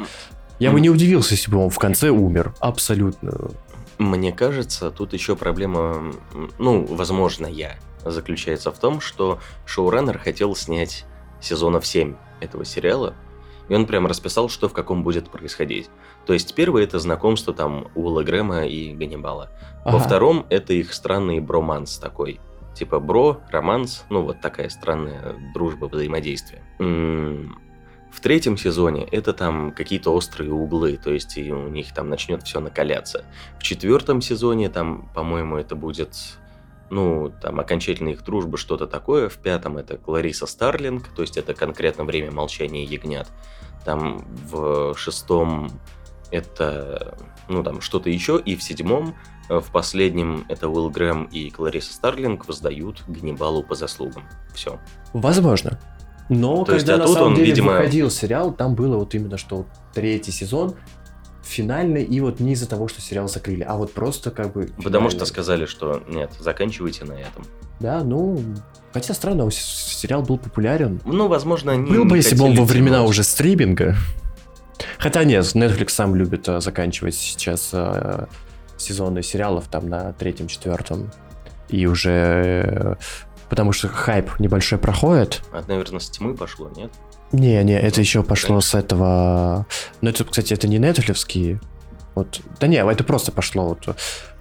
[0.59, 2.55] Я бы не удивился, если бы он в конце умер.
[2.61, 3.51] Абсолютно.
[3.99, 6.13] Мне кажется, тут еще проблема,
[6.59, 11.05] ну, возможно, я, заключается в том, что шоураннер хотел снять
[11.41, 13.15] сезонов 7 этого сериала,
[13.69, 15.89] и он прям расписал, что в каком будет происходить.
[16.27, 19.51] То есть первый это знакомство там Уилла Грэма и Ганнибала.
[19.85, 19.99] Во Ага.
[20.01, 22.41] втором это их странный броманс такой.
[22.75, 26.63] Типа бро, романс, ну вот такая странная дружба, взаимодействие.
[26.81, 27.59] М,
[28.15, 32.45] В третьем сезоне это там какие-то острые углы, то есть и у них там начнет
[32.45, 33.25] все накаляться.
[33.59, 36.15] В четвертом сезоне там, по-моему, это будет,
[36.91, 39.29] ну, там окончательная их дружба, что-то такое.
[39.29, 43.27] В пятом это Клариса Старлинг, то есть это конкретно время молчания ягнят.
[43.85, 45.73] Там в шестом
[46.31, 47.19] это,
[47.49, 48.41] ну, там что-то еще.
[48.45, 49.17] И в седьмом,
[49.49, 54.23] э, в последнем, это Уилл Грэм и Клариса Старлинг воздают Ганнибалу по заслугам.
[54.55, 54.79] Все.
[55.13, 55.81] Возможно.
[56.29, 58.97] Но То есть, когда а на тут самом он, деле видимо- выходил сериал, там было
[58.97, 60.75] вот именно что третий сезон
[61.43, 64.71] финальный, и вот не из-за того, что сериал закрыли, а вот просто как бы...
[64.83, 65.27] Потому что финальный.
[65.27, 67.45] сказали, что нет, заканчивайте на этом.
[67.81, 68.41] Да, ну...
[68.95, 71.01] Хотя странно, сериал был популярен.
[71.05, 73.11] Ну, возможно, они Был бы, не если бы он во времена тянуть.
[73.11, 73.97] уже стриминга.
[74.99, 78.29] Хотя нет, Netflix сам любит а, заканчивать сейчас а,
[78.79, 81.11] сезоны сериалов там на третьем, четвертом.
[81.69, 82.97] И уже...
[83.55, 85.41] Потому что хайп небольшой проходит.
[85.53, 86.91] Это, наверное, с тьмы пошло, нет?
[87.31, 89.65] Не, не, это еще пошло с этого...
[90.01, 91.61] Ну, это, кстати, это не Netflix.
[92.17, 92.41] Вот.
[92.59, 93.69] Да не, это просто пошло.
[93.69, 93.97] Вот,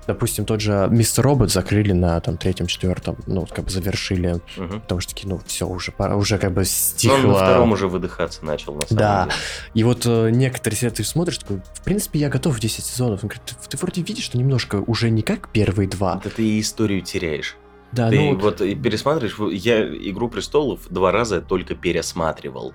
[0.07, 3.18] допустим, тот же Мистер Робот закрыли на там третьем, четвертом.
[3.27, 4.41] Ну, вот как бы завершили.
[4.57, 4.81] Мгм.
[4.81, 7.15] Потому что такие, ну, все, уже пора, уже как бы Но стихло.
[7.18, 9.23] он на втором уже выдыхаться начал, на самом Да.
[9.26, 9.35] деле.
[9.76, 13.19] И вот э, некоторые сериалы ты смотришь, такой, в принципе, я готов в 10 сезонов.
[13.23, 16.19] Он говорит, ты, ты вроде видишь, что немножко уже не как первые два.
[16.23, 17.57] Да ты историю теряешь.
[17.94, 22.74] Да, Ты ну, вот пересматриваешь, я «Игру престолов» два раза только пересматривал.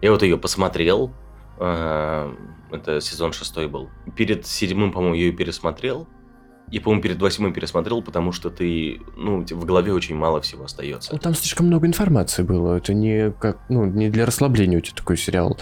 [0.00, 1.12] Я вот ее посмотрел,
[1.58, 2.34] э,
[2.72, 3.90] это сезон шестой был.
[4.16, 6.08] Перед седьмым, по-моему, ее и пересмотрел.
[6.70, 11.12] И, по-моему, перед восьмым пересмотрел, потому что ты, ну, в голове очень мало всего остается.
[11.12, 12.76] ну, там слишком много информации было.
[12.76, 15.58] Это не как, ну, не для расслабления у тебя такой сериал.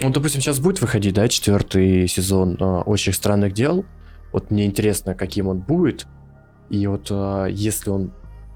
[0.00, 3.84] Ну, допустим, сейчас будет выходить, да, четвертый сезон а, «Очень странных дел».
[4.32, 6.06] Вот мне интересно, каким он будет.
[6.70, 8.12] И вот а, если он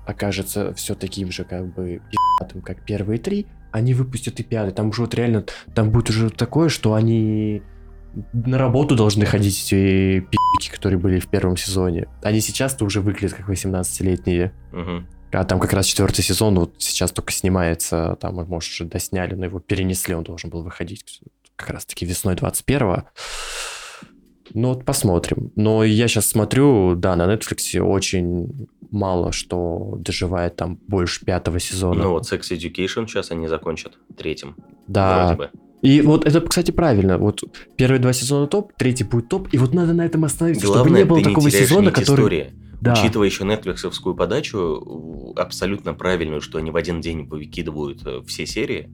[0.06, 4.72] окажется все таким же, как бы, пи***тым, как первые три, они выпустят и пятый.
[4.72, 7.62] Там уже вот реально, там будет уже такое, что они
[8.32, 12.08] на работу должны ходить эти пи***ки, которые были в первом сезоне.
[12.22, 14.52] Они сейчас-то уже выглядят как 18-летние.
[14.72, 15.06] Мгм.
[15.32, 19.44] А там как раз четвертый сезон, вот сейчас только снимается, там, может, уже досняли, но
[19.44, 21.20] его перенесли, он должен был выходить
[21.54, 23.04] как раз-таки весной 21-го.
[24.54, 25.52] Ну вот посмотрим.
[25.56, 32.02] Но я сейчас смотрю, да, на Netflix очень мало что доживает там больше пятого сезона.
[32.02, 34.56] Ну вот Sex Education сейчас они закончат третьим,
[34.86, 35.26] да.
[35.26, 35.50] вроде бы.
[35.82, 37.16] И вот это, кстати, правильно.
[37.16, 37.42] Вот
[37.76, 40.98] первые два сезона топ, третий будет топ, и вот надо на этом остановиться, чтобы Главное,
[40.98, 42.20] не было ты не такого теряешь сезона, который...
[42.20, 42.52] истории.
[42.80, 42.94] Да.
[42.94, 48.88] Учитывая еще нетфликсовскую подачу, абсолютно правильную, что они в один день выкидывают э, все серии.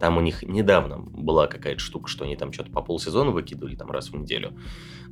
[0.00, 3.90] Там у них недавно была какая-то штука, что они там что-то по полсезона выкидывали там
[3.90, 4.56] раз в неделю.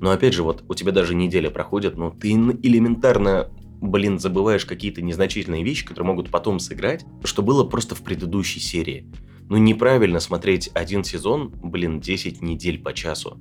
[0.00, 3.50] Но опять же, вот у тебя даже неделя проходит, но ты н- элементарно,
[3.80, 9.06] блин, забываешь какие-то незначительные вещи, которые могут потом сыграть, что было просто в предыдущей серии.
[9.50, 13.38] Ну неправильно смотреть один сезон, блин, 10 недель по часу.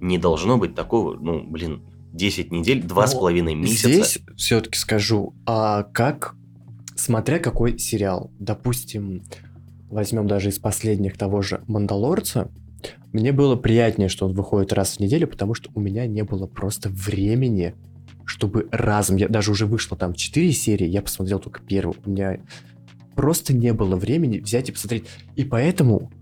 [0.00, 1.82] Не должно быть такого, ну, блин,
[2.12, 3.88] 10 недель, два с Ну, половиной месяца.
[3.88, 6.34] Здесь все-таки скажу, а как,
[6.94, 9.22] смотря какой сериал, допустим,
[9.90, 12.50] возьмем даже из последних того же Мандалорца,
[13.12, 16.46] мне было приятнее, что он выходит раз в неделю, потому что у меня не было
[16.46, 17.74] просто времени,
[18.24, 22.40] чтобы разом, я даже уже вышло там 4 серии, я посмотрел только первую, у меня
[23.14, 25.06] просто не было времени взять и посмотреть.
[25.34, 26.12] И поэтому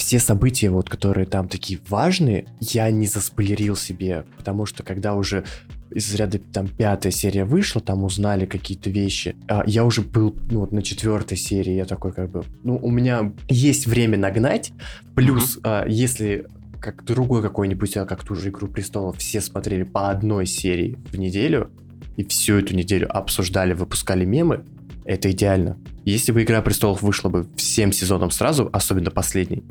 [0.00, 5.44] все события, вот, которые там такие важные, я не заспойлерил себе, потому что когда уже
[5.90, 10.60] из ряда там пятая серия вышла, там узнали какие-то вещи, а я уже был ну,
[10.60, 14.72] вот на четвертой серии, я такой как бы, ну у меня есть время нагнать,
[15.14, 16.46] плюс а, если
[16.80, 21.18] как другой какой-нибудь, а как ту же Игру Престолов, все смотрели по одной серии в
[21.18, 21.70] неделю,
[22.16, 24.64] и всю эту неделю обсуждали, выпускали мемы,
[25.04, 25.76] это идеально.
[26.06, 29.64] Если бы Игра Престолов вышла бы всем сезоном сразу, особенно последний,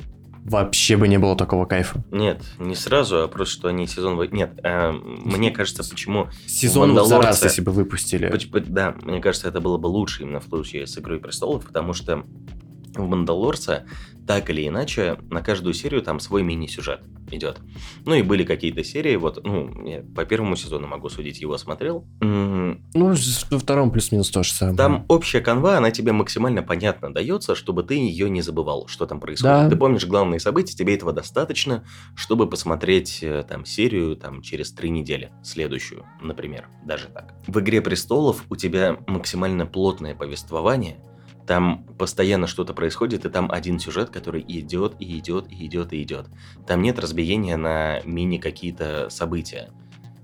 [0.44, 2.02] вообще бы не было такого кайфа.
[2.10, 4.20] Нет, не сразу, а просто что они сезон...
[4.32, 6.28] Нет, э, мне кажется, почему...
[6.46, 8.32] Сезон вот за раз, «Мандалорца» если бы выпустили.
[8.66, 12.24] Да, мне кажется, это было бы лучше именно в случае с «Игрой престолов», потому что
[12.94, 13.84] в «Мандалорце»
[14.26, 17.00] так или иначе на каждую серию там свой мини-сюжет
[17.32, 17.58] идет.
[18.04, 22.06] Ну и были какие-то серии, вот, ну, я по первому сезону могу судить, его смотрел.
[22.20, 22.78] Ну,
[23.50, 24.76] во втором плюс-минус то же самое.
[24.76, 29.20] Там общая канва, она тебе максимально понятно дается, чтобы ты ее не забывал, что там
[29.20, 29.64] происходит.
[29.64, 29.68] Да.
[29.68, 31.84] Ты помнишь главные события, тебе этого достаточно,
[32.14, 37.34] чтобы посмотреть э, там серию там через три недели, следующую, например, даже так.
[37.46, 40.98] В «Игре престолов» у тебя максимально плотное повествование,
[41.50, 46.00] там постоянно что-то происходит, и там один сюжет, который идет, и идет, и идет, и
[46.00, 46.28] идет.
[46.64, 49.72] Там нет разбиения на мини какие-то события.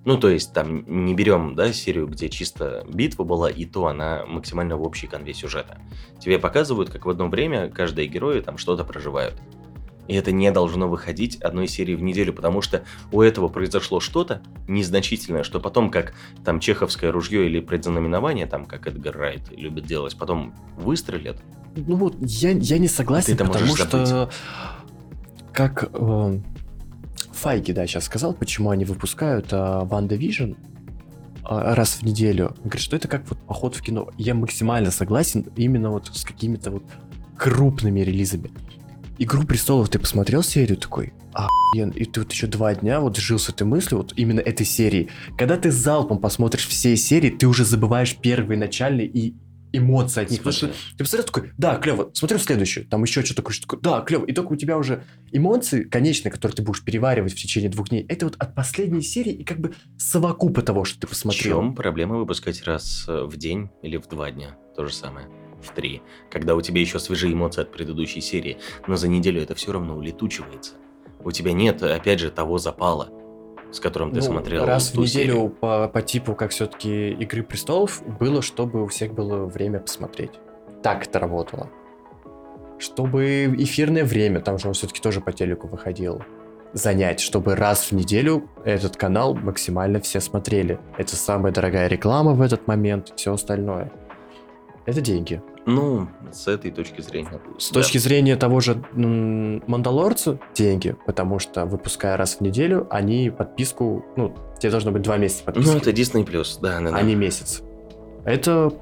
[0.04, 4.24] Ну, то есть, там не берем, да, серию, где чисто битва была, и то она
[4.24, 5.80] максимально в общей конве сюжета.
[6.20, 9.34] Тебе показывают, как в одно время каждые герои там что-то проживают.
[10.08, 14.42] И это не должно выходить одной серии в неделю, потому что у этого произошло что-то
[14.68, 16.14] незначительное, что потом, как
[16.44, 21.42] там чеховское ружье или предзнаменование, там, как Эдгар Райт любит делать, потом выстрелят.
[21.74, 24.30] Ну вот, я, я не согласен, Ты это потому что
[25.52, 26.40] как э,
[27.32, 30.52] Файги, да, сейчас сказал, почему они выпускают а, WandaVision
[31.48, 32.48] раз в неделю.
[32.48, 34.08] Он говорит, что это как вот поход в кино.
[34.18, 36.82] Я максимально согласен именно вот с какими-то вот
[37.36, 38.50] крупными релизами.
[39.18, 43.38] Игру престолов ты посмотрел серию такой, охуен, и ты вот еще два дня вот жил
[43.38, 45.08] с этой мыслью, вот именно этой серии.
[45.38, 49.34] Когда ты залпом посмотришь все серии, ты уже забываешь первые начальные и
[49.72, 50.40] эмоции от них.
[50.40, 54.00] Потому что ты посмотрел такой, да, клево, смотрю следующую, там еще что-то что такое, да,
[54.02, 54.26] клево.
[54.26, 58.04] И только у тебя уже эмоции конечные, которые ты будешь переваривать в течение двух дней,
[58.08, 61.60] это вот от последней серии и как бы совокупа того, что ты В посмотрел.
[61.60, 64.56] чем проблема выпускать раз в день или в два дня?
[64.76, 65.26] То же самое.
[65.66, 66.02] В три.
[66.30, 69.96] Когда у тебя еще свежие эмоции от предыдущей серии, но за неделю это все равно
[69.96, 70.74] улетучивается.
[71.24, 73.08] У тебя нет, опять же, того запала,
[73.72, 75.48] с которым ты Ну, смотрел раз в неделю серию.
[75.50, 80.32] по, по типу, как все-таки Игры Престолов, было, чтобы у всех было время посмотреть.
[80.82, 81.68] Так это работало.
[82.78, 86.22] Чтобы эфирное время, там же он все-таки тоже по телеку выходил.
[86.72, 90.78] занять, чтобы раз в неделю этот канал максимально все смотрели.
[90.98, 93.90] Это самая дорогая реклама в этот момент, все остальное.
[94.84, 95.42] Это деньги.
[95.66, 97.40] Ну, с этой точки зрения.
[97.58, 97.80] С да.
[97.80, 104.34] точки зрения того же Мандалорца, деньги, потому что выпуская раз в неделю, они подписку, ну,
[104.60, 106.24] тебе должно быть два месяца подписки, Ну, это Disney+,
[106.62, 106.96] да, да, да.
[106.96, 107.62] а не месяц.
[108.24, 108.72] Это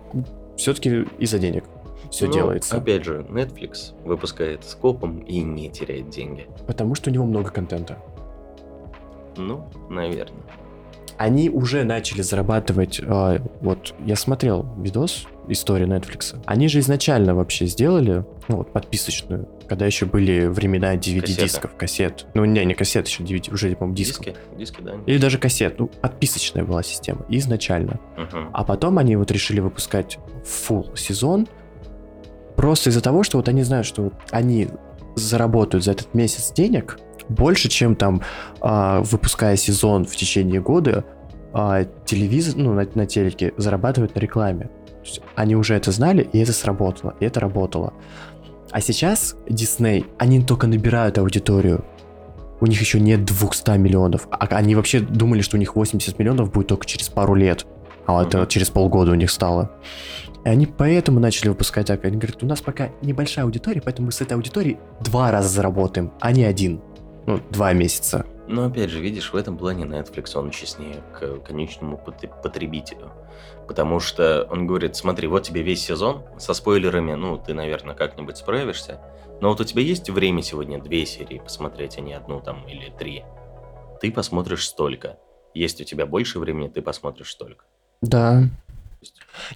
[0.56, 1.64] все-таки из-за денег
[2.10, 2.76] все Ну, делается.
[2.76, 6.46] Опять же, Netflix выпускает скопом и не теряет деньги.
[6.66, 7.98] Потому что у него много контента.
[9.36, 10.42] Ну, наверное.
[11.16, 13.00] Они уже начали зарабатывать.
[13.00, 16.40] э, вот я смотрел видос истории Netflix.
[16.46, 22.26] Они же изначально вообще сделали ну, вот, подписочную, когда еще были времена DVD-дисков, кассет.
[22.34, 24.26] Ну, не, не кассет, еще DVD, уже, по-моему, дисков.
[24.26, 24.94] Диски, диски, да.
[25.06, 25.78] Или даже кассет.
[25.78, 28.00] Ну, подписочная была система изначально.
[28.16, 28.50] Мгм.
[28.52, 31.48] А потом они вот решили выпускать full сезон
[32.56, 34.68] просто из-за того, что вот они знают, что вот они
[35.16, 36.98] заработают за этот месяц денег
[37.28, 38.22] больше, чем там
[38.60, 41.04] а, выпуская сезон в течение года,
[41.52, 44.70] а, телевизор, ну, на, на телеке зарабатывают на рекламе.
[45.34, 47.92] Они уже это знали, и это сработало, и это работало.
[48.70, 51.84] А сейчас Disney, они только набирают аудиторию.
[52.60, 54.26] У них еще нет 200 миллионов.
[54.30, 57.66] А они вообще думали, что у них 80 миллионов будет только через пару лет.
[58.06, 58.46] А это Мгм.
[58.48, 59.70] через полгода у них стало.
[60.44, 62.04] И они поэтому начали выпускать так.
[62.04, 66.12] Они говорят, у нас пока небольшая аудитория, поэтому мы с этой аудиторией два раза заработаем,
[66.20, 66.80] а не один.
[67.26, 68.26] Ну, два месяца.
[68.46, 73.10] Но опять же, видишь, в этом плане Netflix, он честнее к конечному пот- потребителю.
[73.66, 78.36] Потому что он говорит, смотри, вот тебе весь сезон со спойлерами, ну, ты, наверное, как-нибудь
[78.36, 79.00] справишься.
[79.40, 82.92] Но вот у тебя есть время сегодня две серии посмотреть, а не одну там или
[82.98, 83.24] три.
[84.00, 85.18] Ты посмотришь столько.
[85.54, 87.64] Есть у тебя больше времени, ты посмотришь столько.
[88.02, 88.44] Да.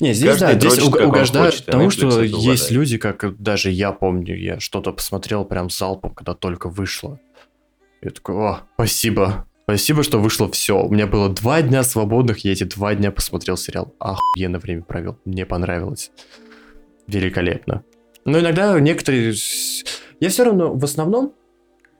[0.01, 3.93] Не, здесь, Каждый да, здесь дрочит, угождают, хочет, потому что есть люди, как даже я
[3.93, 7.18] помню, я что-то посмотрел прям залпом, когда только вышло.
[8.02, 9.48] Я такой, о, спасибо.
[9.69, 10.82] Спасибо, что вышло все.
[10.82, 13.95] У меня было два дня свободных, я эти два дня посмотрел сериал.
[13.99, 15.19] Охуенно время провел.
[15.27, 16.11] Мне понравилось.
[17.07, 17.85] Великолепно.
[18.24, 19.35] Но иногда некоторые...
[20.20, 21.35] Я все равно, в основном,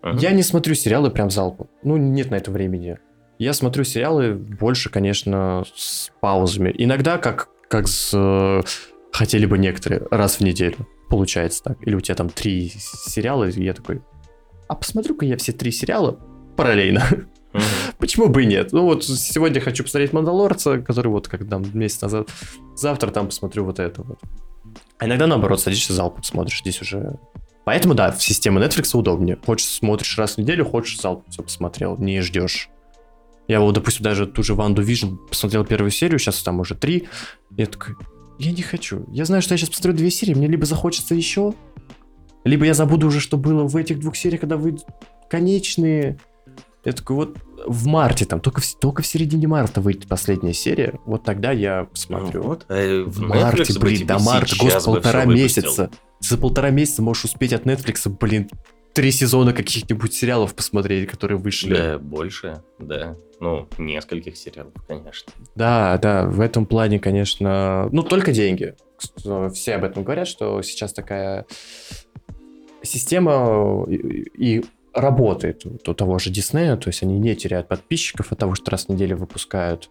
[0.03, 0.17] Мгм.
[0.17, 1.69] я не смотрю сериалы прям залпом.
[1.83, 2.97] Ну, нет на это времени.
[3.39, 6.75] Я смотрю сериалы больше, конечно, с паузами.
[6.79, 8.65] Иногда, как, как с,
[9.13, 10.89] хотели бы некоторые, раз в неделю.
[11.11, 11.87] Получается так.
[11.87, 14.01] Или у тебя там три сериала, и я такой,
[14.69, 16.19] а посмотрю-ка я все три сериала
[16.57, 17.05] параллельно.
[17.99, 18.73] Почему бы и нет?
[18.73, 22.29] Ну вот сегодня хочу посмотреть Мандалорца, который вот как там месяц назад.
[22.77, 24.19] Завтра там посмотрю вот это вот.
[24.99, 26.61] А иногда наоборот садишься залпом смотришь.
[26.61, 27.19] Здесь уже...
[27.65, 29.39] Поэтому да, в системе Netflix удобнее.
[29.45, 32.69] Хочешь смотришь раз в неделю, хочешь залпом все посмотрел, не ждешь.
[33.47, 37.09] Я вот, допустим, даже ту же Ванду Вижн посмотрел первую серию, сейчас там уже три.
[37.57, 37.95] Я такой,
[38.39, 39.07] я не хочу.
[39.11, 41.55] Я знаю, что я сейчас посмотрю две серии, мне либо захочется еще,
[42.45, 44.85] либо я забуду уже, что было в этих двух сериях, когда выйдут
[45.31, 46.19] конечные.
[46.89, 47.37] Я такой, вот
[47.67, 51.81] в марте, там, только в, только в середине марта выйдет последняя серия, вот тогда я
[51.81, 52.43] Ну посмотрю.
[52.43, 55.91] вот, а в в марте, Netflix блин, до марта, год, полтора месяца.
[56.21, 58.49] За полтора месяца можешь успеть от Netflix, блин,
[58.95, 61.75] три сезона каких-нибудь сериалов посмотреть, которые вышли.
[61.75, 63.17] Да, больше, да.
[63.39, 65.31] Ну, нескольких сериалов, конечно.
[65.55, 68.77] Да, да, в этом плане, конечно, ну только деньги.
[69.53, 71.45] Все об этом говорят, что сейчас такая
[72.83, 73.95] система и,
[74.59, 74.65] и
[75.01, 78.87] работает у того же Диснея, то есть они не теряют подписчиков от того, что раз
[78.87, 79.91] в неделю выпускают.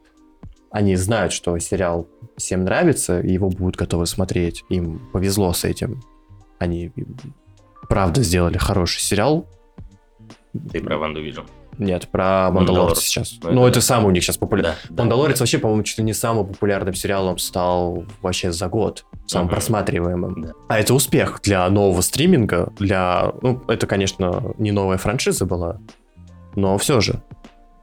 [0.70, 4.64] Они знают, что сериал всем нравится, и его будут готовы смотреть.
[4.70, 6.02] Им повезло с этим.
[6.60, 6.92] Они
[7.90, 9.48] правда сделали хороший сериал.
[10.72, 11.42] Ты про Ванду Вижн.
[11.78, 13.00] Нет, про Мандалорец.
[13.00, 13.38] сейчас.
[13.44, 13.82] Ну, Ну, это это да.
[13.82, 14.74] самый у них сейчас популярный.
[14.90, 15.04] Да, да.
[15.04, 19.06] Мандалорец вообще, по-моему, чуть ли не самым популярным сериалом стал вообще за год.
[19.28, 19.52] Самым Мгм.
[19.54, 20.41] просматриваемым.
[20.41, 20.54] Да.
[20.70, 23.34] А это успех для нового стриминга, для...
[23.41, 25.80] Ну, это, конечно, не новая франшиза была,
[26.56, 27.22] но все же.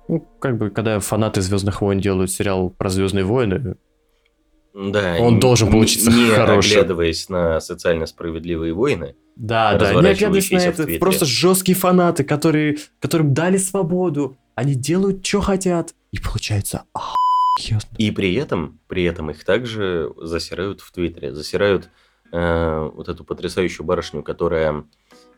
[0.09, 3.77] Ну, как бы, когда фанаты Звездных войн делают сериал про Звездные войны,
[4.75, 6.73] Да, Он должен получиться не хорошим.
[6.79, 9.15] оглядываясь на социально справедливые войны.
[9.37, 15.25] да, да, не оглядываясь на это, просто жесткие фанаты, которые, которым дали свободу, они делают,
[15.27, 16.85] что хотят, и получается
[17.57, 17.81] охуенно.
[17.99, 21.33] И при этом, при этом их также засирают в Твиттере.
[21.35, 21.91] Засирают
[22.33, 24.85] э, вот эту потрясающую барышню, которая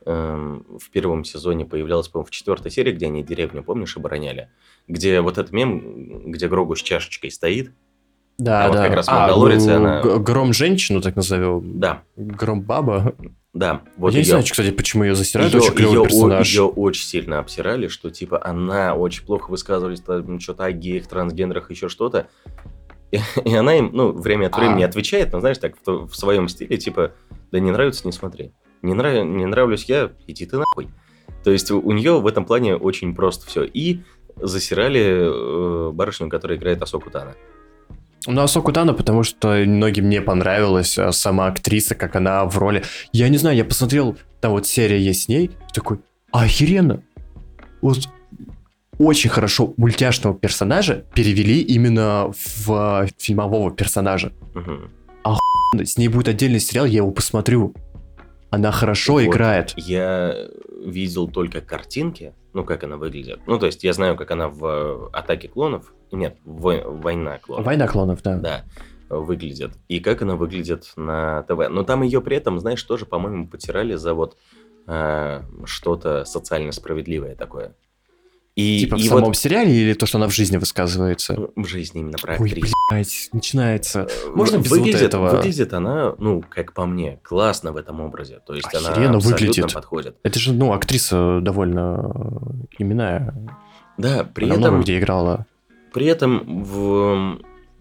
[0.04, 4.50] э, в первом сезоне появлялась, по-моему, в четвертой серии, где они деревню, помнишь, обороняли?
[4.88, 7.72] Где вот этот мем, где Грогу с чашечкой стоит.
[8.38, 8.84] Да, А вот да.
[8.86, 11.78] как раз А, «Мандалорице» г- она- Гром женщину, так назовем.
[11.80, 13.14] Да, Гром баба.
[13.58, 13.82] Да.
[13.96, 16.58] Вот Я не её- знаю, кстати, почему ее засирают, Ее, очень клевый персонаж.
[16.76, 21.88] очень сильно обсирали, что типа она очень плохо высказывались, там что-то о геях, трансгендерах, еще
[21.88, 22.28] что-то.
[23.12, 24.86] И, и она им, ну, время от времени А.
[24.86, 27.12] отвечает, но знаешь, так, в, в своем стиле, типа,
[27.52, 28.52] да не нравится, не смотри.
[28.82, 30.88] Не, нрав, не нравлюсь я, иди ты нахуй.
[31.44, 33.62] То есть у, у нее в этом плане очень просто все.
[33.64, 34.00] И
[34.36, 37.34] засирали э, барышню, которая играет Асоку Тана.
[38.26, 42.82] Ну, Асоку Тано, потому что многим не понравилась а, сама актриса, как она в роли.
[43.12, 45.98] Я не знаю, я посмотрел, там вот серия есть с ней, такой,
[46.32, 47.02] охеренно.
[47.82, 48.08] Вот
[48.98, 52.32] очень хорошо мультяшного персонажа перевели именно
[52.64, 54.32] в фильмового персонажа.
[54.54, 54.90] Мгм.
[55.84, 57.74] С ней будет отдельный сериал, я его посмотрю.
[58.50, 59.22] Она хорошо Вот.
[59.24, 59.74] играет.
[59.76, 60.34] Я
[60.84, 63.40] видел только картинки, ну, как она выглядит.
[63.46, 67.66] Ну, то есть я знаю, как она в «Атаке клонов», нет, в «Вой- «Война клонов».
[67.66, 68.36] Война клонов, да.
[68.38, 68.64] Да,
[69.08, 69.72] выглядит.
[69.88, 71.68] И как она выглядит на ТВ.
[71.70, 74.36] Но там ее при этом, знаешь, тоже, по-моему, потирали за вот
[74.86, 77.74] э, что-то социально справедливое такое.
[78.54, 81.34] И, Типа в и самом вот сериале или то, что она в жизни высказывается?
[81.34, 82.72] ну, в жизни именно про Ой, актрису.
[82.90, 84.08] блядь, начинается.
[84.08, 85.28] Э, Можно без вот выглядит, этого?
[85.36, 88.40] Выглядит она, ну, как по мне, классно в этом образе.
[88.46, 89.74] То есть она Охеренно абсолютно выглядит.
[89.74, 90.16] подходит.
[90.22, 93.34] Это же, ну, актриса довольно именная.
[93.98, 95.46] Да, при Она много этом, где играла.
[95.96, 97.40] При этом в,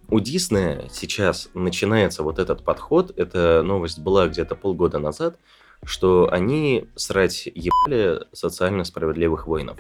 [0.09, 3.11] у Диснея сейчас начинается вот этот подход.
[3.17, 5.37] Эта новость была где-то полгода назад,
[5.83, 9.79] что они срать ебали социально справедливых воинов.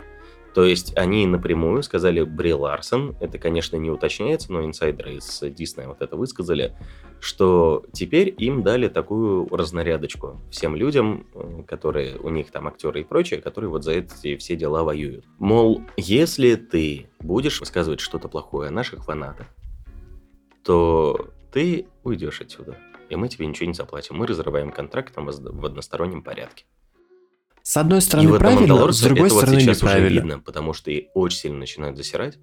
[0.55, 5.89] То есть они напрямую сказали Бри Ларсон, это, конечно, не уточняется, но инсайдеры из Диснея
[5.89, 6.73] вот это высказали,
[7.19, 13.03] что теперь им дали такую разнарядочку всем людям, э, которые у них там актеры и
[13.03, 15.25] прочее, которые вот за эти все дела воюют.
[15.39, 19.47] Мол, если ты будешь высказывать что-то плохое о наших фанатах,
[20.63, 22.77] то ты уйдешь отсюда.
[23.09, 24.15] И мы тебе ничего не заплатим.
[24.15, 26.63] Мы разрываем контракт там в одностороннем порядке.
[27.67, 30.19] С одной И стороны вот на правильно, с другой это вот стороны сейчас уже неправильно.
[30.19, 32.37] видно, потому что и очень сильно начинают засирать.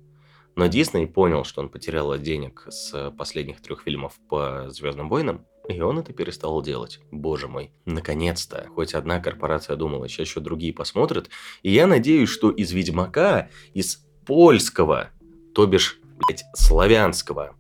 [0.57, 5.47] Но Дисней понял, что он потерял от денег с последних трех фильмов по Звездным войнам,
[5.69, 6.99] и он это перестал делать.
[7.13, 7.71] Боже мой.
[7.85, 8.67] Наконец-то.
[8.75, 11.31] Хоть одна корпорация думала, сейчас еще другие посмотрят.
[11.63, 15.11] И я надеюсь, что из Ведьмака, из польского,
[15.55, 17.55] то бишь, блядь, славянского,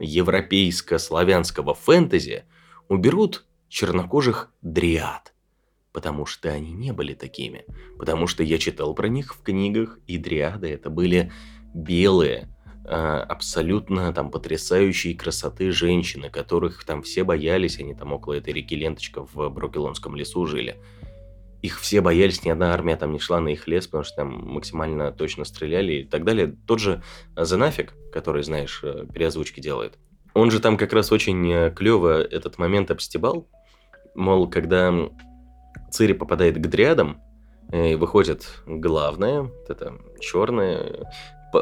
[0.00, 2.46] европейско-славянского фэнтези
[2.88, 5.34] уберут чернокожих дриад.
[5.92, 7.64] Потому что они не были такими.
[7.98, 11.32] Потому что я читал про них в книгах, и дриады это были
[11.74, 12.48] белые,
[12.84, 18.74] а, абсолютно там потрясающей красоты женщины, которых там все боялись, они там около этой реки
[18.74, 20.76] Ленточка в Брокелонском лесу жили.
[21.62, 24.28] Их все боялись, ни одна армия там не шла на их лес, потому что там
[24.48, 26.56] максимально точно стреляли и так далее.
[26.66, 27.02] Тот же
[27.36, 29.98] Занафик, который, знаешь, э, переозвучки делает,
[30.32, 33.48] он же там как раз очень клево этот момент обстебал.
[34.14, 34.92] Мол, когда
[35.90, 37.20] Цири попадает к дриадам,
[37.72, 41.06] и выходит главная, вот эта черная,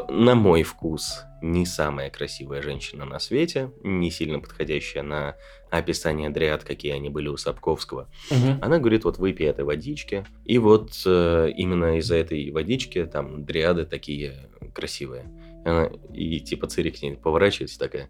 [0.07, 5.35] на мой вкус, не самая красивая женщина на свете, не сильно подходящая на
[5.69, 8.09] описание дриад, какие они были у Сапковского.
[8.29, 8.59] Мгм.
[8.61, 10.25] Она говорит, вот выпей этой водички.
[10.45, 15.25] И вот э, именно из-за этой водички там дриады такие красивые.
[15.65, 18.09] И, она, и типа Цири к ней поворачивается такая,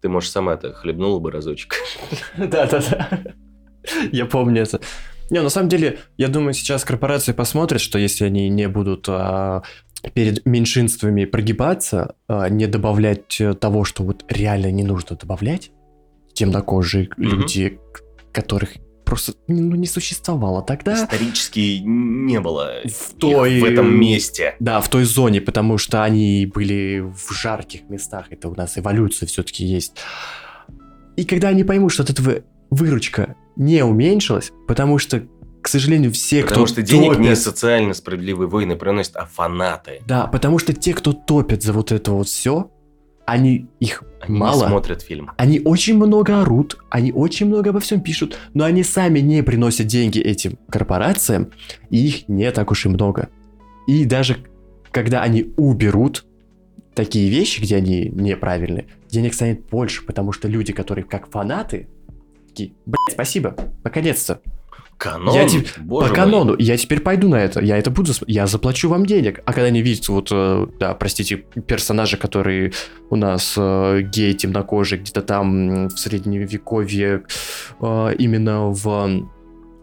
[0.00, 1.74] ты, может, сама-то хлебнула бы разочек.
[2.36, 3.34] Да-да-да.
[4.12, 4.80] Я помню это.
[5.30, 9.62] Не, на самом деле, я думаю, сейчас корпорации посмотрят, что если они не будут а,
[10.14, 15.72] перед меньшинствами прогибаться, а, не добавлять э, того, что вот реально не нужно добавлять,
[16.34, 17.28] темнокожие Мгм.
[17.40, 17.80] люди,
[18.32, 18.74] которых
[19.04, 20.94] просто ну, не существовало тогда.
[21.04, 24.56] Исторически не было В той- в этом месте.
[24.60, 28.26] Да, в той зоне, потому что они были в жарких местах.
[28.30, 29.92] Это у нас эволюция все-таки есть.
[31.16, 35.26] И когда они поймут, что от этого выручка не уменьшилась, потому что,
[35.62, 40.00] к сожалению, все, Потому кто что денег не топят- социально справедливые войны приносят, а фанаты.
[40.06, 42.70] Да, потому что те, кто топят за вот это вот все,
[43.24, 44.62] они их Они мало.
[44.64, 45.32] не смотрят фильм.
[45.36, 49.86] Они очень много орут, они очень много обо всем пишут, но они сами не приносят
[49.88, 51.50] деньги этим корпорациям,
[51.90, 53.28] и их не так уж и много.
[53.88, 54.36] И даже
[54.92, 56.24] когда они уберут
[56.94, 61.88] такие вещи, где они неправильные, денег станет больше, потому что люди, которые как фанаты,
[62.56, 63.54] такие, блядь, спасибо,
[63.84, 64.40] наконец-то,
[64.98, 66.24] Канон, Я тебе- боже по мой.
[66.24, 69.40] канону, я теперь пойду на это, я это буду, я заплачу вам денег.
[69.44, 72.72] А когда они видят вот, э, да, простите, персонажи, которые
[73.10, 77.24] у нас э, гей, темнокожий, где-то там в средневековье,
[77.78, 79.28] э, именно в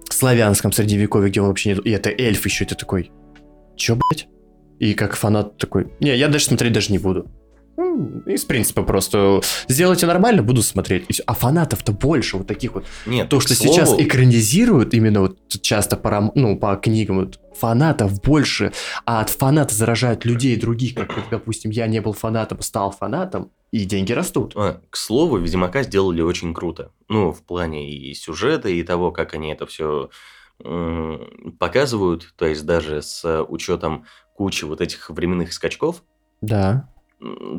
[0.10, 3.12] славянском средневековье, где он вообще нет, и это эльф еще, это такой,
[3.76, 4.28] чё, блядь?
[4.80, 7.28] И как фанат такой, не, я даже смотреть даже не буду.
[7.78, 11.06] Из принципа просто сделайте нормально, буду смотреть.
[11.10, 11.24] И всё.
[11.26, 15.98] А фанатов-то больше, вот таких вот Нет, то, что слову, сейчас экранизируют именно вот часто
[15.98, 18.74] по, ну, по книгам, вот, фанатов больше,
[19.06, 23.52] а от фаната заражают людей других, как, как, допустим, я не был фанатом, стал фанатом,
[23.72, 24.54] и деньги растут.
[24.56, 26.91] А, к слову, Ведьмака сделали очень круто.
[27.10, 30.10] Ну, в плане и сюжета, и того, как они это все
[31.60, 34.06] показывают, то есть даже с учетом
[34.36, 36.04] кучи вот этих временных скачков,
[36.41, 36.90] Да.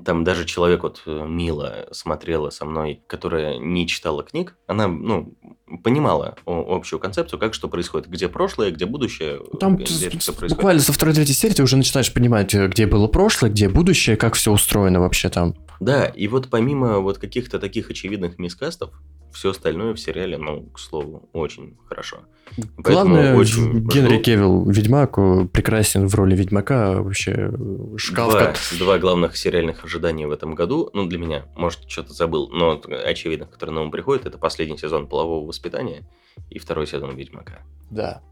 [0.05, 5.35] Там даже человек вот э, Мила смотрела со мной, которая не читала книг, она, ну,
[5.83, 10.51] понимала общую концепцию, как что происходит, где прошлое, где будущее, Там где происходит.
[10.51, 14.35] буквально со второй-третьей серии ты уже начинаешь понимать, э, где было прошлое, где будущее, как
[14.35, 15.55] все устроено вообще там.
[15.81, 18.91] Да, и вот помимо вот каких-то таких очевидных мискастов,
[19.35, 22.19] все остальное в сериале, ну, к слову, очень хорошо.
[22.57, 24.19] Поэтому Главное, очень Генри.
[24.19, 25.17] Кевилл, Ведьмак,
[25.53, 28.31] прекрасен в роли Ведьмака, вообще э, шкаф.
[28.31, 32.49] Два, как- два главных сериальных ожидания в этом году, ну, для меня, может, что-то забыл,
[32.51, 36.03] но очевидно, которые на ум приходят, это последний сезон «Полового воспитания»
[36.51, 37.61] и второй сезон «Ведьмака».
[37.91, 38.23] Да.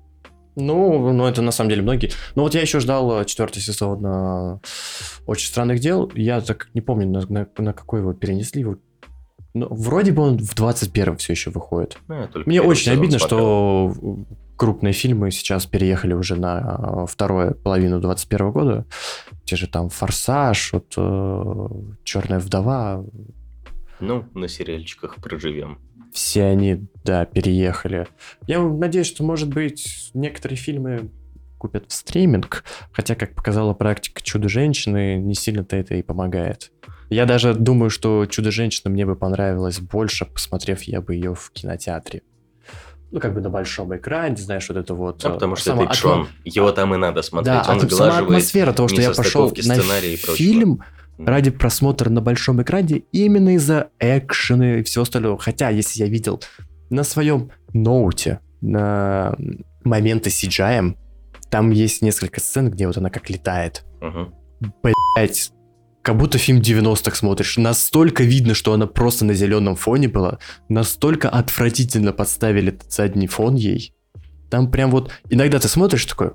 [0.54, 2.10] Ну, ну, это на самом деле многие.
[2.34, 4.58] Ну, вот я еще ждал э, четвертый сезон э,
[5.26, 6.12] «Очень странных дел».
[6.14, 8.60] Я так не помню, на, на- на какой его перенесли.
[8.60, 8.76] его.
[9.54, 11.98] Ну, вроде бы он в 21-м все еще выходит.
[12.08, 13.94] Ну, я только Мне очень обидно, смотрел.
[13.94, 14.18] что
[14.56, 18.86] крупные фильмы сейчас переехали уже на э, вторую половину 21 года.
[19.44, 20.92] Те же там «Форсаж», вот,
[22.04, 23.04] «Черная вдова»,
[24.00, 25.78] Ну, на сериальчиках проживем.
[26.12, 28.06] все они, да, переехали.
[28.46, 31.10] Я надеюсь, что, может быть, некоторые фильмы
[31.58, 36.72] купят в стриминг, хотя, как показала практика «Чудо-женщины», не сильно-то это и помогает.
[37.12, 42.22] Я даже думаю, что «Чудо-женщина» мне бы понравилось больше, посмотрев я бы ее в кинотеатре.
[43.10, 45.22] Ну, как бы на большом экране, знаешь, вот это вот...
[45.24, 47.52] А э, потому что само- это атмо- Его там и надо смотреть.
[47.52, 49.74] Да, Он а сама атмосфера того, что я пошел на
[50.34, 50.82] фильм,
[51.18, 55.38] ради просмотра на большом экране именно из-за экшена и всего остального.
[55.38, 56.42] Хотя, если я видел
[56.88, 59.36] на своем ноуте на
[59.84, 60.96] моменты CGI,
[61.50, 63.84] там есть несколько сцен, где вот она как летает.
[64.00, 64.34] Мгм.
[64.82, 65.52] Блять,
[66.02, 67.56] как будто фильм 90-х смотришь.
[67.56, 70.38] Настолько видно, что она просто на зеленом фоне была.
[70.68, 73.94] Настолько отвратительно подставили этот задний фон ей.
[74.50, 75.10] Там прям вот...
[75.30, 76.32] Иногда ты смотришь такой,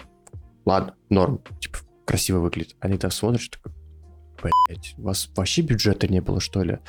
[0.65, 2.76] ладно, норм, типа, красиво выглядит.
[2.80, 3.73] А иногда смотришь такой,
[4.41, 6.80] блять, у вас вообще бюджета не было, что ли?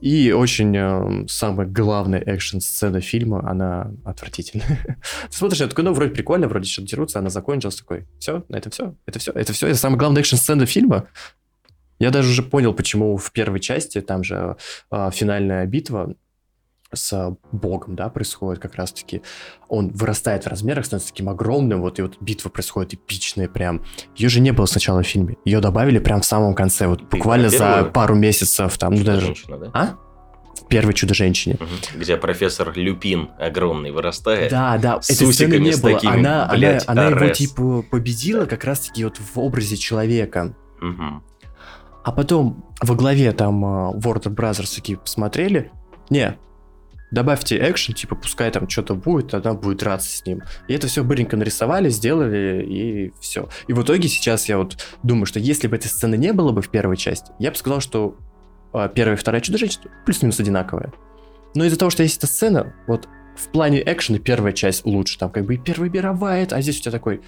[0.00, 4.78] И очень э, самая главная экшн-сцена фильма, она отвратительная.
[5.30, 8.94] Смотришь, я такой, ну, вроде прикольно, вроде что-то дерутся, она закончилась, такой, все, это все,
[9.06, 11.08] это все, это все, это самая главная экшн-сцена фильма.
[12.00, 14.56] Я даже уже понял, почему в первой части, там же
[14.90, 16.14] э, финальная битва
[16.92, 19.22] с богом, да, происходит как раз-таки.
[19.68, 23.84] Он вырастает в размерах, становится таким огромным, вот, и вот битва происходит эпичная прям.
[24.16, 25.36] Ее же не было сначала в фильме.
[25.44, 29.34] Ее добавили прям в самом конце, вот Ты буквально за пару месяцев, там, ну даже...
[29.48, 29.70] Да?
[29.72, 29.96] А?
[30.56, 31.58] В первой Чудо-женщине.
[31.60, 32.00] Мгм.
[32.00, 34.50] Где профессор Люпин огромный вырастает.
[34.50, 35.92] Да, да, с этой сцены не было.
[35.94, 37.38] такими, она, она- блядь, она, его Арес.
[37.38, 40.54] типа победила как раз-таки вот в образе человека.
[40.80, 41.22] Мгм.
[42.02, 45.70] А потом во главе там э, Warner Brothers такие посмотрели,
[46.08, 46.38] не,
[47.10, 50.42] добавьте экшен, типа пускай там что-то будет, она будет драться с ним.
[50.68, 53.48] И это все быренько нарисовали, сделали, и все.
[53.66, 56.62] И в итоге сейчас я вот думаю, что если бы этой сцены не было бы
[56.62, 58.16] в первой части, я бы сказал, что
[58.72, 60.92] э, первая и вторая Чудо-женщина плюс-минус одинаковая.
[61.54, 65.18] Но из-за того, что есть эта сцена, вот в плане экшена первая часть лучше.
[65.18, 67.20] Там как бы и Первая мировая, а здесь у тебя такой...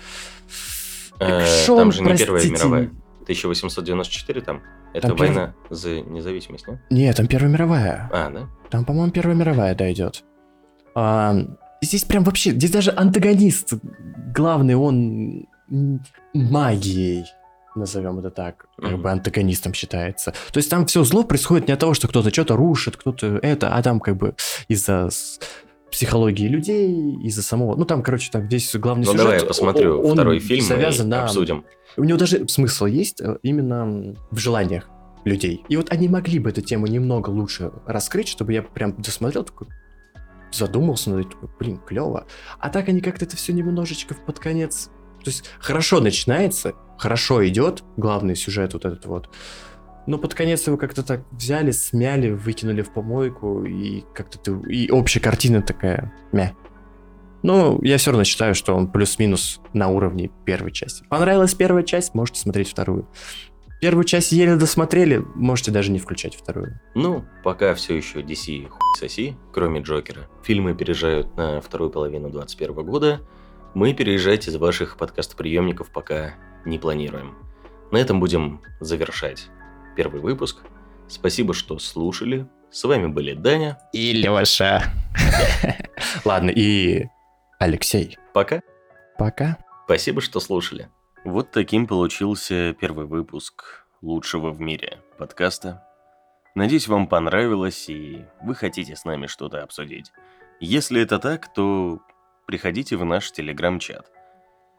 [1.18, 2.54] Э, экшон, Там же не Первая простите.
[2.54, 2.90] мировая.
[3.22, 4.62] 1894 там?
[4.94, 6.80] Это Там перв- война за независимость, не?
[6.90, 8.10] Нет, там Первая мировая.
[8.12, 8.48] А, да?
[8.70, 10.24] Там, по-моему, Первая мировая дойдет.
[10.94, 11.34] А,
[11.80, 13.74] здесь прям вообще, здесь даже антагонист
[14.34, 15.46] главный, он
[16.34, 17.24] магией,
[17.74, 20.32] назовем это так, как бы антагонистом считается.
[20.52, 23.74] То есть там все зло происходит не от того, что кто-то что-то рушит, кто-то это,
[23.74, 24.34] а там как бы
[24.68, 25.08] из-за
[26.02, 27.76] психологии людей, из-за самого...
[27.76, 29.22] Ну там, короче, там здесь главный Ну сюжет...
[29.22, 31.24] давай я посмотрю он второй фильм завязан и на...
[31.24, 31.64] обсудим.
[31.96, 34.88] У него даже смысл есть э, именно в желаниях
[35.24, 35.64] людей.
[35.68, 39.68] И вот они могли бы эту тему немного лучше раскрыть, чтобы я прям досмотрел, такой
[40.50, 42.26] задумался этим, такой, блин, клево.
[42.58, 44.90] А так они как-то это все немножечко под конец...
[45.22, 49.30] То есть хорошо начинается, хорошо идет главный сюжет вот этот вот,
[50.06, 54.52] но под конец его как-то так взяли, смяли, выкинули в помойку, и как-то ты...
[54.70, 56.54] И общая картина такая, мя.
[57.42, 61.04] Ну, я все равно считаю, что он плюс-минус на уровне первой части.
[61.08, 63.08] Понравилась первая часть, можете смотреть вторую.
[63.80, 66.80] Первую часть еле досмотрели, можете даже не включать вторую.
[66.94, 70.28] Ну, пока все еще DC хуй соси, кроме Джокера.
[70.44, 73.20] Фильмы переезжают на вторую половину 2021 года.
[73.74, 76.34] Мы переезжать из ваших подкаст-приемников пока
[76.64, 77.34] не планируем.
[77.90, 79.50] На этом будем завершать
[79.96, 80.58] первый выпуск.
[81.08, 82.48] Спасибо, что слушали.
[82.70, 83.78] С вами были Даня.
[83.92, 84.82] И Леша.
[86.24, 87.06] Ладно, и
[87.58, 88.16] Алексей.
[88.32, 88.62] Пока.
[89.18, 89.58] Пока.
[89.84, 90.88] Спасибо, что слушали.
[91.24, 95.84] Вот таким получился первый выпуск лучшего в мире подкаста.
[96.54, 100.12] Надеюсь, вам понравилось и вы хотите с нами что-то обсудить.
[100.60, 102.00] Если это так, то
[102.46, 104.10] приходите в наш телеграм-чат.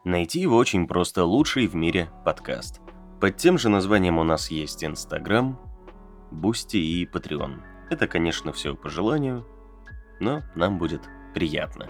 [0.04, 2.80] Найти его очень просто лучший в мире подкаст.
[3.20, 5.58] Под тем же названием у нас есть Инстаграм,
[6.30, 7.60] Boosty и Patreon.
[7.90, 9.46] Это, конечно, все по желанию,
[10.20, 11.88] но нам будет приятно.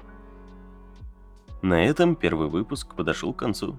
[1.62, 3.78] На этом первый выпуск подошел к концу.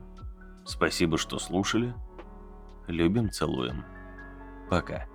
[0.66, 1.94] Спасибо, что слушали.
[2.88, 3.86] Любим, целуем.
[4.70, 5.06] Пока.